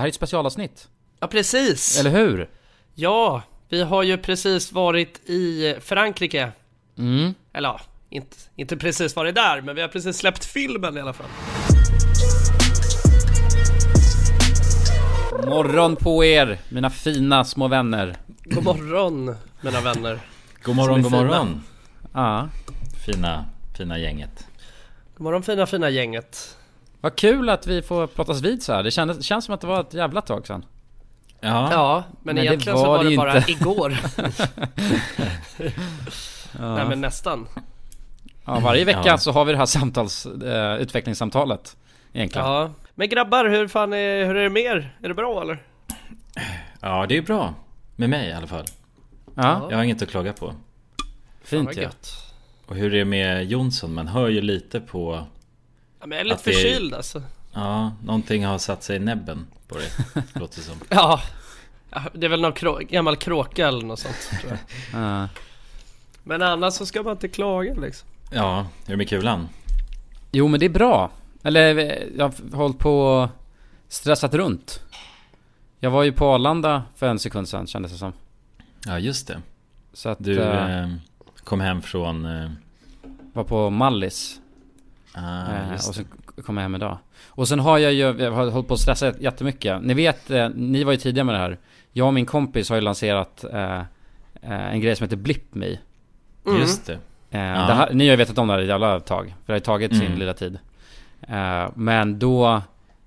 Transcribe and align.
det 0.00 0.02
här 0.02 0.06
är 0.06 0.08
ett 0.08 0.14
specialavsnitt. 0.14 0.88
Ja, 1.20 1.26
precis. 1.26 2.00
Eller 2.00 2.10
hur? 2.10 2.50
Ja, 2.94 3.42
vi 3.68 3.82
har 3.82 4.02
ju 4.02 4.18
precis 4.18 4.72
varit 4.72 5.28
i 5.28 5.74
Frankrike. 5.80 6.52
Mm. 6.98 7.34
Eller 7.52 7.68
ja, 7.68 7.80
inte, 8.10 8.36
inte 8.56 8.76
precis 8.76 9.16
varit 9.16 9.34
där, 9.34 9.60
men 9.60 9.74
vi 9.74 9.80
har 9.80 9.88
precis 9.88 10.16
släppt 10.16 10.44
filmen 10.44 10.96
i 10.96 11.00
alla 11.00 11.12
fall. 11.12 11.26
Morgon 15.46 15.96
på 15.96 16.24
er, 16.24 16.58
mina 16.68 16.90
fina 16.90 17.44
små 17.44 17.68
vänner. 17.68 18.16
God 18.44 18.64
morgon, 18.64 19.36
mina 19.60 19.80
vänner. 19.80 20.20
God 20.62 20.76
morgon, 20.76 21.02
god 21.02 21.12
fina. 21.12 21.22
morgon. 21.22 21.62
Ja, 22.12 22.48
Fina, 23.06 23.44
fina 23.76 23.98
gänget. 23.98 24.46
God 25.16 25.24
morgon 25.24 25.42
fina, 25.42 25.66
fina 25.66 25.90
gänget. 25.90 26.56
Vad 27.00 27.16
kul 27.16 27.48
att 27.48 27.66
vi 27.66 27.82
får 27.82 28.06
pratas 28.06 28.40
vid 28.40 28.62
så 28.62 28.72
här. 28.72 28.82
Det 28.82 28.90
kändes, 28.90 29.24
känns 29.24 29.44
som 29.44 29.54
att 29.54 29.60
det 29.60 29.66
var 29.66 29.80
ett 29.80 29.94
jävla 29.94 30.20
tag 30.20 30.46
sedan. 30.46 30.64
Ja, 31.40 31.68
Ja, 31.72 32.04
men, 32.22 32.34
Men 32.34 32.44
egentligen 32.44 32.76
var 32.78 32.84
så 32.84 32.90
var 32.90 33.04
det 33.04 33.10
det 33.10 33.16
bara 33.16 33.36
inte. 33.38 33.50
igår. 33.52 33.96
Ja. 36.58 36.74
Nej 36.74 36.84
men 36.88 37.00
nästan. 37.00 37.46
Ja, 38.44 38.58
varje 38.60 38.84
vecka 38.84 39.02
Ja. 39.04 39.18
så 39.18 39.32
har 39.32 39.44
vi 39.44 39.52
det 39.52 39.58
här 39.58 39.66
samtals, 39.66 40.26
eh, 40.26 40.76
utvecklingssamtalet. 40.76 41.76
Egentligen. 42.12 42.46
Ja. 42.46 42.70
Men 42.94 43.08
grabbar, 43.08 43.44
hur 43.44 43.68
fan 43.68 43.92
är, 43.92 44.24
hur 44.24 44.36
är 44.36 44.42
det 44.42 44.50
med 44.50 44.62
er? 44.62 44.96
Är 45.02 45.08
det 45.08 45.14
bra 45.14 45.42
eller? 45.42 45.62
ja, 46.80 47.06
det 47.08 47.16
är 47.16 47.22
bra. 47.22 47.54
Med 47.96 48.10
mig 48.10 48.28
i 48.28 48.32
alla 48.32 48.46
fall. 48.46 48.64
Ja, 49.34 49.66
Jag 49.70 49.76
har 49.76 49.84
inget 49.84 50.02
att 50.02 50.10
klaga 50.10 50.32
på. 50.32 50.54
Fint 51.44 51.76
gött. 51.76 52.10
Och 52.66 52.76
hur 52.76 52.94
är 52.94 52.98
det 52.98 53.04
med 53.04 53.44
Jonsson? 53.50 53.94
Man 53.94 54.08
hör 54.08 54.28
ju 54.28 54.40
lite 54.40 54.80
på... 54.80 55.26
Ja, 56.00 56.06
men 56.06 56.10
jag 56.18 56.20
är 56.20 56.24
lite 56.24 56.50
är- 56.50 56.54
förkyld 56.54 56.94
alltså. 56.94 57.22
Ja, 57.52 57.92
någonting 58.04 58.44
har 58.44 58.58
satt 58.58 58.82
sig 58.82 58.96
i 58.96 58.98
näbben 58.98 59.46
på 59.68 59.74
dig. 59.74 59.88
Låter 60.34 60.56
det 60.56 60.62
som. 60.62 60.76
Ja. 60.88 61.20
Det 62.12 62.26
är 62.26 62.30
väl 62.30 62.40
någon 62.40 62.52
krå 62.52 62.78
gammal 62.88 63.16
kråka 63.16 63.68
eller 63.68 63.82
något 63.86 63.98
sånt 63.98 64.30
tror 64.40 64.52
jag. 64.52 65.00
Ja. 65.02 65.28
Men 66.22 66.42
annars 66.42 66.74
så 66.74 66.86
ska 66.86 67.02
man 67.02 67.12
inte 67.12 67.28
klaga 67.28 67.74
liksom. 67.74 68.08
Ja, 68.32 68.60
hur 68.60 68.86
är 68.86 68.90
det 68.90 68.96
med 68.96 69.08
kulan? 69.08 69.48
Jo 70.32 70.48
men 70.48 70.60
det 70.60 70.66
är 70.66 70.70
bra. 70.70 71.10
Eller 71.42 71.74
jag 72.16 72.24
har 72.24 72.56
hållit 72.56 72.78
på 72.78 73.00
och 73.00 73.28
stressat 73.88 74.34
runt. 74.34 74.82
Jag 75.80 75.90
var 75.90 76.02
ju 76.02 76.12
på 76.12 76.26
Arlanda 76.26 76.82
för 76.96 77.08
en 77.08 77.18
sekund 77.18 77.48
sedan 77.48 77.66
kändes 77.66 77.92
det 77.92 77.98
som. 77.98 78.12
Ja, 78.86 78.98
just 78.98 79.26
det. 79.26 79.42
Så 79.92 80.08
att 80.08 80.18
Du 80.20 80.40
eh, 80.42 80.88
kom 81.44 81.60
hem 81.60 81.82
från... 81.82 82.24
Eh, 82.24 82.50
var 83.32 83.44
på 83.44 83.70
Mallis. 83.70 84.39
Ah, 85.14 85.52
Eh, 85.52 85.72
och 85.72 85.94
sen 85.94 86.04
kom 86.46 86.56
jag 86.56 86.62
hem 86.62 86.74
idag. 86.74 86.98
Och 87.28 87.48
sen 87.48 87.60
har 87.60 87.78
jag 87.78 87.92
ju, 87.92 87.98
jag 88.18 88.32
har 88.32 88.50
hållit 88.50 88.68
på 88.68 88.74
att 88.74 88.80
stressa 88.80 89.12
jättemycket. 89.18 89.82
Ni 89.82 89.94
vet, 89.94 90.30
eh, 90.30 90.48
ni 90.54 90.84
var 90.84 90.92
ju 90.92 90.98
tidiga 90.98 91.24
med 91.24 91.34
det 91.34 91.38
här. 91.38 91.58
Jag 91.92 92.06
och 92.06 92.14
min 92.14 92.26
kompis 92.26 92.68
har 92.68 92.76
ju 92.76 92.82
lanserat 92.82 93.44
eh, 93.52 93.78
eh, 94.42 94.72
en 94.72 94.80
grej 94.80 94.96
som 94.96 95.04
heter 95.04 95.16
BlipMe. 95.16 95.78
Mm. 96.46 96.60
Just 96.60 96.86
det. 96.86 96.92
Eh, 97.30 97.40
Ja. 97.40 97.66
det 97.66 97.74
här, 97.74 97.90
ni 97.92 98.04
har 98.04 98.10
ju 98.10 98.16
vetat 98.16 98.38
om 98.38 98.46
det 98.48 98.52
här 98.54 98.60
ett 98.60 98.68
jävla 98.68 99.00
tag. 99.00 99.26
För 99.26 99.34
det 99.46 99.52
har 99.52 99.56
ju 99.56 99.60
tagit 99.60 99.92
sin 99.96 100.06
Mm. 100.06 100.18
lilla 100.18 100.34
tid. 100.34 100.58
Eh, 101.28 101.68
men 101.74 102.18
då, 102.18 102.62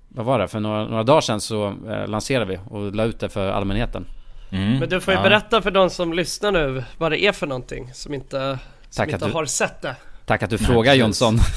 vad 0.08 0.26
var 0.26 0.38
det? 0.38 0.48
För 0.48 0.60
några, 0.60 0.84
några 0.88 1.02
dagar 1.02 1.20
sedan 1.20 1.40
så 1.40 1.66
eh, 1.88 2.06
lanserade 2.08 2.44
vi 2.46 2.58
och 2.70 2.94
la 2.94 3.04
ut 3.04 3.20
det 3.20 3.28
för 3.28 3.50
allmänheten. 3.50 4.04
Mm, 4.50 4.78
Men 4.78 4.88
du 4.88 5.00
får 5.00 5.14
ju 5.14 5.18
ja. 5.20 5.24
berätta 5.24 5.62
för 5.62 5.70
de 5.70 5.90
som 5.90 6.12
lyssnar 6.12 6.52
nu 6.52 6.84
vad 6.98 7.12
det 7.12 7.24
är 7.24 7.32
för 7.32 7.46
någonting 7.46 7.90
som 7.94 8.14
inte, 8.14 8.58
som 8.90 9.04
Tack 9.04 9.12
inte 9.12 9.26
du- 9.26 9.32
har 9.32 9.44
sett 9.44 9.82
det. 9.82 9.96
Tack 10.26 10.42
att 10.42 10.50
du 10.50 10.56
Nej, 10.56 10.66
frågar. 10.66 10.94
Jonsson. 10.94 11.38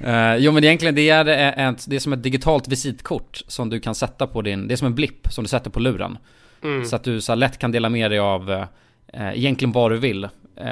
Eh, 0.00 0.36
jo 0.36 0.52
men 0.52 0.64
egentligen 0.64 0.94
det 0.94 1.10
är, 1.10 1.26
ett, 1.70 1.84
det 1.88 1.96
är 1.96 2.00
som 2.00 2.12
ett 2.12 2.22
digitalt 2.22 2.68
visitkort 2.68 3.42
som 3.46 3.70
du 3.70 3.80
kan 3.80 3.94
sätta 3.94 4.26
på 4.26 4.42
din, 4.42 4.68
det 4.68 4.74
är 4.74 4.76
som 4.76 4.86
en 4.86 4.94
blipp 4.94 5.32
som 5.32 5.44
du 5.44 5.48
sätter 5.48 5.70
på 5.70 5.80
luren. 5.80 6.18
Mm. 6.62 6.84
Så 6.84 6.96
att 6.96 7.04
du 7.04 7.20
så 7.20 7.34
lätt 7.34 7.58
kan 7.58 7.72
dela 7.72 7.88
med 7.88 8.10
dig 8.10 8.18
av 8.18 8.50
eh, 8.50 8.66
egentligen 9.12 9.72
vad 9.72 9.90
du 9.90 9.98
vill. 9.98 10.24
Eh, 10.56 10.70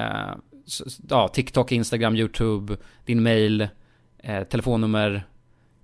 så, 0.67 0.85
ja, 1.09 1.29
TikTok, 1.29 1.73
Instagram, 1.73 2.17
YouTube, 2.17 2.77
din 3.05 3.23
mail, 3.23 3.69
eh, 4.19 4.43
telefonnummer 4.43 5.27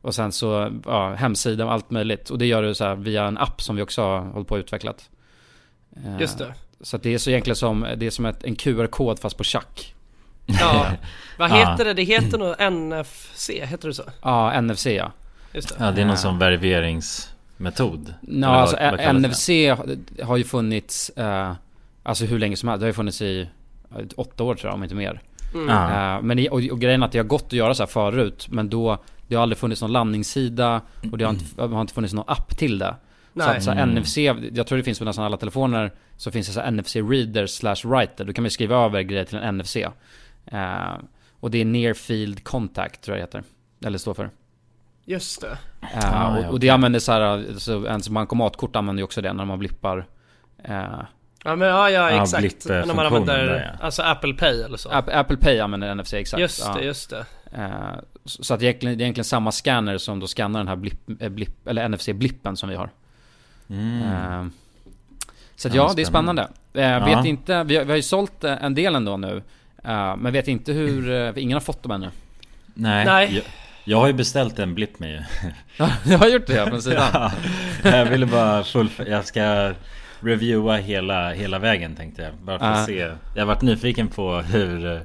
och 0.00 0.14
sen 0.14 0.32
så 0.32 0.80
ja, 0.86 1.14
hemsida 1.14 1.64
och 1.64 1.72
allt 1.72 1.90
möjligt. 1.90 2.30
Och 2.30 2.38
det 2.38 2.46
gör 2.46 2.62
du 2.62 2.74
så 2.74 2.84
här 2.84 2.94
via 2.94 3.24
en 3.24 3.38
app 3.38 3.62
som 3.62 3.76
vi 3.76 3.82
också 3.82 4.02
har 4.02 4.20
hållit 4.20 4.48
på 4.48 4.54
att 4.54 4.58
utvecklat. 4.58 5.10
Eh, 5.96 6.20
Just 6.20 6.38
det. 6.38 6.54
Så 6.80 6.96
att 6.96 7.02
det 7.02 7.14
är 7.14 7.18
så 7.18 7.30
egentligen 7.30 7.56
som, 7.56 7.86
det 7.96 8.06
är 8.06 8.10
som 8.10 8.26
ett, 8.26 8.44
en 8.44 8.56
QR-kod 8.56 9.18
fast 9.18 9.36
på 9.36 9.44
schack. 9.44 9.94
Ja. 10.60 10.86
Vad 11.38 11.50
heter 11.50 11.84
det? 11.84 11.94
Det 11.94 12.02
heter 12.04 12.38
nog 12.38 12.72
NFC, 12.72 13.50
heter 13.50 13.88
det 13.88 13.94
så? 13.94 14.02
Ja, 14.22 14.60
NFC 14.60 14.86
ja. 14.86 15.12
Just 15.52 15.68
det. 15.68 15.74
Ja, 15.84 15.90
det 15.90 16.00
är 16.00 16.04
någon 16.04 16.14
Eh. 16.14 16.20
sån 16.20 16.38
verifieringsmetod. 16.38 18.14
Ja, 18.20 18.46
alltså 18.48 18.76
vad 18.90 19.00
kallas 19.00 19.22
det? 19.22 19.28
NFC 19.28 19.48
har- 20.22 20.36
ju 20.36 20.44
funnits, 20.44 21.08
eh, 21.08 21.52
alltså 22.02 22.24
hur 22.24 22.38
länge 22.38 22.56
som 22.56 22.68
helst. 22.68 22.80
Det 22.80 22.84
har 22.84 22.88
ju 22.88 22.92
funnits 22.94 23.22
i 23.22 23.48
eh, 23.96 24.04
åtta 24.16 24.44
år 24.44 24.54
tror 24.54 24.68
jag, 24.70 24.74
om 24.74 24.82
inte 24.82 24.94
mer. 24.94 25.20
Mm. 25.54 25.68
Eh, 25.68 26.22
men 26.22 26.38
i, 26.38 26.48
och, 26.48 26.54
och 26.70 26.80
grejen 26.80 27.02
är 27.02 27.06
att 27.06 27.12
det 27.12 27.18
har 27.18 27.24
gått 27.24 27.44
att 27.46 27.52
göra 27.52 27.74
så 27.74 27.82
här 27.82 27.88
förut, 27.88 28.46
men 28.50 28.68
då 28.70 28.98
det 29.28 29.34
har 29.34 29.42
aldrig 29.42 29.58
funnits 29.58 29.80
någon 29.82 29.92
landningssida 29.92 30.80
och 31.12 31.18
det 31.18 31.24
har 31.24 31.32
inte, 31.32 31.44
det 31.56 31.74
har 31.74 31.80
inte 31.80 31.94
funnits 31.94 32.14
någon 32.14 32.24
app 32.28 32.58
till 32.58 32.78
det. 32.78 32.94
Så 33.36 33.42
att 33.42 33.62
så 33.62 33.70
här, 33.70 33.82
Mm. 33.82 33.94
NFC, 34.02 34.16
jag 34.52 34.66
tror 34.66 34.78
det 34.78 34.84
finns 34.84 34.98
på 34.98 35.04
nästan 35.04 35.24
alla 35.24 35.36
telefoner, 35.36 35.92
så 36.16 36.30
finns 36.30 36.46
det 36.46 36.52
så 36.52 36.60
här 36.60 36.70
NFC 36.70 36.96
reader 36.96 37.46
slash 37.46 37.76
writer. 37.84 38.24
Då 38.24 38.32
kan 38.32 38.42
man 38.44 38.50
skriva 38.50 38.76
över 38.76 39.02
grejer 39.02 39.24
till 39.24 39.38
en 39.38 39.56
NFC. 39.58 39.76
Eh, 40.46 40.94
och 41.40 41.50
det 41.50 41.58
är 41.60 41.64
near 41.64 41.94
field 41.94 42.44
contact 42.44 43.00
tror 43.04 43.16
jag 43.16 43.28
det 43.32 43.38
heter. 43.38 43.42
Eller 43.86 43.98
står 43.98 44.14
för. 44.14 44.30
Just 45.04 45.40
det. 45.40 45.58
Eh, 45.94 46.22
Ah, 46.22 46.36
och, 46.36 46.42
ja, 46.44 46.48
och 46.48 46.60
det 46.60 46.70
använder 46.70 46.98
så 47.00 47.12
här, 47.12 47.46
så 47.58 47.86
ens 47.86 48.08
bankomatkort 48.08 48.76
använder 48.76 49.00
ju 49.00 49.04
också 49.04 49.20
det 49.22 49.32
när 49.32 49.44
man 49.44 49.58
blippar. 49.58 50.06
Eh, 50.64 50.82
Ja 51.44 51.56
men 51.56 51.68
ja, 51.68 51.90
ja 51.90 52.10
exakt. 52.22 52.70
eh, 52.70 52.86
När 52.86 52.94
man 52.94 53.06
använder, 53.06 53.46
där, 53.46 53.72
ja. 53.78 53.84
alltså 53.84 54.02
Apple 54.02 54.34
Pay 54.34 54.62
eller 54.62 54.76
så. 54.76 54.88
App- 54.88 55.08
Apple 55.20 55.36
Pay 55.36 55.58
använder 55.60 55.94
NFC 55.94 56.12
exakt. 56.14 56.40
just 56.40 56.62
ja. 56.66 56.74
det, 56.74 56.84
just 56.84 57.10
det. 57.10 57.24
Eh, 57.52 57.70
så 58.24 58.44
så 58.44 58.54
att 58.54 58.60
det 58.60 58.66
är 58.66 58.68
egentligen, 58.68 58.98
det 58.98 59.02
är 59.02 59.04
egentligen 59.04 59.24
samma 59.24 59.52
scanner 59.52 59.98
som 59.98 60.20
då 60.20 60.26
scannar 60.26 60.60
den 60.60 60.68
här 60.68 60.76
blipp, 60.76 61.06
blipp, 61.06 61.66
eller 61.68 61.88
NFC-blippen 61.88 62.54
som 62.56 62.68
vi 62.68 62.74
har. 62.74 62.90
Mm. 63.70 64.02
Eh, 64.02 64.46
så 65.56 65.68
att 65.68 65.74
Ja, 65.74 65.86
ja, 65.88 65.92
det 65.96 66.02
är 66.02 66.06
spännande. 66.06 66.48
spännande. 66.72 67.06
Ja. 67.10 67.16
Vet 67.16 67.26
inte, 67.26 67.62
vi 67.64 67.76
har, 67.76 67.84
vi 67.84 67.90
har 67.90 67.96
ju 67.96 68.02
sålt 68.02 68.44
en 68.44 68.74
del 68.74 68.94
ändå 68.94 69.16
nu. 69.16 69.42
Eh, 69.84 70.16
men 70.16 70.32
vet 70.32 70.48
inte 70.48 70.72
hur, 70.72 71.10
eh, 71.10 71.32
ingen 71.42 71.54
har 71.54 71.60
fått 71.60 71.82
dem 71.82 71.92
ännu. 71.92 72.10
Nej, 72.74 73.04
Nej. 73.04 73.34
Jag, 73.34 73.44
jag 73.84 73.98
har 73.98 74.06
ju 74.06 74.12
beställt 74.12 74.58
en 74.58 74.74
blipp 74.74 74.98
med 74.98 75.10
ju. 75.10 75.20
jag 76.10 76.18
har 76.18 76.28
gjort 76.28 76.46
det 76.46 76.54
ja, 76.54 76.66
från 76.66 76.82
sidan. 76.82 77.08
Ja, 77.12 77.30
jag 77.82 78.04
ville 78.06 78.26
bara 78.26 78.64
fullfölja, 78.64 79.12
jag 79.16 79.24
ska 79.26 79.72
reviewa 80.20 80.76
hela, 80.76 81.30
hela 81.32 81.58
vägen 81.58 81.94
tänkte 81.96 82.22
jag. 82.22 82.32
Bara 82.34 82.58
för 82.58 82.66
att 82.66 82.86
se. 82.86 82.98
Jag 83.34 83.40
har 83.42 83.46
varit 83.46 83.62
nyfiken 83.62 84.08
på 84.08 84.36
hur, 84.36 84.92
eh, 84.94 85.00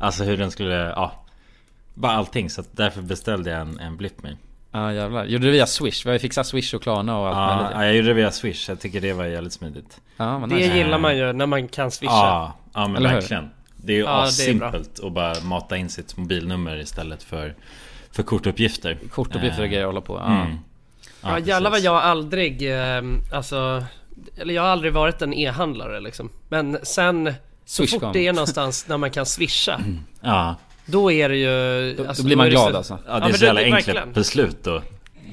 alltså 0.00 0.24
hur 0.24 0.36
den 0.36 0.50
skulle, 0.50 0.74
ja. 0.74 1.12
Bara 1.94 2.12
allting, 2.12 2.50
så 2.50 2.62
därför 2.72 3.02
beställde 3.02 3.50
jag 3.50 3.60
en, 3.60 3.78
en 3.78 3.96
blipp 3.96 4.22
med. 4.22 4.36
Ja 4.72 4.92
jävlar. 4.92 5.24
Gjorde 5.24 5.44
du 5.46 5.50
via 5.50 5.66
Swish? 5.66 6.04
Vi 6.06 6.08
har 6.10 6.12
ju 6.12 6.18
fixat 6.18 6.46
Swish 6.46 6.74
och 6.74 6.82
Klarna 6.82 7.18
och 7.18 7.28
allt 7.28 7.36
Ja, 7.36 7.56
möjligt. 7.56 7.72
ja, 7.76 7.84
jag 7.84 7.94
gjorde 7.96 8.08
det 8.08 8.14
via 8.14 8.30
Swish, 8.30 8.68
jag 8.68 8.80
tycker 8.80 9.00
det 9.00 9.12
var 9.12 9.24
jävligt 9.24 9.52
smidigt. 9.52 10.00
Vad 10.16 10.48
Det 10.48 10.54
nice. 10.54 10.76
gillar 10.76 10.98
man 10.98 11.16
ju 11.16 11.32
när 11.32 11.46
man 11.46 11.68
kan 11.68 11.90
swisha. 11.90 12.12
Ja, 12.12 12.54
ja 12.74 12.88
men 12.88 12.96
Eller 12.96 13.20
hur? 13.20 13.50
Det 13.84 13.92
är 13.92 13.96
ju 13.96 14.02
Ja, 14.02 14.22
assimpelt 14.22 15.00
att 15.00 15.12
bara 15.12 15.40
mata 15.40 15.76
in 15.76 15.88
sitt 15.90 16.16
mobilnummer 16.16 16.76
istället 16.80 17.22
för, 17.22 17.54
för 18.10 18.22
kortuppgifter. 18.22 18.98
Kortuppgifter 19.10 19.62
Eh, 19.62 19.68
grejer 19.68 19.82
att 19.82 19.86
hålla 19.88 20.00
på. 20.00 20.14
Ja. 20.18 20.42
Mm. 20.42 20.56
Ja, 21.22 21.38
jävlar 21.38 21.70
vad 21.70 21.80
jag 21.80 21.94
aldrig, 21.96 22.70
eh, 22.72 23.02
alltså 23.32 23.84
Eller 24.36 24.54
jag 24.54 24.62
har 24.62 24.68
aldrig 24.68 24.92
varit 24.92 25.22
en 25.22 25.34
e-handlare 25.34 26.00
liksom 26.00 26.30
Men 26.48 26.78
sen 26.82 27.34
Så 27.64 27.86
Swish 27.86 28.00
fort 28.00 28.12
det 28.12 28.26
är 28.26 28.32
någonstans 28.32 28.88
när 28.88 28.96
man 28.98 29.10
kan 29.10 29.26
swisha 29.26 29.80
Ja, 30.20 30.54
Då 30.86 31.12
är 31.12 31.28
det 31.28 31.36
ju 31.36 31.94
Då, 31.94 32.08
alltså, 32.08 32.22
då 32.22 32.26
blir 32.26 32.36
man 32.36 32.50
glad 32.50 32.70
så- 32.70 32.76
alltså. 32.76 32.98
ja 33.06 33.12
det 33.12 33.16
är 33.18 33.20
men 33.28 33.34
så 33.38 33.44
jävla 33.44 33.60
enkla 33.62 34.06
beslut 34.06 34.64
då. 34.64 34.82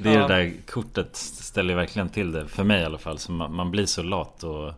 Det 0.03 0.09
är 0.09 0.13
Ja. 0.19 0.27
det 0.27 0.33
där 0.35 0.53
kortet 0.71 1.15
ställer 1.15 1.75
verkligen 1.75 2.09
till 2.09 2.31
det, 2.31 2.47
för 2.47 2.63
mig 2.63 2.81
i 2.81 2.85
alla 2.85 2.97
fall. 2.97 3.17
Så 3.17 3.31
man, 3.31 3.53
man 3.55 3.71
blir 3.71 3.85
så 3.85 4.03
lat 4.03 4.43
och... 4.43 4.73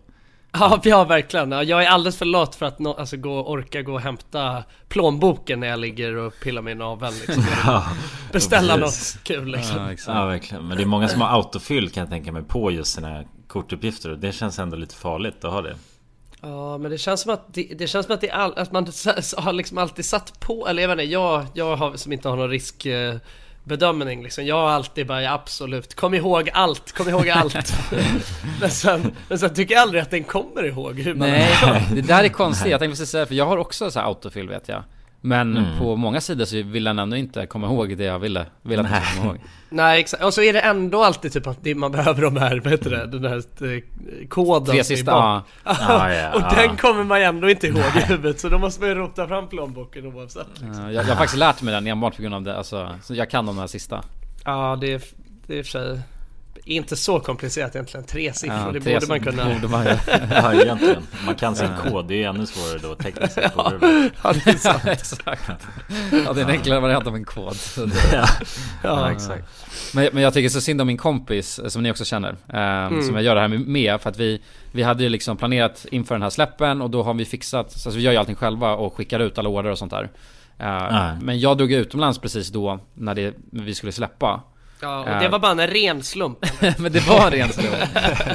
Ja, 0.51 0.79
ja 0.83 1.03
verkligen. 1.03 1.51
Ja, 1.51 1.63
Jag 1.63 1.83
är 1.83 1.87
alldeles 1.87 2.17
för 2.17 2.25
lat 2.25 2.55
för 2.55 2.65
att 2.65 2.79
nå, 2.79 2.93
alltså, 2.93 3.17
gå, 3.17 3.47
orka 3.47 3.81
gå 3.81 3.93
och 3.93 4.01
hämta 4.01 4.63
plånboken 4.89 5.59
när 5.59 5.67
jag 5.67 5.79
ligger 5.79 6.15
och 6.15 6.33
pillar 6.43 6.61
mig 6.61 6.71
i 6.71 6.75
naveln 6.75 7.13
liksom. 7.27 7.43
Ja, 7.65 7.83
Beställa 8.31 8.77
precis. 8.77 9.15
något 9.15 9.23
kul 9.23 9.51
liksom. 9.51 9.77
Ja, 9.77 9.91
exakt. 9.91 10.15
Ja 10.15 10.25
verkligen, 10.25 10.67
men 10.67 10.77
det 10.77 10.83
är 10.83 10.87
många 10.87 11.07
som 11.07 11.21
har 11.21 11.29
autofyll 11.37 11.89
kan 11.89 12.01
jag 12.01 12.09
tänka 12.09 12.31
mig 12.31 12.43
på 12.43 12.71
just 12.71 12.93
sina 12.93 13.23
kortuppgifter 13.47 14.11
och 14.11 14.19
det 14.19 14.31
känns 14.31 14.59
ändå 14.59 14.77
lite 14.77 14.95
farligt 14.95 15.45
att 15.45 15.51
ha 15.51 15.61
det. 15.61 15.75
Ja 16.41 16.77
men 16.77 16.91
det 16.91 16.97
känns 16.97 17.21
som 17.21 17.33
att 17.33 17.53
det, 17.53 17.63
det 17.63 17.87
känns 17.87 18.05
som 18.05 18.15
att 18.15 18.21
det 18.21 18.29
all, 18.29 18.53
att 18.57 18.71
man 18.71 18.85
har 19.37 19.53
liksom 19.53 19.77
alltid 19.77 20.05
satt 20.05 20.39
på, 20.39 20.67
eller 20.67 20.81
jag 20.81 20.89
vet 20.89 20.99
inte, 20.99 21.11
jag, 21.13 21.45
jag 21.53 21.75
har, 21.75 21.95
som 21.95 22.13
inte 22.13 22.29
har 22.29 22.35
någon 22.35 22.49
riskbedömning 23.65 24.23
liksom. 24.23 24.45
Jag 24.45 24.55
har 24.55 24.69
alltid 24.69 25.07
bara 25.07 25.33
absolut, 25.33 25.95
kom 25.95 26.13
ihåg 26.13 26.49
allt, 26.53 26.91
kom 26.91 27.09
ihåg 27.09 27.29
allt. 27.29 27.73
men, 28.61 28.69
sen, 28.69 29.11
men 29.29 29.39
sen 29.39 29.53
tycker 29.53 29.73
jag 29.73 29.81
aldrig 29.81 30.01
att 30.01 30.11
den 30.11 30.23
kommer 30.23 30.65
ihåg 30.65 30.99
hur 30.99 31.13
man 31.13 31.29
Nej, 31.29 31.87
det 31.95 32.01
där 32.01 32.23
är 32.23 32.29
konstigt. 32.29 32.71
Jag 32.71 32.79
tänkte 32.79 32.91
precis 32.91 33.09
säga 33.09 33.25
för 33.25 33.35
jag 33.35 33.45
har 33.45 33.57
också 33.57 33.91
så 33.91 33.99
här 33.99 34.07
autofill 34.07 34.49
vet 34.49 34.67
jag. 34.67 34.83
Men 35.23 35.57
Mm. 35.57 35.79
på 35.79 35.95
många 35.95 36.21
sidor 36.21 36.45
så 36.45 36.63
vill 36.63 36.87
han 36.87 36.99
ändå 36.99 37.15
inte 37.15 37.45
komma 37.45 37.67
ihåg 37.67 37.97
det 37.97 38.03
jag 38.03 38.19
ville, 38.19 38.45
ville 38.61 38.81
att 38.81 38.89
han 38.89 39.01
skulle 39.01 39.21
komma 39.21 39.33
ihåg. 39.33 39.41
Nej 39.69 39.99
exakt, 39.99 40.23
och 40.23 40.33
så 40.33 40.41
är 40.41 40.53
det 40.53 40.59
ändå 40.59 41.03
alltid 41.03 41.33
typ 41.33 41.47
att 41.47 41.65
man 41.75 41.91
behöver 41.91 42.21
de 42.21 42.37
här, 42.37 42.59
vad 42.63 42.71
heter 42.71 42.89
det, 42.89 43.05
den 43.19 43.25
här 43.25 43.37
eh, 43.37 44.27
koden 44.29 44.65
Tre 44.73 44.83
sista, 44.83 45.11
ja. 45.11 45.43
Ja, 45.65 46.13
ja, 46.13 46.33
och 46.33 46.55
den 46.55 46.77
kommer 46.77 47.03
man 47.03 47.21
ändå 47.21 47.49
inte 47.49 47.67
ihåg 47.67 47.77
i 47.97 47.99
huvudet 47.99 48.39
så 48.39 48.49
då 48.49 48.57
måste 48.57 48.81
man 48.81 48.89
ju 48.89 48.95
rota 48.95 49.27
fram 49.27 49.47
plånboken 49.49 50.05
oavsett 50.05 50.47
liksom. 50.61 50.83
Ja, 50.83 50.91
Jag, 50.91 50.93
jag 50.93 51.09
har 51.09 51.15
faktiskt 51.15 51.37
lärt 51.39 51.61
mig 51.61 51.73
den 51.73 51.87
enbart 51.87 52.15
på 52.15 52.21
grund 52.21 52.35
av 52.35 52.43
det, 52.43 52.57
alltså, 52.57 52.89
så 53.03 53.13
jag 53.15 53.29
kan 53.29 53.45
de 53.45 53.57
här 53.57 53.67
sista. 53.67 54.03
Ja 54.45 54.77
det 54.81 54.93
är, 54.93 55.01
det 55.47 55.53
är 55.53 55.57
i 55.57 55.61
och 55.61 55.65
för 55.65 55.71
sig 55.71 55.99
inte 56.75 56.95
så 56.95 57.19
komplicerat 57.19 57.75
egentligen, 57.75 58.05
tre 58.05 58.33
siffror, 58.33 58.57
Ja, 58.65 58.71
det 58.71 58.79
tre 58.81 58.93
borde 58.93 59.07
man 59.07 59.19
kunna 59.19 59.45
Borde 59.53 59.67
man. 59.67 59.85
Ja 60.31 60.53
egentligen. 60.53 61.03
Man 61.25 61.35
kan 61.35 61.55
sin 61.55 61.69
kod, 61.83 62.07
det 62.07 62.23
är 62.23 62.29
ännu 62.29 62.45
svårare 62.45 62.79
då 62.81 62.95
tekniskt 62.95 63.33
sett. 63.33 63.55
vara. 63.55 63.73
Ja 64.23 64.33
det 64.45 64.49
är 64.51 64.57
sant. 64.57 64.81
exakt. 64.85 65.49
Ja, 66.25 66.33
det 66.33 66.41
är 66.41 66.45
en 66.45 66.49
enklare 66.51 66.79
variant 66.79 67.07
av 67.07 67.15
en 67.15 67.25
kod. 67.25 67.55
Ja, 68.13 68.25
Ja. 68.83 69.11
exakt. 69.11 69.43
Men, 69.93 70.09
men 70.13 70.23
jag 70.23 70.33
tycker 70.33 70.49
så 70.49 70.61
synd 70.61 70.81
om 70.81 70.87
min 70.87 70.97
kompis, 70.97 71.59
eh, 71.59 71.67
som 71.67 71.83
ni 71.83 71.91
också 71.91 72.05
känner. 72.05 72.29
Eh, 72.29 73.01
Som 73.01 73.15
jag 73.15 73.23
gör 73.23 73.35
det 73.35 73.41
här 73.41 73.47
med- 73.47 74.01
för 74.01 74.09
att 74.09 74.17
vi, 74.17 74.41
vi 74.71 74.83
hade 74.83 75.03
ju 75.03 75.09
liksom 75.09 75.37
planerat 75.37 75.85
inför 75.91 76.15
den 76.15 76.21
här 76.21 76.29
släppen 76.29 76.81
och 76.81 76.89
då 76.89 77.03
har 77.03 77.13
vi 77.13 77.25
fixat, 77.25 77.71
så 77.71 77.89
alltså 77.89 77.97
vi 77.97 78.03
gör 78.03 78.11
ju 78.11 78.17
allting 78.17 78.35
själva 78.35 78.73
och 78.75 78.93
skickar 78.95 79.19
ut 79.19 79.37
alla 79.37 79.49
order 79.49 79.69
och 79.71 79.77
sånt 79.77 79.91
där. 79.91 80.03
Eh, 80.59 80.67
Ja. 80.67 81.15
Men 81.21 81.39
jag 81.39 81.57
drog 81.57 81.71
utomlands 81.71 82.19
precis 82.19 82.49
då, 82.49 82.79
när, 82.93 83.15
det, 83.15 83.35
när 83.51 83.63
vi 83.63 83.75
skulle 83.75 83.91
släppa. 83.91 84.41
Ja, 84.81 84.99
och 84.99 85.21
det 85.21 85.29
var 85.29 85.39
bara 85.39 85.51
en 85.51 85.67
ren 85.67 86.03
slump. 86.03 86.45
men 86.77 86.91
det 86.91 87.07
var 87.07 87.25
en 87.25 87.31
ren 87.31 87.49
slump. 87.49 87.75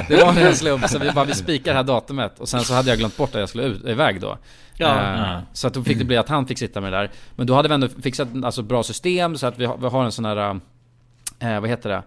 Det 0.07 0.15
var 0.15 0.29
en 0.29 0.35
ren 0.35 0.55
slump, 0.55 0.89
så 0.89 0.99
vi 0.99 1.11
bara, 1.11 1.25
vi 1.25 1.33
spikar 1.33 1.71
det 1.71 1.77
här 1.77 1.83
datumet. 1.83 2.39
Och 2.39 2.49
sen 2.49 2.61
så 2.61 2.73
hade 2.73 2.89
jag 2.89 2.97
glömt 2.97 3.17
bort 3.17 3.35
att 3.35 3.39
jag 3.39 3.49
skulle 3.49 3.63
ut, 3.63 3.85
iväg 3.85 4.21
då. 4.21 4.37
Ja. 4.77 5.17
Ja. 5.17 5.41
Så 5.53 5.67
att 5.67 5.73
då 5.73 5.83
fick 5.83 5.97
det 5.97 6.05
bli 6.05 6.17
att 6.17 6.29
han 6.29 6.47
fick 6.47 6.57
sitta 6.57 6.81
med 6.81 6.93
det 6.93 6.97
där. 6.97 7.11
Men 7.35 7.47
då 7.47 7.53
hade 7.53 7.67
vi 7.67 7.73
ändå 7.73 7.87
fixat 8.01 8.27
alltså, 8.43 8.61
bra 8.61 8.83
system 8.83 9.37
så 9.37 9.47
att 9.47 9.57
vi 9.59 9.65
har, 9.65 9.77
vi 9.77 9.87
har 9.87 10.03
en 10.05 10.11
sån 10.11 10.25
här, 10.25 10.59
eh, 11.39 11.59
vad 11.59 11.69
heter 11.69 11.89
det? 11.89 12.03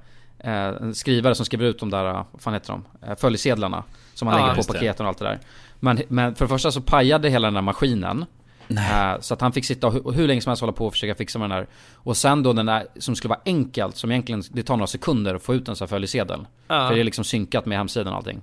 En 0.51 0.95
skrivare 0.95 1.35
som 1.35 1.47
skriver 1.47 1.67
ut 1.67 1.79
de 1.81 1.91
där, 1.91 2.05
vad 2.05 2.27
fan 2.39 2.55
heter 2.55 2.73
de? 2.73 3.17
Följesedlarna. 3.17 3.85
Som 4.15 4.27
man 4.27 4.39
Ja, 4.39 4.47
lägger 4.47 4.63
på 4.63 4.73
paketen 4.73 5.07
och 5.07 5.09
allt 5.11 5.19
det 5.19 5.25
där. 5.25 5.39
Men, 5.81 6.03
men 6.09 6.35
för 6.35 6.45
det 6.45 6.49
första 6.49 6.73
så 6.73 6.81
pajade 6.81 7.29
hela 7.29 7.47
den 7.47 7.55
där 7.55 7.63
maskinen. 7.63 8.25
Eh, 8.71 9.21
så 9.21 9.35
att 9.35 9.41
han 9.41 9.53
fick 9.53 9.65
sitta 9.65 9.87
och 9.87 9.93
hur, 9.93 10.13
hur 10.13 10.29
länge 10.29 10.41
som 10.41 10.51
helst 10.51 10.61
hålla 10.61 10.73
på 10.73 10.87
och 10.87 10.93
försöka 10.93 11.15
fixa 11.15 11.39
med 11.39 11.51
den 11.51 11.59
där. 11.59 11.67
Och 11.95 12.17
sen 12.17 12.43
då 12.43 12.53
den 12.53 12.67
där 12.67 12.87
som 12.99 13.17
skulle 13.17 13.29
vara 13.29 13.41
enkelt, 13.45 13.97
som 13.97 14.11
egentligen, 14.11 14.43
det 14.51 14.63
tar 14.63 14.77
några 14.77 14.87
sekunder 14.87 15.35
att 15.35 15.43
få 15.43 15.55
ut 15.55 15.69
en 15.69 15.77
sån 15.77 15.85
här 15.85 15.89
följesedel. 15.89 16.47
Ja. 16.69 16.89
För 16.89 16.95
det 16.95 17.01
är 17.01 17.05
liksom 17.05 17.25
synkat 17.25 17.67
med 17.67 17.79
hemsidan 17.79 18.13
och 18.13 18.17
allting. 18.17 18.43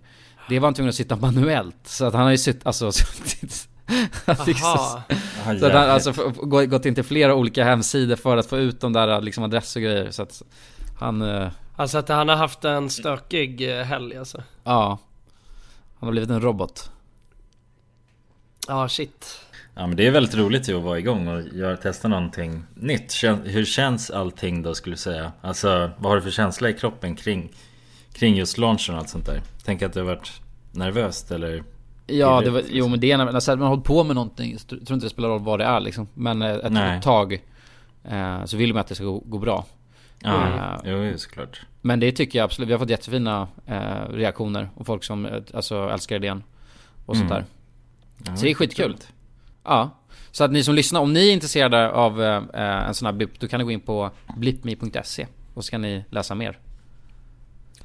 Det 0.50 0.60
var 0.60 0.68
han 0.68 0.74
tvungen 0.74 0.90
att 0.90 0.96
sitta 0.96 1.16
manuellt. 1.16 1.76
Så 1.88 2.06
att 2.06 2.14
han 2.14 2.24
har 2.24 2.32
ju 2.32 2.38
suttit, 2.38 2.68
alltså 2.68 2.92
suttit... 2.92 3.52
så- 3.52 3.68
Aha. 4.66 5.04
Ja, 5.46 5.60
så 5.60 5.66
att 5.66 5.74
han 5.74 5.90
alltså 5.90 6.12
gått 6.68 6.86
in 6.86 6.96
till 6.96 7.04
flera 7.04 7.36
olika 7.36 7.64
hemsidor 7.64 8.16
för 8.16 8.38
att 8.38 8.46
få 8.46 8.58
ut 8.58 8.82
de 8.82 8.94
där 8.94 9.22
liksom 9.22 9.44
adresser 9.44 9.80
och 9.80 9.84
grejer. 9.84 10.12
Så 10.12 10.22
att 10.24 10.42
han, 11.00 11.22
eh, 11.22 11.48
Alltså 11.76 11.98
att 11.98 12.10
han 12.10 12.30
har 12.30 12.36
haft 12.36 12.66
en 12.66 12.90
stökig 12.90 13.80
eh, 13.80 13.84
helg 13.86 14.18
alltså. 14.18 14.44
ja. 14.64 15.00
Han 16.00 16.08
har 16.08 16.12
blivit 16.12 16.30
en 16.30 16.42
robot. 16.42 16.92
Ja 18.68 18.90
shit. 18.90 19.40
Ja 19.80 19.88
men 19.88 19.98
det 19.98 20.08
är 20.08 20.12
väldigt 20.12 20.36
roligt 20.36 20.70
ju 20.70 20.78
att 20.78 20.84
vara 20.84 21.00
igång 21.00 21.28
och 21.28 21.42
göra, 21.54 21.78
testa 21.78 22.08
någonting 22.08 22.64
nytt. 22.76 23.24
Hur 23.44 23.66
känns 23.66 24.10
allting 24.12 24.62
då 24.62 24.74
skulle 24.76 24.94
du 24.94 24.98
säga? 24.98 25.32
Alltså 25.42 25.92
vad 25.98 26.12
har 26.12 26.16
du 26.16 26.22
för 26.22 26.32
känsla 26.32 26.70
i 26.70 26.74
kroppen 26.74 27.16
kring, 27.16 27.50
kring 28.14 28.36
just 28.36 28.58
launchen 28.58 28.96
och 28.96 29.00
allt 29.02 29.10
sånt 29.10 29.26
där? 29.26 29.42
Tänk 29.66 29.82
att 29.82 29.94
det 29.94 30.00
har 30.00 30.08
varit 30.08 30.42
nervöst 30.72 31.32
eller? 31.32 31.64
Ja, 32.08 32.42
Det 32.42 32.50
var, 32.50 32.62
jo 32.70 32.88
men 32.88 33.00
det 33.00 33.12
är 33.12 33.20
alltså, 33.20 33.52
man 33.52 33.62
har 33.62 33.68
hållit 33.70 33.84
på 33.86 34.04
med 34.04 34.16
någonting, 34.16 34.60
så 34.60 34.68
tror 34.68 34.94
inte 34.94 35.06
det 35.06 35.10
spelar 35.10 35.30
roll 35.30 35.42
vad 35.44 35.60
det 35.60 35.66
är 35.66 35.80
liksom. 35.80 36.08
Men 36.14 36.42
eh, 36.42 36.50
ett 36.56 36.72
Nej. 36.72 37.02
tag 37.02 37.34
eh, 38.04 38.46
så 38.46 38.58
vill 38.58 38.74
man 38.74 38.80
att 38.82 38.88
det 38.88 38.96
ska 38.96 39.04
gå, 39.04 39.20
gå 39.26 39.38
bra. 39.38 39.66
Ja, 40.20 40.48
Mm. 40.86 41.12
jo 41.12 41.18
såklart. 41.18 41.62
Men 41.82 42.00
det 42.00 42.12
tycker 42.12 42.40
jag 42.40 42.44
absolut, 42.44 42.70
vi 42.70 42.74
har 42.74 42.80
fått 42.80 42.90
jättefina 42.90 43.48
eh, 43.66 44.10
reaktioner 44.10 44.70
och 44.76 44.86
folk 44.86 45.04
som 45.04 45.26
eh, 45.26 45.42
alltså, 45.54 45.90
älskar 45.90 46.16
idén. 46.16 46.44
Och 47.06 47.18
sånt 47.18 47.32
Mm. 47.32 47.44
där. 47.44 47.46
Ja, 48.32 48.36
Så 48.38 48.46
det 48.46 48.52
är 48.52 48.56
skitkul. 48.56 48.96
Ja. 49.68 49.90
Så 50.32 50.44
att 50.44 50.52
ni 50.52 50.64
som 50.64 50.76
lyssnar, 50.76 51.02
om 51.02 51.14
ni 51.14 51.28
är 51.30 51.34
intresserade 51.34 51.90
av 51.92 52.24
eh, 52.24 52.88
en 52.88 52.94
sån 52.94 53.06
här 53.06 53.14
blipp, 53.14 53.40
då 53.40 53.48
kan 53.48 53.58
ni 53.58 53.64
gå 53.64 53.72
in 53.72 53.80
på 53.82 54.12
blippme.se 54.38 55.28
och 55.54 55.66
så 55.66 55.72
kan 55.72 55.82
ni 55.82 56.06
läsa 56.10 56.36
mer. 56.36 56.60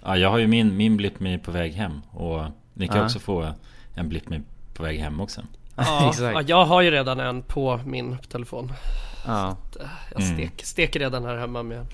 Ja 0.03 0.17
jag 0.17 0.31
har 0.31 0.39
ju 0.39 0.47
min, 0.47 0.77
min 0.77 0.97
BlippMe 0.97 1.39
på 1.39 1.51
väg 1.51 1.73
hem 1.73 2.01
och 2.11 2.45
ni 2.75 2.87
kan 2.89 2.97
Ja. 2.97 3.05
också 3.05 3.19
få 3.19 3.53
en 3.95 4.09
BlippMe 4.09 4.41
på 4.75 4.83
väg 4.83 4.99
hem 5.01 5.21
också. 5.21 5.41
Ja, 5.77 6.13
ja, 6.21 6.43
jag 6.47 6.65
har 6.65 6.81
ju 6.81 6.91
redan 6.91 7.21
en 7.21 7.43
på 7.43 7.81
min 7.87 8.19
telefon. 8.19 8.73
Ja. 9.27 9.57
Jag 10.13 10.23
Mm. 10.23 10.35
stek, 10.35 10.65
steker 10.67 11.01
redan 11.01 11.25
här 11.25 11.37
hemma 11.37 11.63
med. 11.63 11.87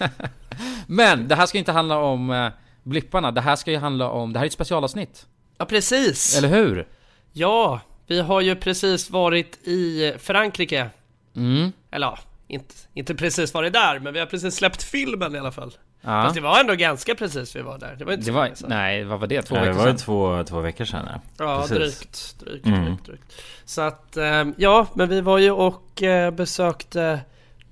Men 0.86 1.28
det 1.28 1.34
här 1.34 1.46
ska 1.46 1.58
inte 1.58 1.72
handla 1.72 1.98
om 1.98 2.30
eh, 2.30 2.48
blipparna, 2.82 3.30
det 3.32 3.40
här 3.40 3.56
ska 3.56 3.70
ju 3.70 3.78
handla 3.78 4.10
om, 4.10 4.32
det 4.32 4.38
här 4.38 4.44
är 4.44 4.46
ett 4.46 4.52
specialavsnitt. 4.52 5.26
Ja 5.58 5.64
precis! 5.64 6.38
Eller 6.38 6.48
hur? 6.48 6.88
Ja, 7.32 7.80
vi 8.06 8.20
har 8.20 8.40
ju 8.40 8.56
precis 8.56 9.10
varit 9.10 9.66
i 9.66 10.12
Frankrike. 10.18 10.90
Mm. 11.36 11.72
Eller 11.90 12.06
ja, 12.06 12.18
inte, 12.48 12.74
inte 12.94 13.14
precis 13.14 13.54
varit 13.54 13.72
där, 13.72 13.98
men 13.98 14.12
vi 14.14 14.18
har 14.20 14.26
precis 14.26 14.54
släppt 14.54 14.82
filmen 14.82 15.34
i 15.34 15.38
alla 15.38 15.52
fall. 15.52 15.74
Ja. 16.00 16.22
Fast 16.22 16.34
det 16.34 16.40
var 16.40 16.60
ändå 16.60 16.74
ganska 16.74 17.14
precis 17.14 17.56
vi 17.56 17.62
var 17.62 17.78
där. 17.78 17.96
Det 17.98 18.04
var 18.04 18.12
inte 18.12 18.22
Det 18.22 18.26
så 18.26 18.32
var, 18.32 18.50
sedan. 18.54 18.68
nej 18.68 19.04
vad 19.04 19.20
var 19.20 19.26
det? 19.26 19.42
Två 19.42 19.54
det 19.54 19.60
veckor 19.60 19.72
var 19.74 19.84
ju 19.86 19.90
sedan? 19.90 19.96
två, 19.98 20.44
två 20.44 20.60
veckor 20.60 20.84
sedan 20.84 21.08
ja. 21.12 21.20
Ja, 21.38 21.66
Precis. 21.68 21.98
drygt, 21.98 22.36
drygt, 22.40 22.66
Mm. 22.66 22.84
drygt, 22.84 23.06
drygt. 23.06 23.32
Så 23.64 23.80
att, 23.82 24.16
eh, 24.16 24.44
ja, 24.56 24.86
men 24.94 25.08
vi 25.08 25.20
var 25.20 25.38
ju 25.38 25.50
och 25.50 26.02
eh, 26.02 26.30
besökte 26.30 27.20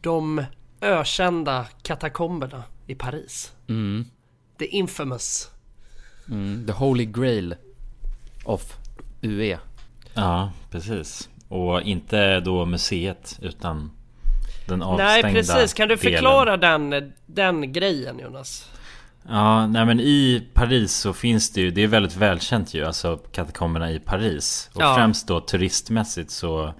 de 0.01 0.45
ökända 0.81 1.67
katakomberna 1.83 2.63
i 2.87 2.95
Paris. 2.95 3.53
Mm. 3.69 4.05
The 4.59 4.65
infamous. 4.67 5.51
Mm. 6.31 6.67
The 6.67 6.73
Holy 6.73 7.05
Grail 7.05 7.55
of. 8.45 8.77
UE. 9.23 9.59
Ja, 10.15 10.51
precis. 10.71 11.29
Och 11.49 11.83
inte 11.83 12.41
då 12.41 12.67
museet 12.67 13.39
utan 13.43 13.91
den 14.67 14.83
avstängda 14.83 15.23
Nej, 15.23 15.35
precis. 15.35 15.73
Kan 15.75 15.89
du 15.89 15.97
delen. 15.97 16.13
förklara 16.13 16.57
den, 16.57 17.13
den 17.27 17.73
grejen 17.73 18.19
Jonas? 18.19 18.71
Ja, 19.29 19.67
nej 19.67 19.87
men 19.87 20.01
i 20.01 20.43
Paris 20.53 20.93
så 20.95 21.13
finns 21.13 21.51
det 21.53 21.61
ju, 21.61 21.71
det 21.71 21.83
är 21.83 21.87
väldigt 21.87 22.17
välkänt 22.17 22.75
ju, 22.75 22.85
alltså 22.85 23.17
katakomberna 23.17 23.91
i 23.91 23.99
Paris. 23.99 24.71
Och 24.75 24.83
Ja. 24.83 24.95
främst 24.97 25.29
då 25.29 25.41
turistmässigt 25.41 26.31
så 26.31 26.75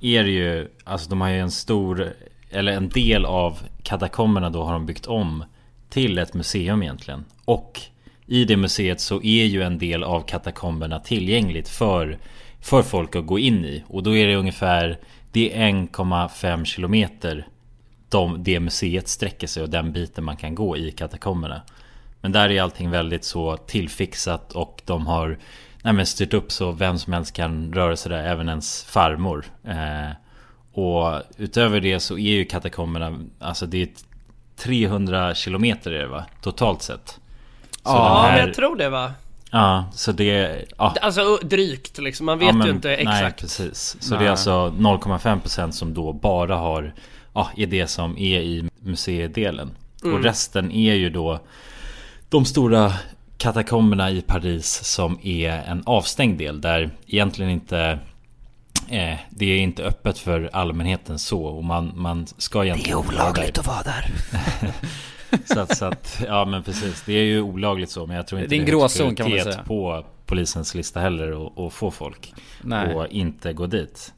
är 0.00 0.24
det 0.24 0.30
ju, 0.30 0.68
alltså 0.84 1.10
de 1.10 1.20
har 1.20 1.28
ju 1.28 1.40
en 1.40 1.50
stor, 1.50 2.12
eller 2.50 2.72
en 2.72 2.88
del 2.88 3.24
av 3.24 3.58
katakomberna 3.82 4.50
då 4.50 4.62
har 4.64 4.72
de 4.72 4.86
byggt 4.86 5.06
om 5.06 5.44
till 5.90 6.18
ett 6.18 6.34
museum 6.34 6.82
egentligen. 6.82 7.24
Och 7.44 7.80
i 8.26 8.44
det 8.44 8.56
museet 8.56 9.00
så 9.00 9.22
är 9.22 9.44
ju 9.44 9.62
en 9.62 9.78
del 9.78 10.04
av 10.04 10.20
katakomberna 10.20 10.98
tillgängligt 11.00 11.68
för, 11.68 12.18
för 12.60 12.82
folk 12.82 13.16
att 13.16 13.26
gå 13.26 13.38
in 13.38 13.64
i. 13.64 13.84
Och 13.88 14.02
då 14.02 14.16
är 14.16 14.26
det 14.26 14.36
ungefär, 14.36 14.98
det 15.32 15.54
är 15.62 15.68
1,5 15.68 16.64
kilometer 16.64 17.46
de, 18.08 18.42
det 18.44 18.60
museet 18.60 19.08
sträcker 19.08 19.46
sig 19.46 19.62
och 19.62 19.70
den 19.70 19.92
biten 19.92 20.24
man 20.24 20.36
kan 20.36 20.54
gå 20.54 20.76
i 20.76 20.90
katakomberna. 20.90 21.62
Men 22.20 22.32
där 22.32 22.50
är 22.50 22.62
allting 22.62 22.90
väldigt 22.90 23.24
så 23.24 23.56
tillfixat 23.56 24.52
och 24.52 24.82
de 24.84 25.06
har 25.06 25.38
nej 25.82 26.06
styrt 26.06 26.34
upp 26.34 26.52
så 26.52 26.72
vem 26.72 26.98
som 26.98 27.12
helst 27.12 27.32
kan 27.32 27.72
röra 27.72 27.96
sig 27.96 28.10
där, 28.10 28.24
även 28.24 28.48
ens 28.48 28.84
farmor. 28.84 29.44
Eh, 29.64 30.10
och 30.72 31.22
utöver 31.36 31.80
det 31.80 32.00
så 32.00 32.14
är 32.18 32.32
ju 32.32 32.44
katakomberna, 32.44 33.18
alltså 33.38 33.66
det 33.66 33.82
är 33.82 33.88
300 34.56 35.34
kilometer 35.34 35.90
är 35.92 35.98
det 35.98 36.06
va? 36.06 36.24
Totalt 36.42 36.82
sett. 36.82 37.08
Så 37.08 37.18
Ja, 37.84 38.26
här- 38.30 38.46
jag 38.46 38.54
tror 38.54 38.76
det 38.76 38.88
va? 38.88 39.12
Ja, 39.50 39.84
så 39.94 40.12
det... 40.12 40.64
Ja, 40.78 40.94
Alltså 41.02 41.36
drygt 41.36 41.98
liksom, 41.98 42.26
man 42.26 42.38
vet 42.38 42.46
ja, 42.48 42.52
men- 42.52 42.66
ju 42.66 42.72
inte 42.72 42.88
Nej, 42.88 43.00
exakt. 43.00 43.40
precis. 43.40 43.96
Så 44.00 44.14
Nej. 44.14 44.18
det 44.22 44.26
är 44.26 44.30
alltså 44.30 44.50
0,5% 44.78 45.70
som 45.70 45.94
då 45.94 46.12
bara 46.12 46.56
har... 46.56 46.94
Ja, 47.34 47.50
är 47.56 47.66
det 47.66 47.86
som 47.86 48.18
är 48.18 48.40
i 48.40 48.68
museidelen. 48.80 49.70
Mm. 50.04 50.16
Och 50.16 50.22
resten 50.22 50.72
är 50.72 50.94
ju 50.94 51.10
då 51.10 51.40
de 52.28 52.44
stora 52.44 52.92
katakomberna 53.38 54.10
i 54.10 54.22
Paris 54.22 54.84
som 54.84 55.18
är 55.22 55.50
en 55.50 55.82
avstängd 55.86 56.38
del 56.38 56.60
där 56.60 56.90
egentligen 57.06 57.50
inte 57.50 57.98
eh, 58.88 59.18
det 59.30 59.46
är 59.46 59.58
inte 59.58 59.82
öppet 59.84 60.18
för 60.18 60.50
allmänheten 60.52 61.18
så 61.18 61.44
och 61.44 61.64
man, 61.64 61.92
man 61.96 62.26
ska 62.38 62.64
egentligen 62.64 62.98
inte 62.98 63.14
vara 63.16 63.32
där. 63.32 63.48
att 63.58 63.66
vara 63.66 63.82
där. 63.82 64.10
Så 65.44 65.60
att, 65.60 65.76
så 65.76 65.84
att, 65.84 66.22
ja 66.26 66.44
men 66.44 66.62
precis. 66.62 67.02
Det 67.06 67.12
är 67.12 67.24
ju 67.24 67.40
olagligt 67.40 67.90
så 67.90 68.06
men 68.06 68.16
jag 68.16 68.26
tror 68.26 68.40
inte 68.40 68.50
Det 68.50 68.56
är 68.56 68.60
en 68.60 68.66
gråzon, 68.66 69.14
kan 69.14 69.30
man 69.30 69.40
säga. 69.40 69.62
på 69.62 70.04
polisens 70.26 70.74
lista 70.74 71.00
heller 71.00 71.58
och 71.58 71.72
få 71.72 71.90
folk. 71.90 72.34
Nej. 72.62 72.94
Och 72.94 73.06
inte 73.06 73.52
gå 73.52 73.66
dit. 73.66 74.12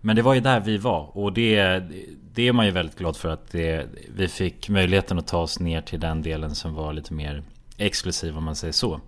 Men 0.00 0.16
det 0.16 0.22
var 0.22 0.34
ju 0.34 0.40
där 0.40 0.60
vi 0.60 0.76
var 0.76 1.16
och 1.18 1.32
det, 1.32 1.82
det 2.32 2.48
är 2.48 2.52
man 2.52 2.66
ju 2.66 2.72
väldigt 2.72 2.98
glad 2.98 3.16
för 3.16 3.28
att 3.28 3.50
det, 3.50 3.86
vi 4.16 4.28
fick 4.28 4.68
möjligheten 4.68 5.18
att 5.18 5.26
ta 5.26 5.38
oss 5.38 5.60
ner 5.60 5.80
till 5.80 6.00
den 6.00 6.22
delen 6.22 6.54
som 6.54 6.74
var 6.74 6.92
lite 6.92 7.14
mer 7.14 7.42
exklusiv 7.76 8.38
om 8.38 8.44
man 8.44 8.56
säger 8.56 8.72
så. 8.72 9.00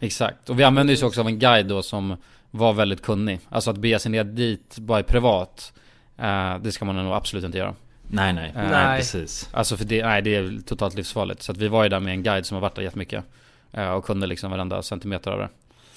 Exakt. 0.00 0.50
Och 0.50 0.58
vi 0.58 0.64
använde 0.64 0.92
ju 0.92 1.06
också 1.06 1.20
av 1.20 1.26
en 1.26 1.38
guide 1.38 1.66
då 1.66 1.82
som 1.82 2.16
var 2.50 2.72
väldigt 2.72 3.02
kunnig. 3.02 3.40
Alltså 3.48 3.70
att 3.70 3.76
bege 3.76 3.98
sig 3.98 4.12
ner 4.12 4.24
dit 4.24 4.78
bara 4.78 5.02
privat. 5.02 5.72
Eh, 6.18 6.58
det 6.58 6.72
ska 6.72 6.84
man 6.84 6.96
nog 6.96 7.12
absolut 7.12 7.44
inte 7.44 7.58
göra. 7.58 7.74
Nej, 8.12 8.32
nej. 8.32 8.48
Eh, 8.48 8.62
nej, 8.62 8.70
Nej. 8.70 8.98
precis. 8.98 9.48
Alltså 9.52 9.76
för 9.76 9.84
det, 9.84 10.02
nej, 10.06 10.22
det 10.22 10.34
är 10.36 10.58
totalt 10.66 10.94
livsfarligt. 10.94 11.42
Så 11.42 11.52
att 11.52 11.58
vi 11.58 11.68
var 11.68 11.82
ju 11.82 11.88
där 11.88 12.00
med 12.00 12.12
en 12.12 12.22
guide 12.22 12.46
som 12.46 12.54
har 12.54 12.60
varit 12.62 12.74
där 12.74 12.82
jättemycket. 12.82 13.24
eh, 13.72 13.90
Och 13.90 14.04
kunde 14.04 14.26
liksom 14.26 14.50
varenda 14.50 14.82
centimeter 14.82 15.30
av 15.30 15.38
det. 15.38 15.48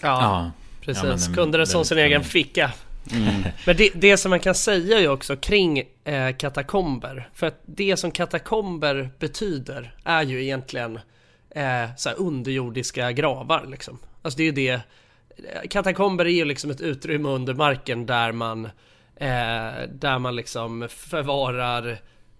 Ja, 0.01 0.21
Ja. 0.21 0.51
precis. 0.81 1.03
Ja, 1.03 1.09
men- 1.27 1.35
Kunde 1.35 1.57
det 1.57 1.67
som 1.67 1.85
sin 1.85 1.97
egen 1.97 2.23
ficka. 2.23 2.71
Mm. 3.11 3.43
Men 3.65 3.77
det, 3.77 3.89
det 3.95 4.17
som 4.17 4.29
man 4.29 4.39
kan 4.39 4.55
säga 4.55 4.99
ju 4.99 5.07
också 5.07 5.35
kring 5.35 5.83
eh, 6.03 6.35
katakomber, 6.37 7.29
för 7.33 7.47
att 7.47 7.61
det 7.65 7.97
som 7.97 8.11
katakomber 8.11 9.09
betyder 9.19 9.95
är 10.03 10.23
ju 10.23 10.43
egentligen 10.43 10.99
eh, 11.55 11.95
så 11.97 12.09
här 12.09 12.15
underjordiska 12.19 13.11
gravar 13.11 13.65
liksom. 13.67 13.99
Alltså 14.21 14.37
det 14.37 14.43
är 14.43 14.45
ju 14.45 14.51
det. 14.51 14.69
eh, 14.69 14.81
Katakomber 15.69 16.25
är 16.25 16.29
ju 16.29 16.45
liksom 16.45 16.71
ett 16.71 16.81
utrymme 16.81 17.29
under 17.29 17.53
marken 17.53 18.05
där 18.05 18.31
man 18.31 18.69
eh, 19.15 19.89
där 19.89 20.19
man 20.19 20.35
liksom 20.35 20.87
förvarar 20.89 21.89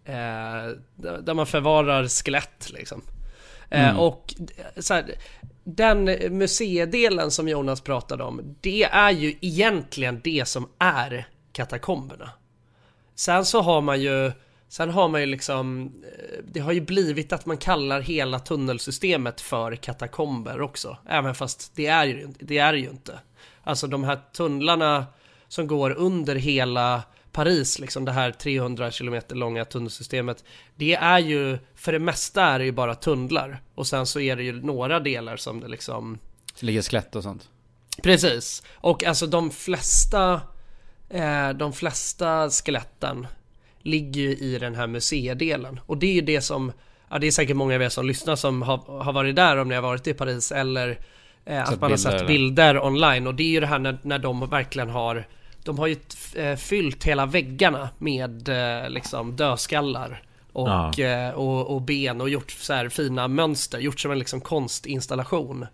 eh, 0.06 0.72
där 0.96 1.34
man 1.34 1.48
förvarar 1.48 2.08
skelett 2.08 2.70
liksom. 2.74 3.02
Eh, 3.70 4.00
och 4.00 4.34
så 4.78 4.94
här, 4.94 5.16
den 5.64 6.04
museidelen 6.38 7.32
som 7.32 7.48
Jonas 7.48 7.82
pratade 7.82 8.24
om, 8.24 8.56
det 8.62 8.84
är 8.84 9.12
ju 9.12 9.38
egentligen 9.42 10.22
det 10.24 10.48
som 10.48 10.70
är 10.80 11.28
katakomberna. 11.52 12.30
Sen 13.16 13.46
så 13.46 13.62
har 13.62 13.82
man 13.82 14.02
ju 14.02 14.32
Sen 14.68 14.90
har 14.90 15.08
man 15.08 15.22
ju 15.22 15.28
liksom 15.28 15.86
eh, 16.04 16.44
Det 16.44 16.60
har 16.60 16.72
ju 16.72 16.82
blivit 16.82 17.34
att 17.34 17.46
man 17.46 17.58
kallar 17.58 18.02
hela 18.02 18.40
tunnelsystemet 18.40 19.42
för 19.42 19.76
katakomber 19.76 20.62
också 20.62 20.98
Även 21.10 21.36
fast 21.36 21.76
det 21.76 21.88
är 21.88 22.06
ju, 22.06 22.34
det 22.40 22.58
är 22.58 22.74
ju 22.74 22.90
inte 22.90 23.20
Alltså 23.64 23.88
de 23.88 24.04
här 24.04 24.20
tunnlarna 24.34 25.06
Som 25.54 25.68
går 25.68 25.92
under 25.92 26.36
hela 26.36 27.04
Paris 27.32 27.80
liksom 27.80 28.06
det 28.06 28.12
här 28.12 28.32
300 28.32 28.92
km 28.92 29.22
långa 29.30 29.66
tunnelsystemet. 29.66 30.44
Det 30.76 30.94
är 30.96 31.20
ju 31.20 31.58
För 31.76 31.92
det 31.92 32.00
mesta 32.00 32.44
är 32.44 32.60
det 32.60 32.66
ju 32.66 32.72
bara 32.72 32.96
tunnlar. 32.96 33.62
Och 33.76 33.88
sen 33.88 34.06
så 34.06 34.20
är 34.20 34.36
det 34.36 34.44
ju 34.44 34.62
några 34.62 35.00
delar 35.00 35.38
som 35.38 35.60
det 35.60 35.68
liksom 35.68 36.18
Så 36.56 36.66
ligger 36.66 36.82
skelett 36.82 37.16
och 37.16 37.24
sånt. 37.24 37.50
Precis, 38.04 38.64
och 38.74 39.04
alltså 39.04 39.28
de 39.28 39.52
flesta 39.52 40.42
eh, 41.10 41.50
De 41.50 41.74
flesta 41.74 42.50
skeletten 42.50 43.28
Ligger 43.82 44.22
ju 44.22 44.36
i 44.36 44.58
den 44.60 44.76
här 44.76 44.88
museidelen. 44.88 45.80
Och 45.86 45.98
det 45.98 46.08
är 46.08 46.14
ju 46.14 46.22
det 46.22 46.42
som 46.42 46.72
Ja 47.10 47.20
det 47.20 47.28
är 47.28 47.32
säkert 47.32 47.56
många 47.56 47.76
av 47.76 47.82
er 47.82 47.90
som 47.90 48.06
lyssnar 48.08 48.36
som 48.36 48.62
har, 48.62 49.04
har 49.04 49.14
varit 49.14 49.36
där 49.36 49.58
om 49.58 49.70
ni 49.70 49.76
har 49.76 49.82
varit 49.82 50.08
i 50.08 50.14
Paris 50.14 50.52
eller 50.52 51.00
eh, 51.46 51.62
Att 51.62 51.82
man 51.82 51.82
har 51.82 51.88
bilder, 51.90 51.98
sett 51.98 52.14
eller? 52.14 52.28
bilder 52.28 52.84
online. 52.86 53.28
Och 53.28 53.36
det 53.36 53.44
är 53.44 53.48
ju 53.52 53.60
det 53.60 53.68
här 53.68 53.80
när, 53.80 53.98
när 54.02 54.20
de 54.20 54.50
verkligen 54.50 54.90
har 54.90 55.28
De 55.64 55.80
har 55.80 55.88
ju 55.88 55.96
eh, 56.36 56.56
fyllt 56.56 57.04
hela 57.04 57.26
väggarna 57.26 57.90
med 57.98 58.50
eh, 58.50 58.90
liksom 58.90 59.36
dödskallar 59.36 60.22
och, 60.54 60.70
Ja. 60.70 61.00
eh, 61.00 61.30
och, 61.30 61.76
och 61.76 61.82
ben 61.82 62.22
och 62.22 62.30
gjort 62.30 62.52
så 62.52 62.74
här 62.74 62.90
fina 62.90 63.28
mönster, 63.28 63.80
gjort 63.80 64.00
som 64.00 64.12
en 64.12 64.20
liksom 64.20 64.42
konstinstallation 64.42 65.66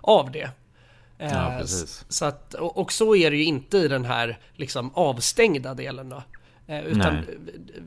av 0.00 0.30
det. 0.30 0.50
Ja, 1.18 1.56
precis. 1.60 2.04
Så 2.08 2.24
att, 2.24 2.54
och, 2.54 2.78
och 2.78 2.92
så 2.92 3.16
är 3.16 3.30
det 3.30 3.36
ju 3.36 3.44
inte 3.44 3.78
i 3.78 3.88
den 3.88 4.04
här 4.04 4.38
liksom 4.54 4.90
avstängda 4.94 5.74
delen 5.74 6.08
då. 6.08 6.22
Utan 6.68 7.14
Nej. 7.14 7.24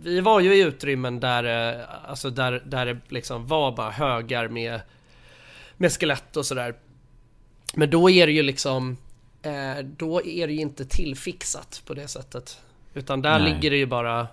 vi 0.04 0.20
var 0.20 0.40
ju 0.40 0.54
i 0.56 0.62
utrymmen 0.62 1.20
där, 1.20 1.76
alltså 2.08 2.30
där, 2.30 2.64
där 2.66 2.86
det 2.86 3.00
liksom 3.08 3.48
var 3.48 3.72
bara 3.72 3.92
högar 3.92 4.48
med, 4.48 4.82
med 5.78 5.92
skelett 5.94 6.38
och 6.38 6.46
sådär. 6.46 6.76
Men 7.74 7.90
då 7.90 8.10
är 8.10 8.28
det 8.28 8.34
ju 8.34 8.44
liksom, 8.44 8.98
då 9.84 10.26
är 10.26 10.48
det 10.48 10.54
ju 10.54 10.62
inte 10.62 10.86
tillfixat 10.86 11.82
på 11.86 11.94
det 11.94 12.08
sättet. 12.08 12.60
Utan 12.94 13.22
där 13.22 13.40
Nej. 13.40 13.54
ligger 13.54 13.72
det 13.72 13.78
ju 13.78 13.86
bara 13.86 14.28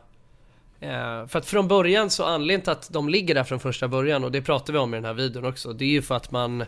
Eh, 0.80 1.26
för 1.26 1.38
att 1.38 1.46
från 1.46 1.68
början 1.68 2.10
så 2.10 2.25
anledningen 2.25 2.60
till 2.60 2.72
att 2.72 2.92
de 2.92 3.08
ligger 3.08 3.34
där 3.34 3.44
från 3.44 3.60
första 3.60 3.88
början 3.88 4.25
och 4.25 4.32
det 4.32 4.42
pratar 4.42 4.72
vi 4.72 4.78
om 4.78 4.94
i 4.94 4.96
den 4.96 5.04
här 5.04 5.14
videon 5.14 5.44
också. 5.44 5.72
Det 5.72 5.84
är 5.84 5.88
ju 5.88 6.02
för 6.02 6.14
att 6.14 6.30
man 6.30 6.64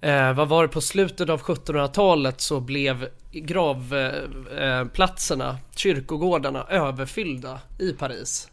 eh, 0.00 0.32
Vad 0.32 0.48
var 0.48 0.62
det 0.62 0.68
på 0.68 0.80
slutet 0.80 1.28
av 1.28 1.40
1700-talet 1.40 2.40
så 2.40 2.60
blev 2.60 3.08
gravplatserna, 3.32 4.80
eh, 4.80 4.88
platserna, 4.88 5.58
kyrkogårdarna 5.76 6.66
överfyllda 6.68 7.60
i 7.78 7.92
Paris. 7.92 8.50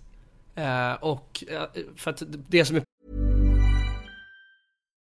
Eh, 0.55 0.93
och 0.93 1.43
eh, 1.47 1.63
för 1.95 2.11
att 2.11 2.23
det 2.27 2.65
som 2.65 2.75
är 2.75 2.83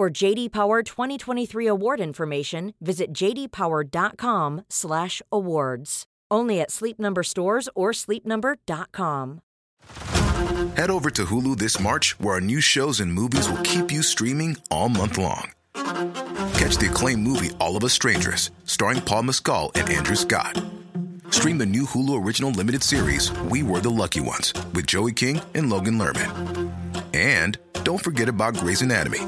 For 0.00 0.08
JD 0.08 0.52
Power 0.52 0.82
2023 0.82 1.66
award 1.66 2.00
information, 2.00 2.72
visit 2.80 3.12
jdpower.com/awards. 3.12 6.04
Only 6.30 6.60
at 6.62 6.70
Sleep 6.70 6.98
Number 6.98 7.22
stores 7.22 7.68
or 7.74 7.92
sleepnumber.com. 7.92 9.40
Head 10.74 10.90
over 10.90 11.10
to 11.10 11.26
Hulu 11.26 11.58
this 11.58 11.78
March, 11.78 12.18
where 12.18 12.36
our 12.36 12.40
new 12.40 12.62
shows 12.62 13.00
and 13.00 13.12
movies 13.12 13.50
will 13.50 13.58
keep 13.58 13.92
you 13.92 14.02
streaming 14.02 14.56
all 14.70 14.88
month 14.88 15.18
long. 15.18 15.50
Catch 16.54 16.78
the 16.78 16.88
acclaimed 16.90 17.22
movie 17.22 17.50
All 17.60 17.76
of 17.76 17.84
Us 17.84 17.92
Strangers, 17.92 18.52
starring 18.64 19.02
Paul 19.02 19.24
Mescal 19.24 19.70
and 19.74 19.90
Andrew 19.90 20.16
Scott. 20.16 20.64
Stream 21.28 21.58
the 21.58 21.66
new 21.66 21.84
Hulu 21.84 22.24
original 22.24 22.52
limited 22.52 22.82
series 22.82 23.30
We 23.50 23.62
Were 23.62 23.80
the 23.80 23.90
Lucky 23.90 24.20
Ones 24.20 24.54
with 24.72 24.86
Joey 24.86 25.12
King 25.12 25.42
and 25.52 25.68
Logan 25.68 25.98
Lerman. 25.98 26.79
And 27.14 27.58
don't 27.84 28.02
forget 28.02 28.28
about 28.28 28.54
Grey's 28.54 28.82
Anatomy. 28.82 29.20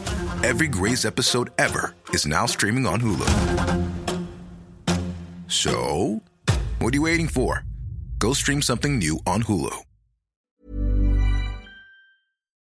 Every 0.43 0.69
Grey's 0.69 1.05
episode 1.05 1.51
ever 1.59 1.95
is 2.13 2.27
now 2.27 2.47
streaming 2.47 2.87
on 2.87 3.01
Hulu. 3.01 3.29
So, 5.49 6.23
what 6.79 6.93
are 6.93 6.97
you 6.97 7.03
waiting 7.03 7.29
for? 7.29 7.65
Go 8.19 8.33
stream 8.33 8.63
something 8.63 8.99
new 8.99 9.19
on 9.27 9.43
Hulu. 9.43 9.92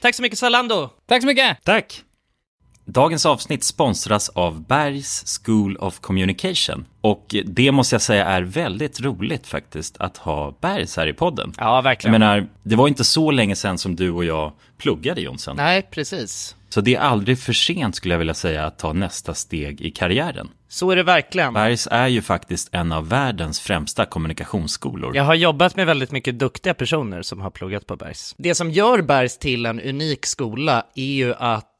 Tack 0.00 0.14
så 0.14 0.22
mycket 0.22 0.38
Zalando! 0.38 0.90
Tack 1.06 1.22
så 1.22 1.26
mycket! 1.26 1.64
Tack! 1.64 2.02
Dagens 2.84 3.26
avsnitt 3.26 3.64
sponsras 3.64 4.28
av 4.28 4.62
Bergs 4.66 5.40
School 5.44 5.76
of 5.76 6.00
Communication. 6.00 6.86
Och 7.00 7.34
det 7.44 7.72
måste 7.72 7.94
jag 7.94 8.02
säga 8.02 8.24
är 8.26 8.42
väldigt 8.42 9.00
roligt 9.00 9.46
faktiskt 9.46 9.96
att 9.98 10.16
ha 10.16 10.54
Bergs 10.60 10.96
här 10.96 11.06
i 11.06 11.12
podden. 11.12 11.52
Ja, 11.58 11.76
Jag 11.76 11.82
verkligen. 11.82 12.12
menar, 12.12 12.46
det 12.62 12.76
var 12.76 12.88
inte 12.88 13.04
så 13.04 13.30
länge 13.30 13.56
sedan 13.56 13.78
som 13.78 13.96
du 13.96 14.10
och 14.10 14.24
jag 14.24 14.52
pluggade 14.78 15.20
Jonsson. 15.20 15.56
Nej, 15.56 15.82
precis. 15.90 16.56
Så 16.68 16.80
det 16.80 16.94
är 16.94 17.00
aldrig 17.00 17.38
för 17.38 17.52
sent 17.52 17.96
skulle 17.96 18.14
jag 18.14 18.18
vilja 18.18 18.34
säga 18.34 18.66
att 18.66 18.78
ta 18.78 18.92
nästa 18.92 19.34
steg 19.34 19.80
i 19.80 19.90
karriären. 19.90 20.48
Så 20.68 20.90
är 20.90 20.96
det 20.96 21.02
verkligen. 21.02 21.54
Bergs 21.54 21.88
är 21.90 22.06
ju 22.08 22.22
faktiskt 22.22 22.68
en 22.72 22.92
av 22.92 23.08
världens 23.08 23.60
främsta 23.60 24.06
kommunikationsskolor. 24.06 25.16
Jag 25.16 25.24
har 25.24 25.34
jobbat 25.34 25.76
med 25.76 25.86
väldigt 25.86 26.12
mycket 26.12 26.38
duktiga 26.38 26.74
personer 26.74 27.22
som 27.22 27.40
har 27.40 27.50
pluggat 27.50 27.86
på 27.86 27.96
Bergs. 27.96 28.34
Det 28.38 28.54
som 28.54 28.70
gör 28.70 29.02
Bergs 29.02 29.38
till 29.38 29.66
en 29.66 29.80
unik 29.80 30.26
skola 30.26 30.86
är 30.94 31.04
ju 31.04 31.34
att 31.34 31.72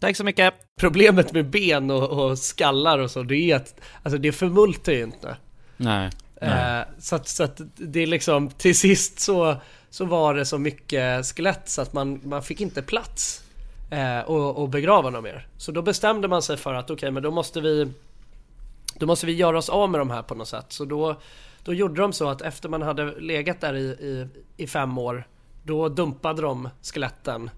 Tack 0.00 0.16
så 0.16 0.24
mycket. 0.24 0.54
Problemet 0.80 1.32
med 1.32 1.50
ben 1.50 1.90
och, 1.90 2.10
och 2.10 2.38
skallar 2.38 2.98
och 2.98 3.10
så, 3.10 3.22
det 3.22 3.36
är 3.36 3.56
att 3.56 3.80
alltså 4.02 4.18
det 4.18 4.32
förmultar 4.32 4.92
ju 4.92 5.02
inte. 5.02 5.36
Nej. 5.76 6.10
Eh, 6.40 6.80
så, 6.98 7.16
att, 7.16 7.28
så 7.28 7.44
att 7.44 7.60
det 7.76 8.00
är 8.00 8.06
liksom, 8.06 8.50
till 8.50 8.78
sist 8.78 9.20
så, 9.20 9.56
så 9.90 10.04
var 10.04 10.34
det 10.34 10.44
så 10.44 10.58
mycket 10.58 11.26
skelett 11.26 11.68
så 11.68 11.82
att 11.82 11.92
man, 11.92 12.20
man 12.24 12.42
fick 12.42 12.60
inte 12.60 12.82
plats 12.82 13.42
eh, 13.90 14.20
och, 14.20 14.56
och 14.56 14.68
begrava 14.68 15.10
dem 15.10 15.24
mer. 15.24 15.46
Så 15.56 15.72
då 15.72 15.82
bestämde 15.82 16.28
man 16.28 16.42
sig 16.42 16.56
för 16.56 16.74
att 16.74 16.90
okej, 16.90 17.10
men 17.10 17.22
då 17.22 17.30
måste 17.30 17.60
vi 17.60 17.92
då 18.98 19.06
måste 19.06 19.26
vi 19.26 19.32
göra 19.32 19.58
oss 19.58 19.68
av 19.68 19.90
med 19.90 20.00
de 20.00 20.10
här 20.10 20.22
på 20.22 20.34
något 20.34 20.48
sätt. 20.48 20.66
Så 20.68 20.84
då, 20.84 21.16
då 21.64 21.74
gjorde 21.74 22.00
de 22.00 22.12
så 22.12 22.28
att 22.28 22.42
efter 22.42 22.68
man 22.68 22.82
hade 22.82 23.20
legat 23.20 23.60
där 23.60 23.74
i, 23.74 23.80
i, 23.80 24.28
i 24.56 24.66
fem 24.66 24.98
år, 24.98 25.26
då 25.62 25.88
dumpade 25.88 26.42
de 26.42 26.68
skeletten 26.82 27.50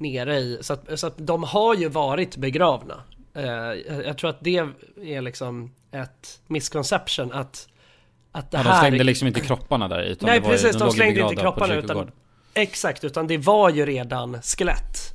nere 0.00 0.36
i, 0.36 0.58
så 0.60 0.72
att, 0.72 1.00
så 1.00 1.06
att 1.06 1.14
de 1.16 1.42
har 1.44 1.74
ju 1.74 1.88
varit 1.88 2.36
begravna. 2.36 3.02
Eh, 3.34 3.44
jag, 4.06 4.18
tror 4.18 4.30
att 4.30 4.40
det 4.40 4.56
är 5.02 5.20
liksom 5.20 5.74
ett 5.92 6.40
misconception 6.46 7.32
att, 7.32 7.68
att 8.32 8.50
det 8.50 8.56
Ja, 8.56 8.62
de 8.62 8.80
slängde 8.80 9.04
liksom 9.04 9.28
inte 9.28 9.40
kropparna 9.40 9.88
där 9.88 10.02
utan 10.02 10.26
Nej 10.28 10.38
ju- 10.38 10.44
precis, 10.44 10.76
de, 10.76 10.88
ju 10.88 10.92
slängde 10.92 11.20
inte 11.20 11.36
kropparna 11.36 11.74
utan... 11.74 12.10
Exakt, 12.54 13.04
utan 13.04 13.26
det 13.26 13.38
var 13.38 13.70
ju 13.70 13.86
redan 13.86 14.42
skelett. 14.42 15.14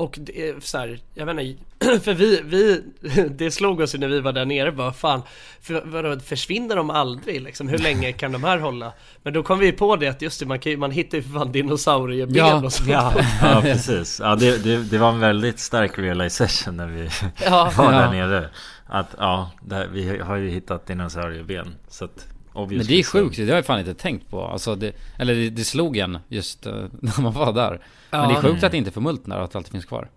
Och 0.00 0.18
det, 0.20 0.48
är 0.48 0.60
så 0.60 0.78
här, 0.78 0.98
jag 1.14 1.26
vet 1.26 1.38
inte, 1.40 2.00
för 2.04 2.14
vi, 2.14 2.40
vi, 2.44 2.82
det 3.30 3.50
slog 3.50 3.80
oss 3.80 3.94
ju 3.94 3.98
när 3.98 4.08
vi 4.08 4.20
var 4.20 4.32
där 4.32 4.44
nere 4.44 4.72
bara 4.72 4.92
fan, 4.92 5.22
för, 5.60 5.82
vadå, 5.84 6.20
försvinner 6.20 6.76
de 6.76 6.90
aldrig 6.90 7.40
liksom? 7.40 7.68
Hur 7.68 7.78
länge 7.78 8.12
kan 8.20 8.32
de 8.32 8.44
här 8.44 8.58
hålla? 8.58 8.92
Men 9.22 9.32
då 9.32 9.42
kom 9.42 9.58
vi 9.58 9.72
på 9.72 9.96
det 9.96 10.08
att 10.08 10.22
just 10.22 10.40
det, 10.40 10.46
man, 10.46 10.58
kan, 10.58 10.78
man 10.78 10.90
hittar 10.90 11.18
ju 11.18 11.22
för 11.22 11.30
fan 11.30 11.52
dinosaurieben 11.52 12.34
Ja, 12.34 12.64
och 12.64 12.72
sånt. 12.72 12.88
Ja, 12.88 13.12
ja 13.42 13.60
precis. 13.60 14.20
Ja, 14.24 14.36
det, 14.36 14.64
det, 14.64 14.76
det 14.76 14.98
var 14.98 15.08
en 15.08 15.20
väldigt 15.20 15.58
stark 15.58 15.98
realization 15.98 16.76
när 16.76 16.86
vi 16.86 17.08
Ja. 17.44 17.72
var 17.76 17.92
Ja. 17.92 17.98
där 18.00 18.10
nere. 18.10 18.48
Att 18.86 19.14
ja, 19.18 19.50
där, 19.62 19.86
vi 19.92 20.18
har 20.18 20.36
ju 20.36 20.48
hittat 20.50 20.86
dinosaurieben. 20.86 21.74
Så 21.88 22.04
att 22.04 22.26
Men 22.54 22.68
det 22.68 22.94
är 22.98 23.02
så- 23.02 23.10
sjukt, 23.10 23.36
det 23.36 23.48
har 23.48 23.54
jag 23.56 23.66
fan 23.66 23.78
inte 23.78 23.94
tänkt 23.94 24.30
på. 24.30 24.44
Alltså 24.44 24.74
det, 24.74 24.92
eller 25.18 25.34
det, 25.34 25.50
det 25.50 25.64
slog 25.64 25.96
en 25.96 26.18
just 26.28 26.66
eh, 26.66 26.72
när 27.00 27.22
man 27.22 27.32
var 27.32 27.52
där. 27.52 27.80
Men 28.10 28.28
det 28.28 28.34
är 28.34 28.42
sjukt 28.42 28.64
att 28.64 28.70
det 28.72 28.78
inte 28.78 28.90
förmultnar 28.90 29.38
och 29.38 29.44
att 29.44 29.50
det 29.50 29.58
alltid 29.58 29.72
finns 29.72 29.84
kvar. 29.84 30.08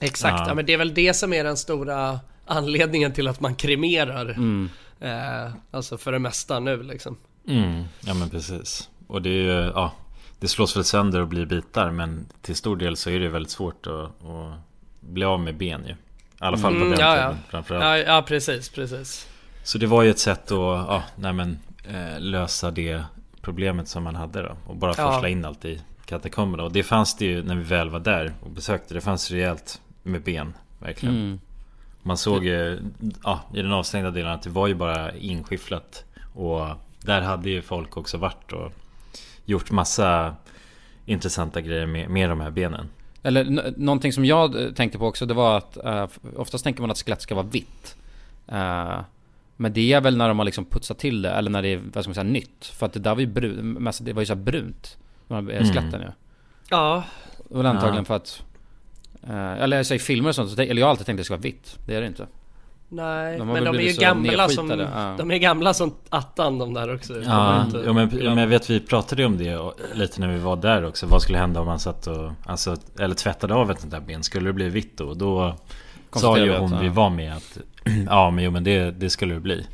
Exakt, 0.00 0.38
ja. 0.40 0.48
Ja. 0.48 0.54
men 0.54 0.66
det 0.66 0.72
är 0.72 0.78
väl 0.78 0.94
det 0.94 1.14
som 1.14 1.32
är 1.32 1.44
den 1.44 1.56
stora 1.56 2.20
anledningen 2.46 3.12
till 3.12 3.28
att 3.28 3.40
man 3.40 3.54
kremerar. 3.54 4.26
Mm. 4.30 4.68
Eh, 5.00 5.52
alltså 5.70 5.98
för 5.98 6.12
det 6.12 6.18
mesta 6.18 6.60
nu 6.60 6.82
liksom. 6.82 7.16
Mm, 7.48 7.84
ja 8.00 8.14
men 8.14 8.30
precis. 8.30 8.88
Och 9.06 9.22
det 9.22 9.28
är 9.30 9.42
ju, 9.42 9.72
ja, 9.74 9.92
det 10.40 10.48
slås 10.48 10.76
väl 10.76 10.84
sönder 10.84 11.20
och 11.20 11.28
blir 11.28 11.46
bitar. 11.46 11.90
Men 11.90 12.26
till 12.42 12.56
stor 12.56 12.76
del 12.76 12.96
så 12.96 13.10
är 13.10 13.20
det 13.20 13.28
väldigt 13.28 13.52
svårt 13.52 13.86
att, 13.86 13.92
att 14.26 14.54
bli 15.00 15.24
av 15.24 15.40
med 15.40 15.56
ben 15.56 15.82
ju. 15.86 15.92
I 15.92 15.96
alla 16.38 16.56
fall 16.58 16.72
på 16.72 16.76
Mm, 16.76 16.90
den 16.90 17.00
ja, 17.00 17.14
tiden 17.14 17.30
ja. 17.30 17.50
framförallt. 17.50 17.84
Ja, 17.84 18.14
ja 18.14 18.22
precis, 18.22 18.68
precis. 18.68 19.26
Så 19.62 19.78
det 19.78 19.86
var 19.86 20.02
ju 20.02 20.10
ett 20.10 20.18
sätt 20.18 20.44
att 20.44 20.58
ja, 20.88 21.02
nej 21.16 21.32
men, 21.32 21.58
eh, 21.88 22.20
lösa 22.20 22.70
det 22.70 23.02
problemet 23.40 23.88
som 23.88 24.02
man 24.02 24.14
hade 24.14 24.42
då. 24.42 24.56
Och 24.66 24.76
bara 24.76 24.94
Ja. 24.98 25.12
forsla 25.12 25.28
in 25.28 25.44
allt 25.44 25.64
i 25.64 25.80
katakomberna. 26.06 26.62
Och 26.64 26.72
det 26.72 26.82
fanns 26.82 27.16
det 27.16 27.24
ju 27.24 27.42
när 27.42 27.54
vi 27.56 27.62
väl 27.62 27.90
var 27.90 28.00
där 28.00 28.32
och 28.40 28.50
besökte. 28.50 28.94
Det 28.94 29.00
fanns 29.00 29.30
rejält 29.30 29.80
med 30.02 30.22
ben. 30.22 30.52
Verkligen. 30.78 31.16
Mm. 31.16 31.40
Man 32.02 32.16
såg 32.16 32.44
ju 32.44 32.80
ja, 33.24 33.40
i 33.54 33.62
den 33.62 33.72
avstängda 33.72 34.10
delen 34.10 34.32
att 34.32 34.42
det 34.42 34.50
var 34.50 34.66
ju 34.66 34.74
bara 34.74 35.12
inskifflat. 35.14 36.04
Och 36.34 36.66
där 37.00 37.20
hade 37.20 37.50
ju 37.50 37.62
folk 37.62 37.96
också 37.96 38.18
varit 38.18 38.52
och 38.52 38.72
gjort 39.44 39.70
massa 39.70 40.34
intressanta 41.06 41.60
grejer 41.60 41.86
med, 41.86 42.10
med 42.10 42.28
de 42.30 42.40
här 42.40 42.50
benen. 42.50 42.88
Eller 43.22 43.40
n- 43.44 43.74
någonting 43.76 44.12
som 44.12 44.24
jag 44.24 44.62
eh, 44.64 44.72
tänkte 44.72 44.98
på 44.98 45.06
också, 45.06 45.26
det 45.26 45.34
var 45.34 45.56
att 45.58 45.78
uh, 45.84 46.06
oftast 46.36 46.64
tänker 46.64 46.80
man 46.80 46.90
att 46.90 46.98
skelett 46.98 47.22
ska 47.22 47.34
vara 47.34 47.46
vitt. 47.46 47.96
Eh, 48.48 48.98
men 49.60 49.72
det 49.72 49.92
är 49.92 50.00
väl 50.00 50.16
när 50.16 50.28
de 50.28 50.38
har 50.38 50.44
liksom 50.44 50.64
putsat 50.64 50.98
till 50.98 51.22
det, 51.22 51.30
eller 51.30 51.50
när 51.50 51.62
det 51.62 51.68
är, 51.68 51.80
vad 51.92 52.04
ska 52.04 52.08
man 52.08 52.14
säga, 52.14 52.24
nytt. 52.24 52.66
För 52.66 52.86
att 52.86 52.92
det 52.92 53.00
där 53.00 53.14
var 53.14 53.20
ju 53.20 53.26
brunt, 53.26 53.98
det 54.00 54.12
var 54.12 54.22
ju 54.22 54.26
så 54.26 54.34
här 54.34 54.40
brunt. 54.42 54.96
De 55.28 55.34
här 55.34 55.40
Mm. 55.40 55.64
skeletten 55.64 56.00
ju. 56.00 56.06
Ja, 56.70 57.04
Det 57.48 57.56
var 57.56 57.64
antagligen 57.64 57.96
Ja. 57.96 58.04
för 58.04 58.14
att... 58.16 58.42
eh, 59.28 59.62
eller 59.62 59.76
jag 59.76 59.86
säger 59.86 59.98
filmer 59.98 60.28
och 60.28 60.34
sånt, 60.34 60.58
eller 60.58 60.74
jag 60.80 60.86
har 60.86 60.90
alltid 60.90 61.06
tänkt 61.06 61.16
att 61.16 61.20
det 61.20 61.24
ska 61.24 61.34
vara 61.34 61.40
vitt. 61.42 61.78
Det 61.86 61.94
är 61.94 62.00
det 62.00 62.06
inte. 62.06 62.26
nej. 62.88 63.38
De 63.38 63.48
men 63.48 63.64
de 63.64 63.76
är 63.76 63.80
ju 63.80 63.92
gamla 63.92 64.48
som... 64.48 64.70
ja. 64.70 65.14
De 65.18 65.30
är 65.30 65.36
gamla 65.38 65.74
som 65.74 65.94
attan 66.08 66.58
de 66.58 66.74
där 66.74 66.94
också. 66.94 67.14
De 67.14 67.22
Ja, 67.22 67.64
inte- 67.64 67.82
ja, 67.86 67.92
men, 67.92 68.08
men 68.08 68.38
jag 68.38 68.46
vet 68.46 68.70
vi 68.70 68.80
pratade 68.80 69.22
ju 69.22 69.26
om 69.26 69.38
det 69.38 69.56
och- 69.56 69.74
lite 69.94 70.20
när 70.20 70.28
vi 70.28 70.38
var 70.38 70.56
där 70.56 70.84
också. 70.84 71.06
Vad 71.06 71.22
skulle 71.22 71.38
hända 71.38 71.60
om 71.60 71.66
man 71.66 71.78
satt 71.80 72.06
och, 72.06 72.30
alltså, 72.46 72.76
eller 72.98 73.14
tvättade 73.14 73.54
av 73.54 73.70
ett 73.70 73.80
sånt 73.80 73.92
där 73.92 74.00
ben? 74.00 74.22
Skulle 74.22 74.48
det 74.48 74.52
bli 74.52 74.68
vitt 74.68 74.96
då? 74.98 75.14
Då 75.14 75.56
sa 76.12 76.38
ju 76.38 76.56
hon 76.56 76.72
ja. 76.72 76.78
vi 76.78 76.88
var 76.88 77.10
med 77.10 77.36
att 77.36 77.58
ja 78.06 78.30
men 78.30 78.44
jo 78.44 78.50
men 78.50 78.64
det, 78.64 78.90
det 78.90 79.10
skulle 79.10 79.34
det 79.34 79.40
bli. 79.40 79.66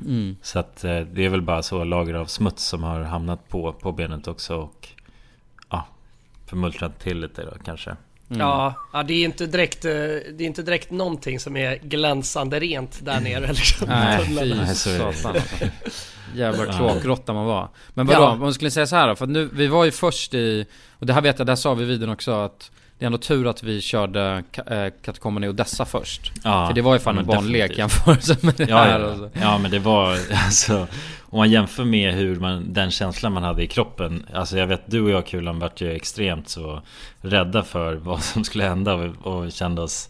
Mm. 0.00 0.36
Så 0.42 0.58
att 0.58 0.84
eh, 0.84 1.00
det 1.00 1.24
är 1.24 1.28
väl 1.28 1.42
bara 1.42 1.62
så 1.62 1.84
lager 1.84 2.14
av 2.14 2.26
smuts 2.26 2.64
som 2.64 2.82
har 2.82 3.00
hamnat 3.00 3.48
på, 3.48 3.72
på 3.72 3.92
benet 3.92 4.28
också 4.28 4.56
och 4.56 4.88
ja, 5.70 5.86
förmultnat 6.46 7.00
till 7.00 7.20
lite 7.20 7.44
då 7.44 7.52
kanske. 7.64 7.90
Mm. 8.30 8.40
Ja, 8.40 8.74
ja, 8.92 9.02
det 9.02 9.14
är 9.14 9.24
inte 9.24 9.46
direkt, 9.46 9.84
eh, 9.84 9.90
det 9.90 10.40
är 10.40 10.42
inte 10.42 10.62
direkt 10.62 10.90
någonting 10.90 11.40
som 11.40 11.56
är 11.56 11.76
glänsande 11.76 12.60
rent 12.60 13.04
där 13.04 13.20
nere 13.20 13.46
liksom. 13.46 13.88
Nej, 13.88 14.24
fy 14.24 14.48
det. 14.52 14.74
satan. 14.74 15.36
Jävla 16.34 16.72
kloakråtta 16.72 17.32
man 17.32 17.46
var. 17.46 17.68
Men 17.94 18.06
vadå, 18.06 18.20
Ja. 18.20 18.30
om 18.30 18.40
man 18.40 18.54
skulle 18.54 18.70
säga 18.70 18.86
så 18.86 18.96
här 18.96 19.08
då, 19.08 19.16
för 19.16 19.26
nu, 19.26 19.50
vi 19.52 19.66
var 19.66 19.84
ju 19.84 19.90
först 19.90 20.34
i, 20.34 20.66
och 20.90 21.06
det 21.06 21.12
här 21.12 21.20
vet 21.20 21.38
jag, 21.38 21.46
där 21.46 21.56
sa 21.56 21.74
vi 21.74 21.82
i 21.82 21.86
videon 21.86 22.10
också 22.10 22.32
att 22.32 22.70
det 22.98 23.04
är 23.04 23.06
ändå 23.06 23.18
tur 23.18 23.46
att 23.46 23.62
vi 23.62 23.80
körde 23.80 24.42
eh, 24.66 24.86
Katakomberna 25.02 25.46
i 25.46 25.50
Odessa 25.50 25.84
först. 25.84 26.32
Ja, 26.44 26.66
För 26.66 26.74
det 26.74 26.82
var 26.82 26.94
ju 26.94 27.00
fan 27.00 27.18
en 27.18 27.26
barnlek 27.26 27.78
jämförelse 27.78 28.36
med 28.40 28.54
det 28.54 28.64
Ja, 28.68 28.76
här. 28.78 29.00
ja, 29.00 29.06
alltså. 29.10 29.30
ja 29.40 29.58
men 29.58 29.70
det 29.70 29.78
var 29.78 30.18
alltså 30.46 30.86
Om 31.20 31.38
man 31.38 31.50
jämför 31.50 31.84
med 31.84 32.14
hur 32.14 32.36
man 32.40 32.72
Den 32.72 32.90
känslan 32.90 33.32
man 33.32 33.42
hade 33.42 33.62
i 33.62 33.66
kroppen 33.66 34.26
Alltså 34.34 34.58
jag 34.58 34.66
vet 34.66 34.82
du 34.86 35.00
och 35.00 35.10
jag 35.10 35.26
Kulan 35.26 35.58
vart 35.58 35.80
ju 35.80 35.92
extremt 35.92 36.48
så 36.48 36.82
Rädda 37.20 37.62
för 37.64 37.94
vad 37.94 38.22
som 38.22 38.44
skulle 38.44 38.64
hända 38.64 38.94
och, 38.94 39.26
och 39.26 39.52
kände 39.52 39.82
oss 39.82 40.08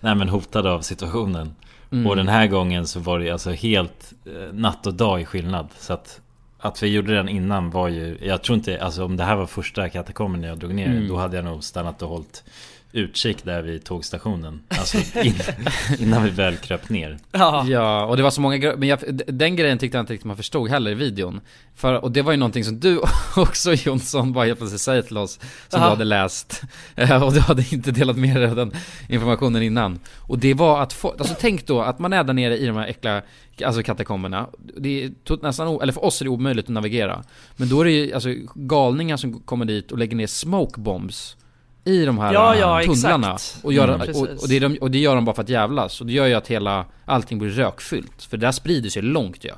Nej 0.00 0.14
men 0.14 0.28
hotade 0.28 0.70
av 0.70 0.80
situationen 0.80 1.54
Mm. 1.92 2.06
Och 2.06 2.16
den 2.16 2.28
här 2.28 2.46
gången 2.46 2.86
så 2.86 3.00
var 3.00 3.18
det 3.18 3.30
alltså 3.30 3.50
helt 3.50 4.12
eh, 4.26 4.52
Natt 4.54 4.86
och 4.86 4.94
dag 4.94 5.20
i 5.20 5.24
skillnad 5.24 5.68
Så 5.78 5.92
att 5.92 6.20
Att 6.60 6.82
vi 6.82 6.86
gjorde 6.86 7.14
den 7.14 7.28
innan 7.28 7.70
var 7.70 7.88
ju 7.88 8.18
Jag 8.22 8.42
tror 8.42 8.56
inte 8.58 8.82
Alltså 8.82 9.04
om 9.04 9.16
det 9.16 9.24
här 9.24 9.36
var 9.36 9.46
första 9.46 9.88
katakomben 9.88 10.42
jag 10.42 10.58
drog 10.58 10.74
ner 10.74 10.86
Mm. 10.86 11.08
Då 11.08 11.16
hade 11.16 11.36
jag 11.36 11.44
nog 11.44 11.64
stannat 11.64 12.02
och 12.02 12.08
hållit 12.08 12.44
Utkik 12.92 13.44
där 13.44 13.62
vid 13.62 13.84
tågstationen 13.84 14.60
Alltså 14.68 14.98
in, 15.22 15.34
innan 15.98 16.24
vi 16.24 16.30
väl 16.30 16.56
kröp 16.56 16.88
ner 16.88 17.18
Ja. 17.32 17.64
Ja, 17.68 18.04
och 18.04 18.16
det 18.16 18.22
var 18.22 18.30
så 18.30 18.40
många 18.40 18.74
men 18.76 18.88
jag, 18.88 18.98
den 19.26 19.56
grejen 19.56 19.78
tyckte 19.78 19.98
jag 19.98 20.02
inte 20.02 20.12
riktigt 20.12 20.26
man 20.26 20.36
förstod 20.36 20.70
heller 20.70 20.90
i 20.90 20.94
videon. 20.94 21.40
För, 21.74 22.04
och 22.04 22.12
det 22.12 22.22
var 22.22 22.32
ju 22.32 22.38
någonting 22.38 22.64
som 22.64 22.80
du 22.80 23.00
också 23.36 23.72
Jonsson 23.74 24.32
bara 24.32 24.44
helt 24.44 24.58
plötsligt 24.58 24.80
säger 24.80 25.02
till 25.02 25.18
oss, 25.18 25.40
som 25.68 25.80
Aha. 25.80 25.86
du 25.88 25.90
hade 25.90 26.04
läst. 26.04 26.62
Eh, 26.96 27.22
Och 27.22 27.32
du 27.32 27.40
hade 27.40 27.64
inte 27.72 27.90
delat 27.90 28.16
med 28.16 28.36
dig 28.36 28.46
av 28.50 28.56
den 28.56 28.72
informationen 29.08 29.62
innan. 29.62 29.98
Och 30.18 30.38
det 30.38 30.54
var 30.54 30.82
att 30.82 30.92
få, 30.92 31.10
alltså 31.18 31.34
tänk 31.40 31.66
då 31.66 31.80
att 31.80 31.98
man 31.98 32.12
är 32.12 32.24
där 32.24 32.32
nere 32.34 32.58
i 32.58 32.66
de 32.66 32.76
här 32.76 32.86
äckla, 32.86 33.22
alltså 33.64 33.82
katakomberna. 33.82 34.48
Det 34.78 35.04
är 35.04 35.42
nästan, 35.42 35.80
eller 35.82 35.92
för 35.92 36.04
oss 36.04 36.20
är 36.20 36.24
det 36.24 36.30
omöjligt 36.30 36.64
att 36.64 36.68
navigera. 36.72 37.24
Men 37.56 37.68
då 37.68 37.80
är 37.80 37.84
det 37.84 37.90
ju 37.90 38.12
alltså 38.14 38.28
galningar 38.54 39.16
som 39.16 39.40
kommer 39.40 39.64
dit 39.64 39.92
och 39.92 39.98
lägger 39.98 40.16
ner 40.16 40.26
smoke 40.26 40.80
bombs. 40.80 41.36
I 41.84 42.04
de 42.04 42.18
här 42.18 42.32
Ja, 42.32 42.56
ja, 42.56 42.82
tunnlarna. 42.94 43.34
exakt. 43.34 43.64
Och, 43.64 43.72
göra, 43.72 43.94
Mm, 43.94 44.08
och, 44.16 44.28
och, 44.28 44.48
det 44.48 44.58
de, 44.58 44.76
och 44.80 44.90
det 44.90 44.98
gör 44.98 45.14
de 45.14 45.24
bara 45.24 45.34
för 45.34 45.42
att 45.42 45.48
jävlas. 45.48 46.00
Och 46.00 46.06
det 46.06 46.12
gör 46.12 46.26
ju 46.26 46.34
att 46.34 46.48
hela, 46.48 46.84
allting 47.04 47.38
blir 47.38 47.50
rökfyllt. 47.50 48.22
För 48.22 48.36
det 48.36 48.46
där 48.46 48.52
sprider 48.52 48.90
sig 48.90 49.02
långt 49.02 49.44
ju. 49.44 49.50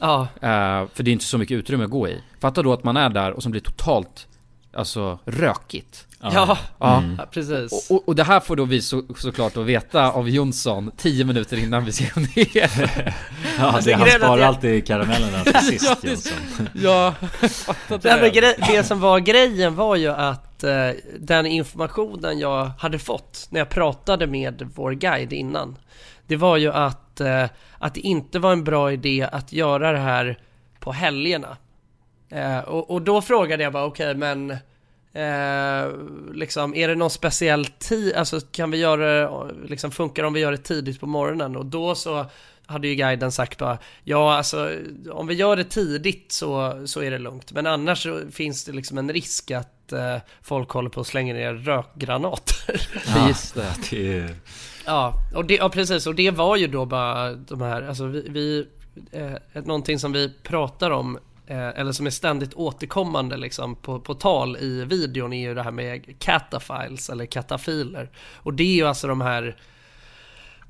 Ja. 0.00 0.20
Eh, 0.34 0.86
för 0.94 1.02
det 1.02 1.10
är 1.10 1.12
inte 1.12 1.24
så 1.24 1.38
mycket 1.38 1.54
utrymme 1.54 1.84
att 1.84 1.90
gå 1.90 2.08
i. 2.08 2.18
Fatta 2.40 2.62
då 2.62 2.72
att 2.72 2.84
man 2.84 2.96
är 2.96 3.08
där 3.10 3.32
och 3.32 3.42
som 3.42 3.52
blir 3.52 3.60
totalt, 3.60 4.26
alltså 4.72 5.18
rökigt. 5.24 6.06
Ja. 6.22 6.58
Ja. 6.80 6.98
Mm. 6.98 7.14
ja, 7.18 7.26
precis. 7.30 7.90
Och, 7.90 8.08
och 8.08 8.14
det 8.14 8.24
här 8.24 8.40
får 8.40 8.56
då 8.56 8.64
vi 8.64 8.80
så, 8.82 9.02
såklart 9.16 9.56
att 9.56 9.66
veta 9.66 10.10
av 10.10 10.28
Jonsson 10.28 10.90
10 10.96 11.24
minuter 11.24 11.56
innan 11.56 11.84
vi 11.84 11.92
ska 11.92 12.20
ner. 12.20 13.14
Ja, 13.58 13.64
Alltså, 13.66 13.90
det, 13.90 13.96
han 13.96 14.08
sparar 14.08 14.38
jag- 14.38 14.46
alltid 14.48 14.86
karamellerna 14.86 15.44
till 15.44 15.54
sist 15.66 15.84
Ja, 15.84 15.96
det- 16.02 16.08
Jonsson. 16.10 16.68
ja, 16.74 17.14
Nej, 17.88 17.98
men 18.02 18.20
det. 18.20 18.30
gre- 18.30 18.66
det 18.66 18.84
som 18.84 19.00
var 19.00 19.18
grejen 19.18 19.74
var 19.74 19.96
ju 19.96 20.08
att 20.08 20.64
eh, 20.64 20.88
den 21.20 21.46
informationen 21.46 22.38
jag 22.38 22.64
hade 22.78 22.98
fått 22.98 23.46
när 23.50 23.60
jag 23.60 23.68
pratade 23.68 24.26
med 24.26 24.70
vår 24.74 24.92
guide 24.92 25.32
innan 25.32 25.76
Det 26.26 26.36
var 26.36 26.56
ju 26.56 26.72
att, 26.72 27.20
eh, 27.20 27.44
att 27.78 27.94
det 27.94 28.00
inte 28.00 28.38
var 28.38 28.52
en 28.52 28.64
bra 28.64 28.92
idé 28.92 29.28
att 29.32 29.52
göra 29.52 29.92
det 29.92 29.98
här 29.98 30.38
på 30.80 30.92
helgerna 30.92 31.56
eh, 32.30 32.58
och, 32.58 32.90
och 32.90 33.02
då 33.02 33.22
frågade 33.22 33.62
jag 33.62 33.72
bara 33.72 33.84
okej 33.84 34.14
men 34.14 34.56
eh, 35.12 35.92
liksom 36.32 36.74
är 36.74 36.88
det 36.88 36.94
någon 36.94 37.10
speciell 37.10 37.66
tid, 37.66 38.14
alltså 38.14 38.40
kan 38.40 38.70
vi 38.70 38.78
göra 38.78 39.06
det, 39.06 39.54
liksom 39.68 39.90
funkar 39.90 40.22
det 40.22 40.26
om 40.26 40.32
vi 40.32 40.40
gör 40.40 40.52
det 40.52 40.58
tidigt 40.58 41.00
på 41.00 41.06
morgonen? 41.06 41.56
Och 41.56 41.66
då 41.66 41.94
så 41.94 42.26
hade 42.66 42.88
ju 42.88 42.94
guiden 42.94 43.32
sagt 43.32 43.58
bara 43.58 43.78
Ja 44.04 44.34
alltså 44.34 44.70
om 45.10 45.26
vi 45.26 45.34
gör 45.34 45.56
det 45.56 45.64
tidigt 45.64 46.32
så, 46.32 46.82
så 46.86 47.02
är 47.02 47.10
det 47.10 47.18
lugnt. 47.18 47.52
Men 47.52 47.66
annars 47.66 48.02
så 48.02 48.20
finns 48.30 48.64
det 48.64 48.72
liksom 48.72 48.98
en 48.98 49.12
risk 49.12 49.50
att 49.50 49.92
eh, 49.92 50.16
folk 50.42 50.70
håller 50.70 50.90
på 50.90 51.00
att 51.00 51.06
slänga 51.06 51.34
ner 51.34 51.54
rökgranater. 51.54 52.88
Ja, 53.14 53.28
just 53.28 53.54
det. 53.54 53.74
Det 53.90 54.18
är, 54.18 54.36
Ja, 54.84 55.14
och 55.34 55.44
det, 55.44 55.54
ja 55.54 55.68
precis. 55.68 56.06
Och 56.06 56.14
det 56.14 56.30
var 56.30 56.56
ju 56.56 56.66
då 56.66 56.84
bara 56.86 57.32
de 57.32 57.60
här, 57.60 57.82
alltså 57.82 58.06
vi, 58.06 58.26
vi 58.28 58.66
eh, 59.12 59.62
någonting 59.64 59.98
som 59.98 60.12
vi 60.12 60.32
pratar 60.42 60.90
om 60.90 61.18
eller 61.46 61.92
som 61.92 62.06
är 62.06 62.10
ständigt 62.10 62.54
återkommande 62.54 63.36
liksom 63.36 63.74
på, 63.76 64.00
på 64.00 64.14
tal 64.14 64.56
i 64.56 64.84
videon 64.84 65.32
är 65.32 65.48
ju 65.48 65.54
det 65.54 65.62
här 65.62 65.70
med 65.70 66.18
catafiles 66.18 67.10
eller 67.10 67.26
katafiler 67.26 68.10
Och 68.36 68.54
det 68.54 68.62
är 68.62 68.74
ju 68.74 68.86
alltså 68.86 69.06
de 69.06 69.20
här 69.20 69.56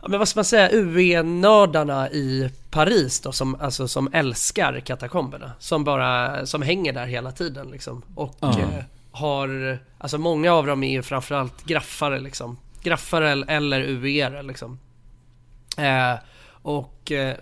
men 0.08 0.18
vad 0.18 0.28
ska 0.28 0.38
man 0.38 0.44
säga, 0.44 0.70
UE-nördarna 0.72 2.10
i 2.10 2.50
Paris 2.70 3.20
då 3.20 3.32
som, 3.32 3.54
alltså, 3.60 3.88
som 3.88 4.08
älskar 4.12 4.80
katakomberna. 4.80 5.52
Som 5.58 5.84
bara, 5.84 6.46
som 6.46 6.62
hänger 6.62 6.92
där 6.92 7.06
hela 7.06 7.32
tiden 7.32 7.68
liksom. 7.70 8.02
Och 8.14 8.34
Ja. 8.40 8.50
eh, 8.58 8.84
har, 9.12 9.78
alltså 9.98 10.18
många 10.18 10.52
av 10.52 10.66
dem 10.66 10.82
är 10.82 10.90
ju 10.90 11.02
framförallt 11.02 11.64
graffare 11.64 12.20
liksom. 12.20 12.58
Graffare 12.82 13.30
eller- 13.30 13.48
eller 13.56 13.80
UE 13.80 14.42
liksom. 14.42 14.78
Eh, 15.78 16.14
Och 16.62 17.12
eh, 17.12 17.36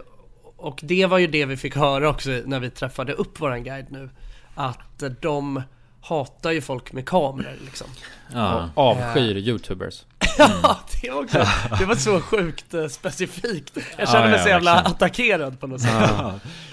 och 0.60 0.80
det 0.82 1.06
var 1.06 1.18
ju 1.18 1.26
det 1.26 1.44
vi 1.44 1.56
fick 1.56 1.76
höra 1.76 2.08
också 2.08 2.30
när 2.30 2.60
vi 2.60 2.70
träffade 2.70 3.12
upp 3.12 3.40
våran 3.40 3.64
guide 3.64 3.86
nu 3.90 4.10
Att 4.54 5.02
eh, 5.02 5.10
de 5.20 5.62
hatar 6.02 6.50
ju 6.50 6.60
folk 6.60 6.92
med 6.92 7.06
kameror 7.08 7.56
liksom 7.64 7.86
ja. 8.34 8.70
Avskyr 8.74 9.36
youtubers. 9.36 10.02
Ja, 10.38 10.80
det 11.02 11.10
var 11.10 11.22
också, 11.22 11.46
det 11.78 11.84
var 11.84 11.94
så 11.94 12.20
sjukt 12.20 12.74
eh, 12.74 12.86
specifikt 12.86 13.78
Jag 13.96 14.08
kände 14.08 14.20
Ja, 14.26 14.30
mig 14.30 14.38
ja, 14.38 14.42
så 14.42 14.48
jävla 14.48 14.74
verkligen. 14.74 14.92
attackerad 14.96 15.60
på 15.60 15.66
något 15.66 15.80
sätt 15.80 15.90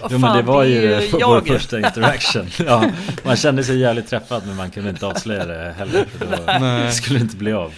Vad 0.01 0.11
Jo 0.11 0.17
men 0.17 0.37
det 0.37 0.43
var 0.43 0.63
ju 0.63 1.09
vår, 1.11 1.25
vår 1.27 1.41
första 1.41 1.77
interaction 1.77 2.47
ja, 2.65 2.85
Man 3.25 3.35
kände 3.35 3.63
sig 3.63 3.77
jävligt 3.79 4.07
träffad 4.07 4.43
men 4.47 4.55
man 4.55 4.71
kunde 4.71 4.89
inte 4.89 5.05
avslöja 5.07 5.45
det 5.45 5.73
heller 5.77 6.05
för 6.05 6.25
då 6.25 6.59
Nej. 6.65 6.91
skulle 6.93 7.19
det 7.19 7.23
inte 7.23 7.37
bli 7.37 7.53
av 7.53 7.73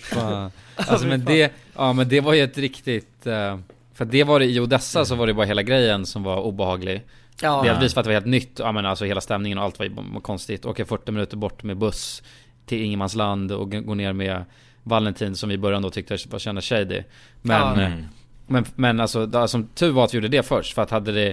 Fan. 0.00 0.50
Alltså 0.76 1.06
men 1.06 1.24
det, 1.24 1.52
ja 1.76 1.92
men 1.92 2.08
det 2.08 2.20
var 2.20 2.34
ju 2.34 2.42
ett 2.44 2.58
riktigt, 2.58 3.26
eh, 3.26 3.58
för 4.00 4.04
det 4.04 4.24
var 4.24 4.38
det, 4.38 4.46
i 4.46 4.60
Odessa 4.60 5.04
så 5.04 5.14
var 5.14 5.26
det 5.26 5.34
bara 5.34 5.46
hela 5.46 5.62
grejen 5.62 6.06
som 6.06 6.22
var 6.22 6.40
obehaglig. 6.42 7.02
Ja, 7.42 7.62
Delvis 7.62 7.94
för 7.94 8.00
att 8.00 8.04
det 8.04 8.08
var 8.08 8.14
helt 8.14 8.26
nytt, 8.26 8.58
ja 8.58 8.72
men 8.72 8.86
alltså 8.86 9.04
hela 9.04 9.20
stämningen 9.20 9.58
och 9.58 9.64
allt 9.64 9.78
var 9.78 10.20
konstigt. 10.20 10.64
Åka 10.64 10.84
40 10.84 11.12
minuter 11.12 11.36
bort 11.36 11.62
med 11.62 11.76
buss 11.78 12.22
till 12.66 12.82
ingenmansland 12.82 13.52
och 13.52 13.70
gå 13.70 13.94
ner 13.94 14.12
med 14.12 14.44
Valentin 14.82 15.36
som 15.36 15.48
vi 15.48 15.54
i 15.54 15.58
början 15.58 15.82
då 15.82 15.90
tyckte 15.90 16.18
var 16.30 16.38
kända 16.38 16.60
shady. 16.60 17.02
Men, 17.42 17.60
Ja. 17.60 17.72
Mm. 17.86 18.04
men, 18.46 18.64
men 18.74 19.00
alltså, 19.00 19.26
det- 19.26 19.48
som 19.48 19.66
tur 19.66 19.90
var 19.92 20.04
att 20.04 20.14
vi 20.14 20.18
gjorde 20.18 20.28
det 20.28 20.42
först 20.42 20.74
för 20.74 20.82
att 20.82 20.90
hade 20.90 21.12
det 21.12 21.32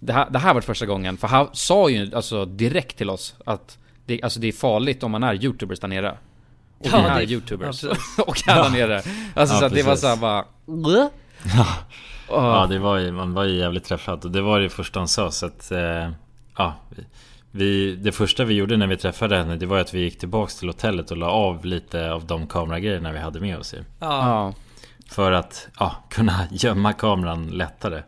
Det 0.00 0.12
här, 0.12 0.30
det 0.30 0.38
här 0.38 0.54
var 0.54 0.60
första 0.60 0.86
gången, 0.86 1.16
för 1.16 1.28
han 1.28 1.48
sa 1.52 1.88
ju 1.88 2.14
alltså 2.14 2.44
direkt 2.44 2.96
till 2.98 3.10
oss 3.10 3.34
att 3.46 3.78
det, 4.06 4.22
alltså 4.22 4.40
det 4.40 4.46
är 4.48 4.52
farligt 4.52 5.02
om 5.02 5.10
man 5.10 5.22
är 5.22 5.44
youtubers 5.44 5.80
där 5.80 5.88
nere. 5.88 6.10
Och 6.78 6.86
Ja, 6.92 6.96
vi 7.02 7.22
är 7.22 7.26
det- 7.26 7.32
youtubers. 7.32 7.82
ja, 7.84 7.90
och 8.26 8.36
här 8.46 8.62
där 8.62 8.70
nere. 8.70 8.96
Alltså 8.96 9.14
Ja, 9.36 9.46
så 9.60 9.64
att 9.64 9.74
det 9.74 9.82
var 9.82 9.96
såhär 9.96 10.16
bara... 10.16 10.44
Ja 12.28 12.66
det 12.68 12.78
var 12.78 12.96
ju, 12.98 13.12
man 13.12 13.34
var 13.34 13.44
ju 13.44 13.56
jävligt 13.56 13.84
träffad 13.84 14.24
och 14.24 14.30
det 14.30 14.40
var 14.40 14.60
det 14.60 14.68
första 14.68 15.00
han 15.00 15.08
sa 15.08 15.30
så 15.30 15.46
att 15.46 15.70
eh, 15.70 16.10
Ja 16.56 16.74
vi, 17.50 17.96
Det 17.96 18.12
första 18.12 18.44
vi 18.44 18.54
gjorde 18.54 18.76
när 18.76 18.86
vi 18.86 18.96
träffade 18.96 19.36
henne 19.36 19.56
det 19.56 19.66
var 19.66 19.78
att 19.78 19.94
vi 19.94 20.00
gick 20.00 20.18
tillbaks 20.18 20.58
till 20.58 20.68
hotellet 20.68 21.10
och 21.10 21.16
la 21.16 21.26
av 21.30 21.64
lite 21.64 22.12
av 22.12 22.26
de 22.26 22.46
kameragrejerna 22.46 23.12
vi 23.12 23.18
hade 23.18 23.40
med 23.40 23.58
oss 23.58 23.74
ju 23.74 23.84
ja. 23.98 24.52
För 25.10 25.32
att 25.32 25.68
ja, 25.78 25.96
kunna 26.10 26.40
gömma 26.50 26.92
kameran 26.92 27.46
lättare 27.46 28.02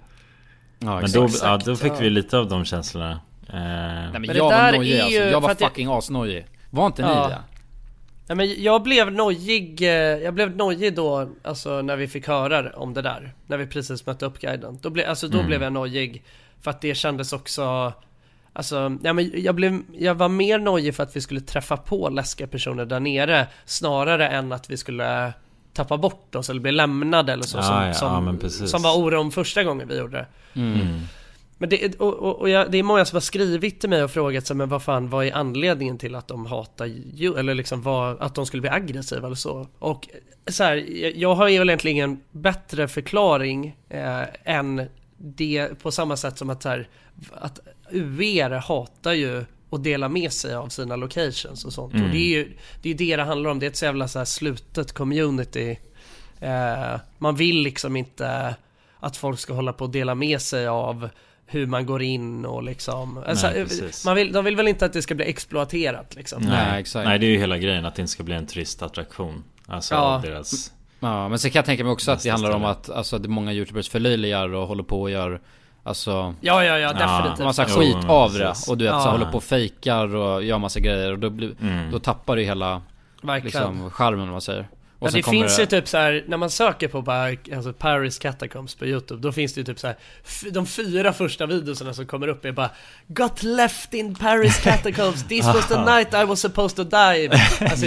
ja 0.78 1.00
Men 1.00 1.12
då, 1.12 1.28
ja, 1.42 1.56
då 1.56 1.76
fick 1.76 1.92
ja. 1.92 1.96
vi 2.00 2.10
lite 2.10 2.38
av 2.38 2.48
de 2.48 2.64
känslorna 2.64 3.10
eh, 3.48 3.54
Nej 3.54 4.08
men, 4.12 4.12
Men 4.12 4.22
det 4.22 4.36
jag 4.36 4.44
var 4.50 4.72
nojig 4.72 4.96
är 4.96 5.02
alltså. 5.02 5.18
Jag 5.20 5.40
var 5.40 5.54
fucking 5.54 5.88
asnojig. 5.88 6.46
Var 6.70 6.86
inte 6.86 7.02
Ja. 7.02 7.08
ni 7.08 7.14
det? 7.34 7.38
Nej, 8.28 8.36
men 8.36 8.62
jag 8.62 8.82
blev 8.82 9.12
nojig, 9.12 9.82
eh, 9.82 9.88
jag 9.94 10.34
blev 10.34 10.56
nojig 10.56 10.94
då, 10.94 11.28
alltså 11.42 11.82
när 11.82 11.96
vi 11.96 12.08
fick 12.08 12.26
höra 12.28 12.70
om 12.76 12.94
det 12.94 13.02
där. 13.02 13.34
När 13.46 13.56
vi 13.56 13.66
precis 13.66 14.06
mötte 14.06 14.26
upp 14.26 14.38
guiden. 14.40 14.78
Då, 14.82 14.90
ble, 14.90 15.06
alltså, 15.06 15.28
då 15.28 15.36
Mm. 15.38 15.46
blev 15.46 15.62
jag 15.62 15.72
nojig. 15.72 16.24
För 16.60 16.70
att 16.70 16.80
det 16.80 16.94
kändes 16.94 17.32
också, 17.32 17.92
alltså, 18.52 18.96
ja, 19.02 19.12
men 19.12 19.32
jag, 19.34 19.54
blev, 19.54 19.80
jag 19.98 20.14
var 20.14 20.28
mer 20.28 20.58
nojig 20.58 20.94
för 20.94 21.02
att 21.02 21.16
vi 21.16 21.20
skulle 21.20 21.40
träffa 21.40 21.76
på 21.76 22.08
läskiga 22.08 22.46
personer 22.46 22.84
där 22.86 23.00
nere. 23.00 23.46
Snarare 23.64 24.28
än 24.28 24.52
att 24.52 24.70
vi 24.70 24.76
skulle 24.76 25.32
tappa 25.72 25.96
bort 25.96 26.34
oss 26.34 26.50
eller 26.50 26.60
bli 26.60 26.72
lämnade 26.72 27.32
eller 27.32 27.44
så. 27.44 27.58
Ja, 27.58 27.62
som, 27.94 28.36
ja, 28.42 28.48
som, 28.50 28.68
som 28.68 28.82
var 28.82 28.96
oron 28.98 29.30
första 29.32 29.64
gången 29.64 29.88
vi 29.88 29.98
gjorde 29.98 30.16
det. 30.52 30.60
mm. 30.60 31.00
Men 31.58 31.68
det, 31.68 32.00
och, 32.00 32.14
och, 32.14 32.40
och 32.40 32.48
jag, 32.48 32.70
det 32.70 32.78
är 32.78 32.82
många 32.82 33.04
som 33.04 33.16
har 33.16 33.20
skrivit 33.20 33.80
till 33.80 33.90
mig 33.90 34.04
och 34.04 34.10
frågat 34.10 34.46
sig 34.46 34.56
men 34.56 34.68
vad 34.68 34.82
fan, 34.82 35.08
vad 35.10 35.26
är 35.26 35.32
anledningen 35.32 35.98
till 35.98 36.14
att 36.14 36.28
de 36.28 36.46
hatar 36.46 36.86
ju, 37.14 37.38
eller 37.38 37.54
liksom 37.54 37.82
vad, 37.82 38.20
att 38.20 38.34
de 38.34 38.46
skulle 38.46 38.60
bli 38.60 38.70
aggressiva 38.70 39.26
eller 39.26 39.36
så? 39.36 39.66
Och 39.78 40.08
så 40.46 40.64
här, 40.64 40.76
jag, 41.16 41.34
har 41.34 41.48
ju 41.48 41.54
egentligen 41.54 41.96
ingen 41.96 42.20
bättre 42.30 42.88
förklaring 42.88 43.76
eh, 43.88 44.22
än 44.44 44.88
det 45.16 45.82
på 45.82 45.90
samma 45.90 46.16
sätt 46.16 46.38
som 46.38 46.50
att 46.50 46.62
så 46.62 46.68
här, 46.68 46.88
att 47.32 47.60
UR 47.90 48.50
hatar 48.50 49.12
ju 49.12 49.44
att 49.70 49.84
dela 49.84 50.08
med 50.08 50.32
sig 50.32 50.54
av 50.54 50.68
sina 50.68 50.96
locations 50.96 51.64
och 51.64 51.72
sånt. 51.72 51.94
Och 51.94 52.10
det 52.10 52.16
är 52.16 52.28
ju 52.28 52.52
det, 52.82 52.90
är 52.90 52.94
det 52.94 53.16
det 53.16 53.22
handlar 53.22 53.50
om, 53.50 53.58
det 53.58 53.66
är 53.66 53.70
ett 53.70 53.76
så 53.76 53.84
jävla 53.84 54.08
så 54.08 54.18
här 54.18 54.26
slutet 54.26 54.92
community. 54.92 55.78
Eh, 56.40 57.00
man 57.18 57.36
vill 57.36 57.56
liksom 57.56 57.96
inte 57.96 58.54
att 59.00 59.16
folk 59.16 59.38
ska 59.38 59.54
hålla 59.54 59.72
på 59.72 59.84
och 59.84 59.90
dela 59.90 60.14
med 60.14 60.40
sig 60.40 60.66
av 60.66 61.08
hur 61.46 61.66
man 61.66 61.86
går 61.86 62.02
in 62.02 62.44
och 62.46 62.62
liksom 62.62 63.18
alltså, 63.26 63.46
Nej, 63.46 63.62
precis. 63.64 64.04
man 64.06 64.16
vill, 64.16 64.32
De 64.32 64.44
vill 64.44 64.56
väl 64.56 64.68
inte 64.68 64.86
att 64.86 64.92
det 64.92 65.02
ska 65.02 65.14
bli 65.14 65.24
exploaterat 65.24 66.14
liksom 66.16 66.42
Nej, 66.42 66.80
exakt. 66.80 67.08
Nej 67.08 67.18
det 67.18 67.26
är 67.26 67.30
ju 67.30 67.38
hela 67.38 67.58
grejen 67.58 67.84
att 67.84 67.94
det 67.94 68.02
inte 68.02 68.12
ska 68.12 68.22
bli 68.22 68.34
en 68.34 68.46
turistattraktion 68.46 69.44
Alltså 69.66 69.94
Ja. 69.94 70.20
deras 70.24 70.72
Ja, 71.00 71.28
men 71.28 71.38
sen 71.38 71.50
kan 71.50 71.58
jag 71.58 71.66
tänka 71.66 71.84
mig 71.84 71.92
också 71.92 72.10
att 72.12 72.22
det 72.22 72.30
handlar 72.30 72.50
om 72.50 72.54
ställe. 72.60 72.68
att 72.70 72.90
alltså, 72.90 73.18
det 73.18 73.26
är 73.26 73.30
många 73.30 73.52
youtubers 73.52 73.88
förlöjligar 73.88 74.48
och 74.54 74.66
håller 74.68 74.82
på 74.82 75.02
och 75.02 75.10
gör 75.10 75.40
Alltså 75.82 76.34
Ja 76.40 76.64
ja 76.64 76.78
ja 76.78 76.92
definitivt 76.92 77.44
massa 77.44 77.66
Jo, 77.68 77.74
skit 77.80 77.96
men 77.96 78.10
av 78.10 78.32
det 78.32 78.54
och 78.68 78.78
du 78.78 78.84
vet 78.84 78.92
Ja. 78.94 79.00
så 79.00 79.10
håller 79.10 79.26
på 79.26 79.36
och 79.36 79.44
fejkar 79.44 80.14
och 80.14 80.42
gör 80.44 80.58
massa 80.58 80.80
grejer 80.80 81.12
och 81.12 81.18
då, 81.18 81.30
blir, 81.30 81.54
Mm. 81.60 81.90
då 81.90 81.98
tappar 81.98 82.36
du 82.36 82.42
hela 82.42 82.82
Verkligen 83.22 83.44
liksom 83.44 83.90
charmen 83.90 84.20
om 84.26 84.30
man 84.30 84.40
säger 84.40 84.68
Och 84.98 85.08
Ja, 85.08 85.12
det 85.12 85.22
finns 85.22 85.58
ju 85.60 85.66
typ 85.66 85.88
så 85.88 85.96
här 85.96 86.24
när 86.28 86.36
man 86.36 86.50
söker 86.50 86.88
på 86.88 87.02
bara, 87.02 87.28
alltså 87.56 87.72
Paris 87.72 88.18
Catacombs 88.18 88.74
på 88.74 88.86
Youtube, 88.86 89.22
då 89.22 89.32
finns 89.32 89.54
det 89.54 89.60
ju 89.60 89.64
typ 89.64 89.78
så 89.78 89.86
här 89.86 89.96
f- 90.24 90.44
de 90.52 90.66
fyra 90.66 91.12
första 91.12 91.46
videorna 91.46 91.94
som 91.94 92.06
kommer 92.06 92.28
upp 92.28 92.44
är 92.44 92.52
bara 92.52 92.70
Got 93.06 93.42
left 93.42 93.94
in 93.94 94.14
Paris 94.14 94.60
Catacombs, 94.62 95.28
this 95.28 95.44
was 95.46 95.68
the 95.68 95.80
night 95.84 96.14
I 96.14 96.24
was 96.24 96.40
supposed 96.40 96.76
to 96.76 96.84
die 96.84 97.30
alltså, 97.60 97.86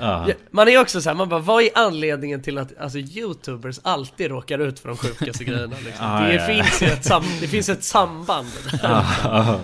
ja, 0.00 0.26
Man 0.50 0.68
är 0.68 0.78
också 0.80 1.00
så 1.00 1.08
här, 1.10 1.16
man 1.16 1.28
bara 1.28 1.40
vad 1.40 1.62
är 1.62 1.68
anledningen 1.74 2.42
till 2.42 2.58
att 2.58 2.78
alltså, 2.80 2.98
Youtubers 2.98 3.80
alltid 3.82 4.30
råkar 4.30 4.58
ut 4.58 4.78
för 4.80 4.88
de 4.88 4.96
sjukaste 4.98 5.44
grejerna 5.44 5.76
liksom? 5.84 6.06
Ja, 6.06 6.20
Det 6.20 6.34
ja. 6.34 6.46
finns 6.46 6.82
ju 6.82 6.86
ett, 6.86 7.04
sam- 7.04 7.40
det 7.40 7.48
finns 7.48 7.68
ett 7.68 7.84
samband 7.84 8.48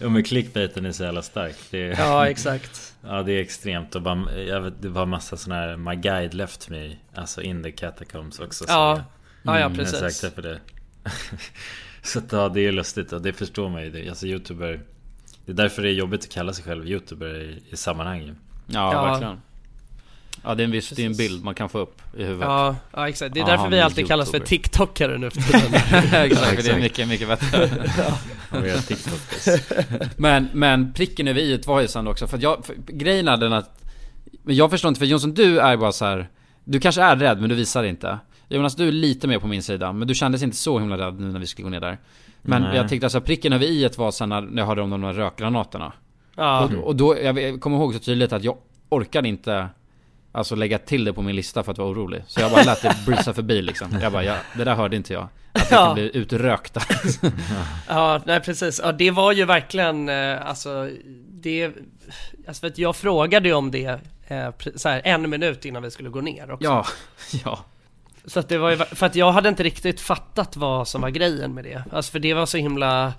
Ja, 0.00 0.08
men 0.08 0.22
clickbaiten 0.24 0.86
är 0.86 0.92
så 0.92 1.04
jävla 1.04 1.22
stark. 1.22 1.56
Det 1.70 1.78
är, 1.82 1.98
Ja 1.98 2.28
exakt. 2.28 2.94
Ja 3.08 3.22
det 3.22 3.32
är 3.32 3.40
extremt. 3.40 3.94
Och 3.94 4.02
bara, 4.02 4.32
jag 4.42 4.60
vet, 4.60 4.82
det 4.82 4.88
var 4.88 5.06
massa 5.06 5.36
sådana 5.36 5.60
här 5.60 5.76
My 5.76 5.94
guide 5.96 6.34
left 6.34 6.68
me. 6.68 6.96
Alltså 7.14 7.42
in 7.42 7.62
the 7.62 7.72
catacombs 7.72 8.38
också 8.38 8.64
Ja, 8.68 8.94
som 8.96 9.04
ja, 9.42 9.54
ja 9.54 9.60
jag, 9.60 9.70
jag 9.70 9.76
precis. 9.78 10.16
sökte 10.16 10.30
på 10.30 10.40
det. 10.40 10.60
Så 12.02 12.18
att, 12.18 12.32
ja 12.32 12.48
det 12.48 12.60
är 12.60 12.72
lustigt. 12.72 13.12
Och 13.12 13.22
det 13.22 13.32
förstår 13.32 13.68
man 13.68 13.82
ju. 13.82 13.90
Det. 13.90 14.08
Alltså 14.08 14.26
youtuber 14.26 14.80
Det 15.46 15.52
är 15.52 15.56
därför 15.56 15.82
det 15.82 15.88
är 15.88 15.92
jobbigt 15.92 16.24
att 16.24 16.30
kalla 16.30 16.52
sig 16.52 16.64
själv 16.64 16.86
youtuber 16.88 17.34
i, 17.40 17.62
i 17.70 17.76
sammanhanget 17.76 18.36
Ja, 18.66 18.92
Ja. 18.92 19.04
verkligen 19.04 19.40
Ja 20.46 20.54
det 20.54 20.62
är 20.62 20.64
en 20.64 20.70
viss, 20.70 20.90
det 20.90 21.02
är 21.02 21.06
en 21.06 21.16
bild 21.16 21.44
man 21.44 21.54
kan 21.54 21.68
få 21.68 21.78
upp 21.78 22.02
i 22.16 22.24
huvudet. 22.24 22.48
Ja, 22.48 22.76
ja 22.92 23.08
exakt, 23.08 23.34
det 23.34 23.40
är 23.40 23.42
Ja, 23.42 23.46
därför 23.46 23.68
vi 23.70 23.80
alltid 23.80 24.06
kallas 24.06 24.30
för. 24.30 24.38
TikTokare 24.38 25.18
nu 25.18 25.30
för 25.30 25.40
tiden. 25.52 25.74
Exakt, 26.24 26.64
det 26.64 26.70
är 26.70 26.80
mycket, 26.80 27.08
mycket 27.08 27.28
bättre. 27.28 27.70
Göra 28.66 28.78
TikTokers. 28.78 29.62
Men, 30.16 30.48
men 30.52 30.92
pricken 30.92 31.28
över 31.28 31.40
i 31.40 31.62
var 31.66 31.80
ju 31.80 31.88
sen 31.88 32.06
också, 32.06 32.26
för 32.26 32.36
att 32.36 32.42
jag, 32.42 32.64
för, 32.64 32.74
grejen 32.86 33.28
är 33.28 33.36
den 33.36 33.52
att 33.52 33.84
Men 34.42 34.56
jag 34.56 34.70
förstår 34.70 34.88
inte, 34.88 34.98
för 34.98 35.06
Jonsson 35.06 35.34
du 35.34 35.60
är 35.60 35.76
bara 35.76 35.92
så 35.92 36.04
här. 36.04 36.28
Du 36.64 36.80
kanske 36.80 37.02
är 37.02 37.16
rädd 37.16 37.40
men 37.40 37.48
du 37.48 37.54
visar 37.54 37.84
inte. 37.84 38.18
Jonas 38.48 38.76
du 38.76 38.88
är 38.88 38.92
lite 38.92 39.28
mer 39.28 39.38
på 39.38 39.46
min 39.46 39.62
sida, 39.62 39.92
men 39.92 40.08
du 40.08 40.14
kändes 40.14 40.42
inte 40.42 40.56
så 40.56 40.78
himla 40.78 40.98
rädd 40.98 41.20
nu 41.20 41.32
när 41.32 41.40
vi 41.40 41.46
skulle 41.46 41.64
gå 41.64 41.70
ner 41.70 41.80
där. 41.80 41.98
Men 42.42 42.62
Nej. 42.62 42.76
jag 42.76 42.88
tyckte 42.88 43.06
alltså 43.06 43.20
pricken 43.20 43.52
över 43.52 43.66
i 43.66 43.88
var 43.96 44.10
sen 44.10 44.28
när 44.28 44.40
när 44.40 44.62
jag 44.62 44.66
hörde 44.66 44.82
om 44.82 44.90
de 44.90 45.00
där 45.00 45.12
rökgranaterna. 45.12 45.92
Ja, 46.36 46.64
och, 46.64 46.72
och 46.72 46.96
då, 46.96 47.16
jag 47.22 47.60
kommer 47.60 47.76
ihåg 47.76 47.94
så 47.94 47.98
tydligt 47.98 48.32
att 48.32 48.44
jag 48.44 48.56
orkade 48.88 49.28
inte 49.28 49.68
Alltså 50.36 50.54
lägga 50.54 50.78
till 50.78 51.04
det 51.04 51.12
på 51.12 51.22
min 51.22 51.36
lista 51.36 51.62
för 51.62 51.72
att 51.72 51.78
vara 51.78 51.88
orolig 51.88 52.22
Så 52.26 52.40
jag 52.40 52.50
bara 52.50 52.62
lät 52.62 52.82
det 52.82 52.96
breeza 53.06 53.34
förbi 53.34 53.62
liksom 53.62 53.98
Jag 54.02 54.12
bara, 54.12 54.24
ja, 54.24 54.36
det 54.56 54.64
där 54.64 54.74
hörde 54.74 54.96
inte 54.96 55.12
jag 55.12 55.28
Att 55.52 55.72
vi 55.72 55.74
Ja. 55.74 55.84
kan 55.84 55.94
bli 55.94 56.16
utrökta 56.16 56.82
Ja, 57.88 58.20
nej 58.26 58.40
precis. 58.40 58.80
Ja, 58.84 58.92
det 58.92 59.10
var 59.10 59.32
ju 59.32 59.44
verkligen, 59.44 60.08
eh, 60.08 60.46
alltså, 60.48 60.90
det, 61.30 61.70
alltså 62.48 62.60
för 62.60 62.66
att 62.66 62.78
jag 62.78 62.96
frågade 62.96 63.48
ju 63.48 63.54
om 63.54 63.70
det 63.70 64.00
eh, 64.28 64.48
så 64.76 64.88
här, 64.88 65.00
en 65.04 65.30
minut 65.30 65.64
innan 65.64 65.82
vi 65.82 65.90
skulle 65.90 66.08
gå 66.08 66.20
ner 66.20 66.50
också. 66.50 66.64
Ja, 66.64 66.86
ja 67.44 67.58
Så 68.24 68.40
att 68.40 68.48
det 68.48 68.58
var 68.58 68.70
ju, 68.70 68.76
för 68.76 69.06
att 69.06 69.14
jag 69.14 69.32
hade 69.32 69.48
inte 69.48 69.62
riktigt 69.62 70.00
fattat 70.00 70.56
vad 70.56 70.88
som 70.88 71.00
var 71.00 71.10
grejen 71.10 71.54
med 71.54 71.64
det. 71.64 71.84
Alltså 71.92 72.12
för 72.12 72.18
det 72.18 72.34
var 72.34 72.46
så 72.46 72.56
himla, 72.58 73.12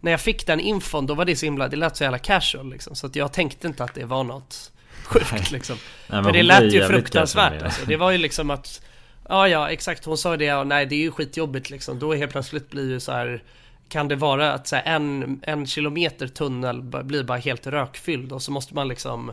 när 0.00 0.10
jag 0.10 0.20
fick 0.20 0.46
den 0.46 0.60
infon 0.60 1.06
då 1.06 1.14
var 1.14 1.24
det 1.24 1.36
så 1.36 1.46
himla, 1.46 1.68
det 1.68 1.76
lät 1.76 1.96
så 1.96 2.04
jävla 2.04 2.18
casual 2.18 2.70
liksom. 2.70 2.94
Så 2.94 3.06
att 3.06 3.16
jag 3.16 3.32
tänkte 3.32 3.66
inte 3.66 3.84
att 3.84 3.94
det 3.94 4.04
var 4.04 4.24
något 4.24 4.71
sjukt 5.04 5.50
liksom. 5.50 5.76
Nej, 5.76 6.22
men 6.22 6.24
För 6.24 6.32
det 6.32 6.42
lät 6.42 6.72
ju 6.74 6.82
fruktansvärt 6.86 7.62
alltså. 7.62 7.86
Det 7.86 7.96
var 7.96 8.10
ju 8.10 8.18
liksom 8.18 8.50
att 8.50 8.82
Ja 9.28 9.48
ja 9.48 9.70
exakt, 9.70 10.04
hon 10.04 10.18
sa 10.18 10.36
det 10.36 10.52
och 10.54 10.66
nej 10.66 10.86
det 10.86 10.94
är 10.94 11.00
ju 11.00 11.10
skitjobbigt 11.10 11.70
liksom. 11.70 11.98
Då 11.98 12.14
helt 12.14 12.32
plötsligt 12.32 12.70
blir 12.70 12.90
ju 12.90 13.00
så 13.00 13.12
här 13.12 13.42
Kan 13.88 14.08
det 14.08 14.16
vara 14.16 14.52
att 14.52 14.66
så 14.68 14.76
här, 14.76 14.82
en, 14.86 15.40
en 15.42 15.66
kilometer 15.66 16.26
tunnel 16.26 16.82
blir 16.82 17.24
bara 17.24 17.38
helt 17.38 17.66
rökfylld 17.66 18.32
och 18.32 18.42
så 18.42 18.52
måste 18.52 18.74
man 18.74 18.88
liksom 18.88 19.32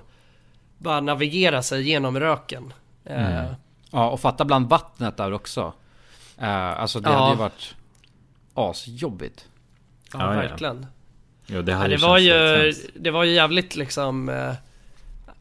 Bara 0.77 1.01
navigera 1.01 1.61
sig 1.63 1.81
genom 1.89 2.19
röken 2.19 2.73
eh, 3.05 3.45
Ja, 3.91 4.09
och 4.09 4.19
fatta 4.19 4.45
bland 4.45 4.69
vattnet 4.69 5.17
där 5.17 5.33
också. 5.33 5.73
Eh, 6.37 6.79
alltså 6.81 6.99
det 6.99 7.09
Ja. 7.09 7.17
hade 7.19 7.31
ju 7.31 7.37
varit 7.37 7.75
asjobbigt. 8.53 9.45
Ja, 10.13 10.19
Ja, 10.19 10.33
ja. 10.35 10.41
verkligen 10.41 10.85
Jo 11.47 11.61
det 11.61 11.71
ja, 11.71 11.77
hade 11.77 11.95
det, 11.95 12.01
var 12.01 12.17
ju, 12.17 12.73
det 12.95 13.11
var 13.11 13.23
ju 13.23 13.31
jävligt 13.33 13.75
liksom 13.75 14.29
eh, 14.29 14.53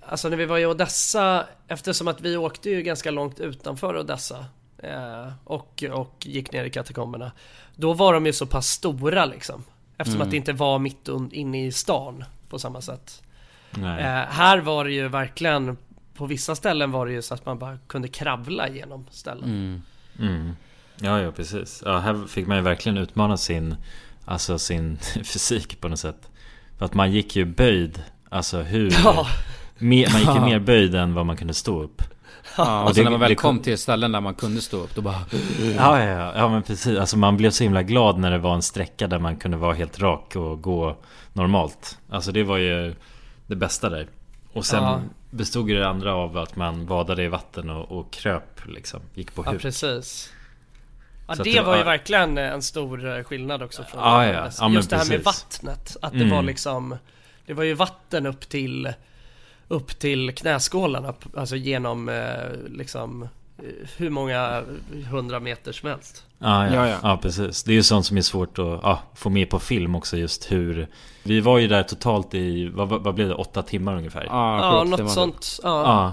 Alltså 0.09 0.29
när 0.29 0.37
vi 0.37 0.44
var 0.44 0.59
i 0.59 0.66
Odessa 0.66 1.47
Eftersom 1.68 2.09
att 2.09 2.21
vi 2.21 2.37
åkte 2.37 2.71
ju 2.71 2.83
ganska 2.83 3.11
långt 3.11 3.40
utanför 3.40 3.97
Odessa 3.97 4.47
eh, 4.79 5.29
och, 5.44 5.85
och 5.92 6.27
gick 6.27 6.53
ner 6.53 6.64
i 6.64 6.71
katakomberna 6.71 7.33
Då 7.77 7.92
var 7.92 8.12
de 8.14 8.27
ju 8.27 8.33
så 8.33 8.47
pass 8.47 8.68
stora 8.68 9.25
liksom 9.25 9.64
Eftersom 9.99 10.23
att 10.23 10.31
det 10.31 10.37
inte 10.37 10.53
var 10.53 10.79
mitt 10.79 11.09
inne 11.33 11.66
i 11.66 11.73
stan 11.73 12.25
på 12.49 12.59
samma 12.59 12.81
sätt 12.81 13.23
Nej. 13.71 14.01
eh, 14.01 14.29
Här 14.29 14.59
var 14.59 14.85
det 14.85 14.92
ju 14.92 15.09
verkligen 15.09 15.77
På 16.14 16.27
vissa 16.27 16.55
ställen 16.55 16.90
var 16.90 17.07
det 17.07 17.12
ju 17.12 17.23
så 17.23 17.35
att 17.35 17.47
man 17.47 17.59
bara 17.59 17.79
kunde 17.87 18.09
kravla 18.09 18.68
igenom 18.68 19.07
ställen 19.11 19.83
Mm. 20.21 20.57
Ja, 21.01 21.21
ja 21.21 21.33
precis. 21.33 21.83
Ja, 21.87 21.99
här 21.99 22.27
fick 22.27 22.47
man 22.47 22.57
ju 22.57 22.62
verkligen 22.62 22.99
utmana 22.99 23.37
sin, 23.37 23.77
alltså 24.25 24.59
sin 24.59 24.99
fysik 25.25 25.81
på 25.81 25.88
något 25.88 25.99
sätt. 25.99 26.31
För 26.79 26.85
att 26.85 26.94
man 26.94 27.12
gick 27.12 27.37
ju 27.37 27.44
böjd, 27.44 28.03
alltså 28.29 28.61
hur... 28.62 28.92
Ja. 29.05 29.27
Mer, 29.78 30.08
man 30.12 30.20
gick 30.20 30.34
ju 30.34 30.40
mer 30.40 30.58
böjd 30.58 30.94
än 30.94 31.14
vad 31.14 31.26
man 31.26 31.36
kunde 31.36 31.54
stå 31.54 31.82
upp. 31.82 32.02
Ja, 32.56 32.82
och 32.82 32.88
Och 32.88 32.94
sen 32.94 33.04
det- 33.04 33.10
när 33.10 33.10
man 33.10 33.20
väl 33.20 33.28
det 33.28 33.34
kom 33.34 33.58
till 33.58 33.78
ställen 33.78 34.12
där 34.12 34.20
man 34.20 34.34
kunde 34.34 34.60
stå 34.60 34.76
upp, 34.76 34.94
då 34.94 35.00
bara... 35.02 35.20
Ja, 35.76 36.00
ja, 36.04 36.04
ja, 36.04 36.32
ja 36.36 36.48
men 36.48 36.62
precis. 36.62 36.98
Alltså 36.98 37.18
man 37.18 37.36
blev 37.36 37.50
så 37.50 37.64
himla 37.64 37.82
glad 37.82 38.18
när 38.18 38.30
det 38.30 38.38
var 38.38 38.54
en 38.54 38.62
sträcka 38.62 39.06
där 39.06 39.18
man 39.18 39.36
kunde 39.36 39.56
vara 39.56 39.74
helt 39.74 39.98
rak 40.00 40.36
och 40.36 40.62
gå 40.62 40.96
normalt. 41.32 41.98
Alltså 42.10 42.32
det 42.32 42.42
var 42.42 42.56
ju 42.58 42.94
det 43.46 43.56
bästa 43.56 43.88
där. 43.90 44.06
Och 44.52 44.66
sen 44.66 44.82
Ja. 44.82 45.00
bestod 45.30 45.68
det 45.68 45.88
andra 45.88 46.14
av 46.14 46.38
att 46.38 46.56
man 46.56 46.86
badade 46.86 47.22
i 47.24 47.28
vatten 47.28 47.70
och, 47.70 47.98
och 47.98 48.12
kröp 48.12 48.60
liksom. 48.66 49.00
Gick 49.14 49.34
på 49.34 49.42
Ja 49.46 49.50
huk. 49.50 49.62
precis 49.62 50.32
Ja 51.28 51.34
Så 51.34 51.40
att 51.42 51.44
det, 51.44 51.52
det 51.54 51.60
var 51.62 51.72
ju 51.76 51.78
var- 51.78 51.90
verkligen 51.90 52.38
en 52.38 52.62
stor 52.62 53.16
eh, 53.18 53.22
skillnad 53.24 53.62
också 53.62 53.82
från 53.84 54.00
Ja, 54.00 54.26
ja. 54.26 54.50
Ja, 54.60 54.68
Just 54.70 54.90
det 54.90 54.96
här 54.96 55.04
med 55.08 55.24
precis. 55.24 55.24
vattnet, 55.62 55.96
att 56.02 56.12
det 56.12 56.18
Mm. 56.18 56.30
var 56.30 56.42
liksom 56.42 56.96
Det 57.46 57.54
var 57.54 57.64
ju 57.64 57.74
vatten 57.74 58.26
upp 58.26 58.48
till 58.48 58.92
Upp 59.68 59.98
till 59.98 60.35
knäskålarna, 60.35 61.14
alltså 61.37 61.57
genom 61.57 62.09
eh, 62.09 62.24
liksom 62.68 63.22
eh, 63.22 63.28
Hur 63.96 64.11
många 64.11 64.62
hundra 65.11 65.40
meter 65.40 65.72
som 65.72 65.88
helst 65.88 66.24
Ja, 66.38 66.66
ja. 66.66 66.74
Ja, 66.74 66.88
Ja, 66.88 66.98
ja. 67.02 67.16
precis. 67.22 67.62
Det 67.62 67.70
är 67.72 67.74
ju 67.74 67.83
sånt 67.83 68.07
som 68.07 68.16
är 68.16 68.20
svårt 68.22 68.59
att 68.59 68.64
ja, 68.83 69.00
få 69.14 69.31
med 69.31 69.50
på 69.50 69.59
film 69.59 69.94
också 69.94 70.16
just 70.16 70.52
hur 70.52 70.88
Vi 71.22 71.40
var 71.40 71.59
ju 71.59 71.68
där 71.68 71.83
totalt 71.83 72.35
i, 72.35 72.68
vad, 72.68 72.88
vad 72.88 73.14
blev 73.14 73.28
det, 73.28 73.35
åtta 73.35 73.62
timmar 73.62 73.96
ungefär? 73.96 74.24
Ja, 74.24 74.59
Ja, 74.78 74.85
något 74.85 74.98
det. 74.98 75.09
sånt, 75.09 75.61
ja, 75.62 75.83
Ja, 75.83 76.12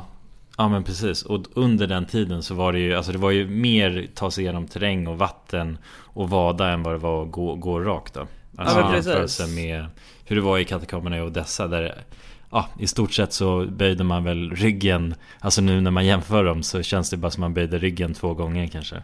ja 0.58 0.70
men 0.70 0.84
precis. 0.84 1.24
Och 1.24 1.42
under 1.54 1.88
den 1.88 2.06
tiden 2.06 2.44
så 2.44 2.54
var 2.54 2.74
det 2.74 2.80
ju, 2.80 2.94
alltså 2.96 3.12
det 3.12 3.18
var 3.18 3.32
ju 3.32 3.48
mer 3.48 4.08
ta 4.16 4.32
sig 4.32 4.44
igenom 4.44 4.68
terräng 4.68 5.08
och 5.08 5.18
vatten 5.18 5.78
och 5.98 6.30
vada 6.30 6.70
än 6.70 6.84
vad 6.84 6.94
det 6.94 6.98
var 6.98 7.24
att 7.26 7.32
gå, 7.32 7.56
gå 7.56 7.80
rakt 7.80 8.14
då. 8.14 8.28
Alltså 8.58 8.78
men 8.80 8.86
i 8.86 8.90
precis. 8.92 9.06
jämförelse 9.08 9.48
med 9.48 9.86
hur 10.26 10.36
det 10.36 10.42
var 10.42 10.58
i 10.58 10.66
katakomberna 10.66 11.18
i 11.18 11.22
Odessa 11.22 11.68
där 11.68 11.96
Ja, 12.52 12.70
i 12.80 12.88
stort 12.88 13.14
sett 13.14 13.34
så 13.34 13.66
böjde 13.66 14.04
man 14.04 14.24
väl 14.24 14.52
ryggen 14.52 15.16
Alltså 15.40 15.62
nu 15.62 15.82
när 15.82 15.92
man 15.92 16.06
jämför 16.06 16.44
dem 16.44 16.64
så 16.64 16.84
känns 16.84 17.10
det 17.10 17.18
bara 17.18 17.32
som 17.32 17.42
man 17.42 17.54
böjde 17.54 17.78
ryggen 17.78 18.14
två 18.14 18.34
gånger 18.34 18.68
kanske 18.68 19.04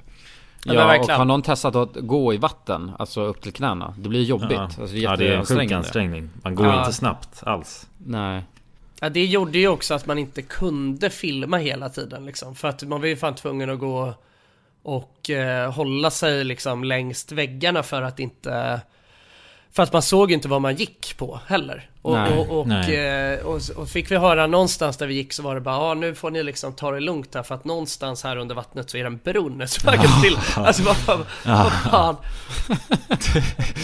Ja, 0.65 0.99
och 0.99 1.07
har 1.09 1.25
någon 1.25 1.41
testat 1.41 1.75
att 1.75 1.95
gå 1.95 2.33
i 2.33 2.37
vatten? 2.37 2.91
Alltså 2.99 3.21
upp 3.21 3.41
till 3.41 3.53
knäna? 3.53 3.93
Det 3.97 4.09
blir 4.09 4.23
jobbigt. 4.23 4.51
Ja, 4.51 4.63
Alltså, 4.63 4.85
det 4.85 4.97
är 4.99 5.03
ja 5.03 5.15
det 5.15 5.27
är 5.27 5.37
en 5.37 5.45
sjuk 5.45 5.71
ansträngning 5.71 6.29
Man 6.43 6.55
går 6.55 6.67
Ja. 6.67 6.79
inte 6.79 6.93
snabbt 6.93 7.43
alls 7.43 7.87
Nej. 7.97 8.43
Ja 8.99 9.09
det 9.09 9.25
gjorde 9.25 9.57
ju 9.57 9.67
också 9.67 9.93
att 9.93 10.05
man 10.05 10.17
inte 10.17 10.41
kunde 10.41 11.09
filma 11.09 11.57
hela 11.57 11.89
tiden 11.89 12.25
liksom. 12.25 12.55
För 12.55 12.67
att 12.67 12.83
man 12.83 13.01
var 13.01 13.07
ju 13.07 13.15
fan 13.15 13.35
tvungen 13.35 13.69
att 13.69 13.79
gå 13.79 14.13
och 14.83 15.29
eh, 15.29 15.71
hålla 15.71 16.11
sig 16.11 16.43
liksom 16.43 16.83
längst 16.83 17.31
väggarna 17.31 17.83
för 17.83 18.01
att 18.01 18.19
inte... 18.19 18.81
För 19.71 19.83
att 19.83 19.93
man 19.93 20.01
såg 20.01 20.29
ju 20.29 20.35
inte 20.35 20.47
vad 20.47 20.61
man 20.61 20.75
gick 20.75 21.17
på 21.17 21.39
heller. 21.47 21.89
Och, 22.03 22.13
Nej, 22.13 22.37
och, 22.39 22.59
och, 22.59 22.67
nej. 22.67 23.33
eh, 23.33 23.45
och, 23.45 23.59
och 23.75 23.89
fick 23.89 24.11
vi 24.11 24.17
höra 24.17 24.47
någonstans 24.47 24.97
där 24.97 25.07
vi 25.07 25.13
gick 25.13 25.33
så 25.33 25.43
var 25.43 25.55
det 25.55 25.61
bara 25.61 25.75
ja 25.75 25.93
nu 25.93 26.15
får 26.15 26.31
ni 26.31 26.43
liksom 26.43 26.73
ta 26.73 26.91
det 26.91 26.99
lugnt 26.99 27.35
här 27.35 27.43
för 27.43 27.55
att 27.55 27.65
någonstans 27.65 28.23
här 28.23 28.37
under 28.37 28.55
vattnet 28.55 28.89
så 28.89 28.97
är 28.97 29.01
det 29.01 29.07
en 29.07 29.17
brunn 29.17 29.67
så 29.67 29.85
man 29.85 29.97
kan 29.97 30.21
till. 30.21 30.37
Alltså 30.55 30.83
vad 30.83 30.97
fan, 30.97 31.25
vad 31.45 31.71
fan. 31.71 32.15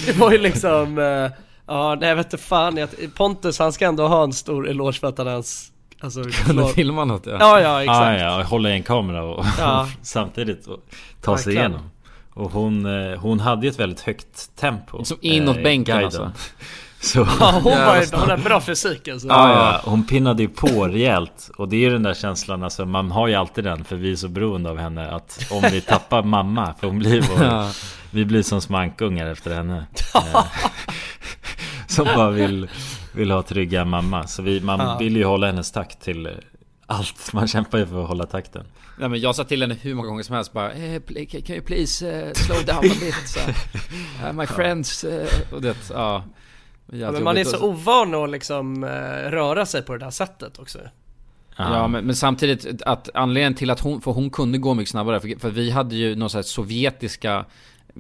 Det 0.06 0.18
var 0.18 0.32
ju 0.32 0.38
liksom, 0.38 0.98
eh, 0.98 1.32
ja 1.68 1.96
nej 2.00 2.10
jag 2.10 2.16
vet 2.16 2.26
inte 2.26 2.38
fan, 2.38 2.78
jag, 2.78 2.90
Pontus 3.16 3.60
han 3.60 3.74
ska 3.74 3.86
ändå 3.86 4.08
ha 4.08 4.24
en 4.24 4.34
stor 4.34 4.70
eloge 4.70 5.00
för 5.00 5.08
att 5.08 5.18
han 5.18 5.28
ens, 5.28 5.72
alltså, 6.00 6.24
Kunde 6.46 6.62
klar- 6.62 6.68
filma 6.74 7.06
något 7.06 7.26
ja. 7.26 7.38
Ja 7.40 7.62
ja 7.62 7.82
exakt. 7.84 8.20
Ja, 8.22 8.26
ja, 8.28 8.40
och 8.40 8.46
hålla 8.46 8.70
i 8.70 8.74
en 8.74 8.84
kamera 8.84 9.24
och 9.24 9.46
Ja. 9.60 9.88
samtidigt 10.02 10.68
och 10.68 10.80
ta 11.22 11.38
sig 11.38 11.54
Verkligen. 11.56 11.72
igenom 11.72 11.90
Och 12.34 12.52
hon, 12.52 12.86
eh, 13.12 13.20
hon 13.20 13.40
hade 13.40 13.66
ju 13.66 13.70
ett 13.70 13.80
väldigt 13.80 14.02
högt 14.02 14.56
tempo 14.56 15.04
Som 15.04 15.18
inåt 15.22 15.58
eh, 15.58 15.64
bänken 15.64 15.96
guiden. 16.00 16.06
alltså. 16.06 16.32
Så 17.02 17.20
Ja, 17.40 17.52
hon, 17.64 17.64
var 17.72 18.20
hon 18.20 18.30
har 18.30 18.38
bra 18.38 18.62
fysik 18.62 19.08
alltså. 19.08 19.28
Ja, 19.28 19.52
ja, 19.52 19.82
hon 19.92 20.04
pinnade 20.06 20.42
ju 20.44 20.50
på 20.50 20.88
rejält 20.88 21.50
Och 21.58 21.70
det 21.70 21.76
är 21.76 21.80
ju 21.80 21.90
den 21.90 22.04
där 22.04 22.14
känslan, 22.14 22.64
alltså 22.64 22.86
man 22.86 23.12
har 23.12 23.28
ju 23.28 23.34
alltid 23.36 23.64
den 23.64 23.84
För 23.84 23.96
vi 23.96 24.12
är 24.12 24.16
så 24.16 24.28
beroende 24.28 24.70
av 24.70 24.78
henne 24.78 25.10
att 25.12 25.48
om 25.52 25.64
vi 25.72 25.82
tappar 25.82 26.24
mamma 26.24 26.74
För 26.80 26.88
hon 26.88 27.00
blir 27.00 27.22
vår, 27.22 27.44
Ja. 27.46 27.72
Vi 28.12 28.26
blir 28.26 28.44
som 28.44 28.62
smankungar 28.62 29.26
efter 29.28 29.56
henne 29.56 29.86
Eh, 30.16 30.46
Som 31.88 32.06
bara 32.06 32.30
vill, 32.32 32.70
vill 33.12 33.32
ha 33.32 33.42
trygga 33.42 33.86
mamma 33.86 34.28
Så 34.28 34.42
vi, 34.42 34.62
man 34.62 34.80
Ja. 34.80 34.98
vill 34.98 35.16
ju 35.16 35.24
hålla 35.26 35.48
hennes 35.48 35.72
takt 35.72 36.02
till 36.02 36.26
eh, 36.26 36.32
allt 36.86 37.30
Man 37.34 37.48
kämpar 37.48 37.78
ju 37.78 37.86
för 37.86 38.02
att 38.02 38.08
hålla 38.08 38.26
takten 38.26 38.66
Nej 39.00 39.10
men 39.10 39.20
jag 39.20 39.36
sa 39.36 39.44
till 39.44 39.62
henne 39.62 39.76
hur 39.82 39.96
många 39.96 40.08
gånger 40.08 40.24
som 40.24 40.36
helst 40.36 40.54
bara 40.54 40.72
eh, 40.72 41.00
pl- 41.02 41.42
Can 41.46 41.56
you 41.56 41.66
please 41.66 42.12
eh, 42.12 42.34
slow 42.34 42.66
down 42.66 42.78
a 42.78 42.96
bit? 43.00 43.16
Så, 43.30 43.40
eh, 44.26 44.34
my 44.34 44.46
friends 44.46 45.04
eh, 45.04 45.28
och 45.52 45.62
det, 45.62 45.76
ja. 45.94 46.24
Ja, 46.92 47.12
men 47.12 47.24
man 47.24 47.38
är 47.38 47.44
så 47.44 47.66
ovan 47.66 48.16
att 48.16 48.30
liksom 48.30 48.84
eh, 48.84 48.90
röra 49.32 49.66
sig 49.66 49.82
på 49.82 49.94
det 49.94 50.00
där 50.00 50.12
sättet 50.12 50.60
också. 50.60 50.80
Ja 51.58 51.88
men, 51.88 52.06
men 52.06 52.16
samtidigt 52.16 52.82
att 52.82 53.10
anledningen 53.14 53.54
till 53.54 53.70
att 53.70 53.80
hon, 53.80 54.02
för 54.02 54.12
hon 54.12 54.30
kunde 54.30 54.58
gå 54.58 54.74
mycket 54.74 54.92
snabbare 54.92 55.20
för, 55.20 55.40
för 55.40 55.50
vi 55.50 55.72
hade 55.72 55.96
ju 55.96 56.16
någon 56.16 56.30
sån 56.30 56.38
här 56.38 56.44
sovjetiska 56.44 57.46